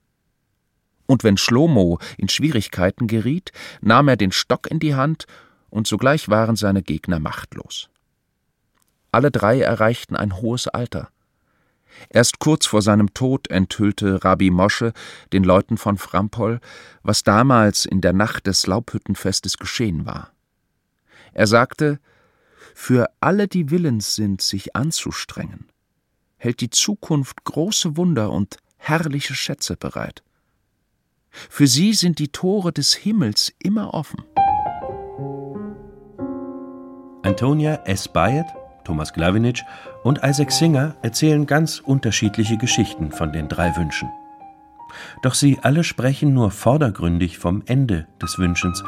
Und 1.06 1.24
wenn 1.24 1.38
Schlomo 1.38 2.00
in 2.18 2.28
Schwierigkeiten 2.28 3.08
geriet, 3.08 3.54
nahm 3.80 4.10
er 4.10 4.18
den 4.18 4.34
Stock 4.34 4.70
in 4.70 4.80
die 4.80 4.96
Hand, 4.96 5.26
und 5.74 5.88
sogleich 5.88 6.30
waren 6.30 6.56
seine 6.56 6.84
Gegner 6.84 7.20
machtlos. 7.20 7.90
Alle 9.12 9.32
drei 9.32 9.60
erreichten 9.60 10.16
ein 10.16 10.38
hohes 10.38 10.68
Alter. 10.68 11.10
Erst 12.10 12.38
kurz 12.38 12.68
vor 12.68 12.84
seinem 12.84 13.16
Tod 13.16 13.50
enthüllte 13.50 14.24
Rabbi 14.24 14.52
Mosche 14.52 14.94
den 15.34 15.44
Leuten 15.44 15.78
von 15.78 15.98
Frampol, 15.98 16.60
was 17.02 17.24
damals 17.24 17.86
in 17.86 18.02
der 18.02 18.14
Nacht 18.14 18.46
des 18.46 18.68
Laubhüttenfestes 18.68 19.58
geschehen 19.58 20.06
war. 20.06 20.32
Er 21.34 21.48
sagte, 21.48 22.00
für 22.76 23.10
alle, 23.20 23.48
die 23.48 23.72
willens 23.72 24.14
sind, 24.14 24.44
sich 24.44 24.76
anzustrengen, 24.76 25.72
hält 26.38 26.62
die 26.62 26.70
Zukunft 26.70 27.46
große 27.46 27.98
Wunder 27.98 28.30
und 28.30 28.58
herrliche 28.78 29.34
Schätze 29.34 29.76
bereit. 29.76 30.24
Für 31.32 31.66
sie 31.66 31.94
sind 31.94 32.20
die 32.20 32.32
Tore 32.32 32.72
des 32.72 32.94
Himmels 32.94 33.54
immer 33.58 33.96
offen. 33.96 34.24
Antonia 37.24 37.76
S. 37.86 38.10
Bayet, 38.10 38.48
Thomas 38.84 39.14
Glawinitsch 39.14 39.64
und 40.04 40.20
Isaac 40.24 40.52
Singer 40.52 40.96
erzählen 41.04 41.46
ganz 41.46 41.80
unterschiedliche 41.80 42.58
Geschichten 42.58 43.14
von 43.14 43.32
den 43.32 43.48
drei 43.48 43.74
Wünschen. 43.78 44.10
Doch 45.22 45.34
sie 45.34 45.58
alle 45.62 45.86
sprechen 45.86 46.34
nur 46.34 46.52
vordergründig 46.52 47.38
vom 47.38 47.64
Ende 47.66 48.08
des 48.22 48.38
Wünschens, 48.40 48.84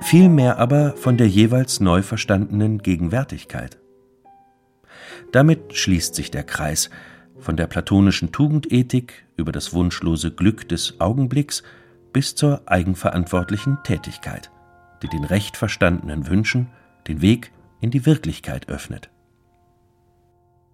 vielmehr 0.00 0.58
aber 0.58 0.96
von 0.96 1.18
der 1.18 1.28
jeweils 1.28 1.78
neu 1.78 2.00
verstandenen 2.00 2.78
Gegenwärtigkeit. 2.78 3.78
Damit 5.32 5.76
schließt 5.76 6.14
sich 6.14 6.30
der 6.30 6.44
Kreis 6.44 6.88
von 7.38 7.58
der 7.58 7.66
platonischen 7.66 8.32
Tugendethik 8.32 9.26
über 9.36 9.52
das 9.52 9.74
wunschlose 9.74 10.30
Glück 10.30 10.66
des 10.70 11.02
Augenblicks 11.02 11.62
bis 12.14 12.34
zur 12.34 12.62
eigenverantwortlichen 12.64 13.76
Tätigkeit, 13.84 14.50
die 15.02 15.08
den 15.08 15.24
recht 15.24 15.58
verstandenen 15.58 16.28
Wünschen 16.28 16.68
den 17.06 17.20
Weg 17.20 17.52
in 17.80 17.90
die 17.90 18.06
Wirklichkeit 18.06 18.68
öffnet. 18.68 19.10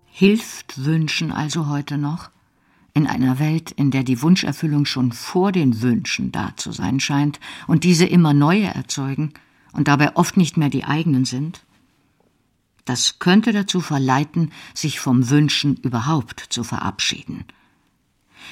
Hilft 0.07 0.85
Wünschen 0.85 1.33
also 1.33 1.69
heute 1.69 1.99
noch? 1.99 2.31
In 2.93 3.09
einer 3.09 3.41
Welt, 3.41 3.73
in 3.73 3.91
der 3.91 4.05
die 4.05 4.23
Wunscherfüllung 4.23 4.87
schon 4.87 5.11
vor 5.11 5.51
den 5.51 5.83
Wünschen 5.83 6.31
da 6.31 6.53
zu 6.57 6.71
sein 6.71 7.01
scheint 7.01 7.41
und 7.67 7.83
diese 7.83 8.07
immer 8.07 8.33
neue 8.33 8.67
erzeugen 8.67 9.33
und 9.73 9.89
dabei 9.89 10.15
oft 10.15 10.37
nicht 10.37 10.57
mehr 10.57 10.71
die 10.71 10.85
eigenen 10.85 11.25
sind? 11.25 11.65
Das 12.85 13.19
könnte 13.19 13.53
dazu 13.53 13.81
verleiten, 13.81 14.53
sich 14.75 15.01
vom 15.01 15.31
Wünschen 15.31 15.77
überhaupt 15.79 16.41
zu 16.51 16.63
verabschieden. 16.63 17.45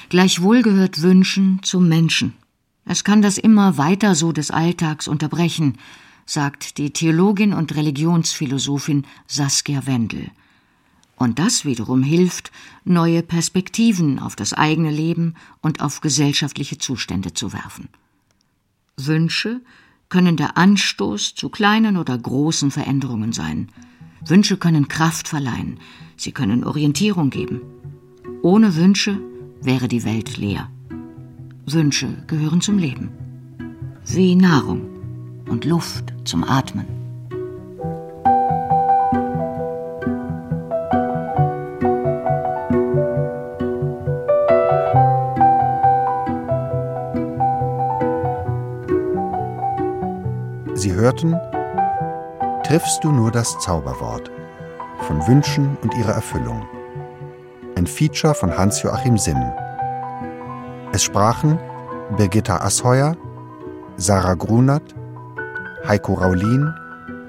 Gleichwohl 0.09 0.63
gehört 0.63 1.01
Wünschen 1.01 1.61
zum 1.63 1.87
Menschen. 1.87 2.33
Es 2.85 3.03
kann 3.03 3.21
das 3.21 3.37
immer 3.37 3.77
weiter 3.77 4.15
so 4.15 4.31
des 4.31 4.51
Alltags 4.51 5.07
unterbrechen, 5.07 5.77
sagt 6.25 6.77
die 6.77 6.91
Theologin 6.91 7.53
und 7.53 7.75
Religionsphilosophin 7.75 9.05
Saskia 9.27 9.85
Wendel. 9.85 10.31
Und 11.15 11.39
das 11.39 11.63
wiederum 11.65 12.03
hilft, 12.03 12.51
neue 12.83 13.23
Perspektiven 13.23 14.19
auf 14.19 14.35
das 14.35 14.53
eigene 14.53 14.91
Leben 14.91 15.35
und 15.61 15.81
auf 15.81 16.01
gesellschaftliche 16.01 16.77
Zustände 16.77 17.33
zu 17.33 17.53
werfen. 17.53 17.89
Wünsche 18.97 19.61
können 20.09 20.37
der 20.37 20.57
Anstoß 20.57 21.35
zu 21.35 21.49
kleinen 21.49 21.97
oder 21.97 22.17
großen 22.17 22.71
Veränderungen 22.71 23.31
sein. 23.31 23.69
Wünsche 24.25 24.57
können 24.57 24.87
Kraft 24.87 25.27
verleihen, 25.27 25.79
sie 26.17 26.31
können 26.31 26.63
Orientierung 26.63 27.29
geben. 27.29 27.61
Ohne 28.41 28.75
Wünsche 28.75 29.19
wäre 29.61 29.87
die 29.87 30.03
Welt 30.03 30.37
leer. 30.37 30.69
Wünsche 31.65 32.23
gehören 32.27 32.61
zum 32.61 32.77
Leben. 32.77 33.09
Wie 34.05 34.35
Nahrung 34.35 34.92
und 35.47 35.65
Luft 35.65 36.13
zum 36.25 36.43
Atmen. 36.43 36.87
Sie 50.75 50.93
hörten 50.93 51.39
Triffst 52.63 53.03
du 53.03 53.11
nur 53.11 53.29
das 53.29 53.59
Zauberwort 53.59 54.31
von 55.01 55.27
Wünschen 55.27 55.77
und 55.81 55.93
ihrer 55.95 56.13
Erfüllung. 56.13 56.65
Ein 57.75 57.85
Feature 57.85 58.33
von 58.33 58.57
Hans-Joachim 58.57 59.17
Simm. 59.17 59.41
Es 60.91 61.03
sprachen 61.03 61.59
Birgitta 62.17 62.57
Asheuer, 62.61 63.15
Sarah 63.97 64.35
Grunert, 64.35 64.95
Heiko 65.85 66.13
Raulin 66.13 66.73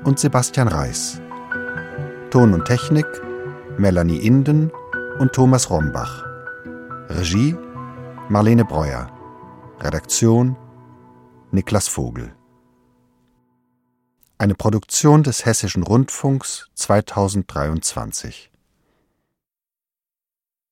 und 0.05 0.21
Sebastian 0.21 0.69
Reis. 0.69 1.21
Ton 2.31 2.55
und 2.55 2.65
Technik 2.65 3.07
Melanie 3.79 4.19
Inden 4.19 4.71
und 5.19 5.33
Thomas 5.33 5.71
Rombach. 5.71 6.25
Regie 7.09 7.57
Marlene 8.29 8.65
Breuer. 8.65 9.11
Redaktion 9.81 10.57
Niklas 11.51 11.89
Vogel. 11.89 12.33
Eine 14.39 14.55
Produktion 14.55 15.25
des 15.25 15.45
Hessischen 15.45 15.83
Rundfunks 15.83 16.69
2023. 16.75 18.53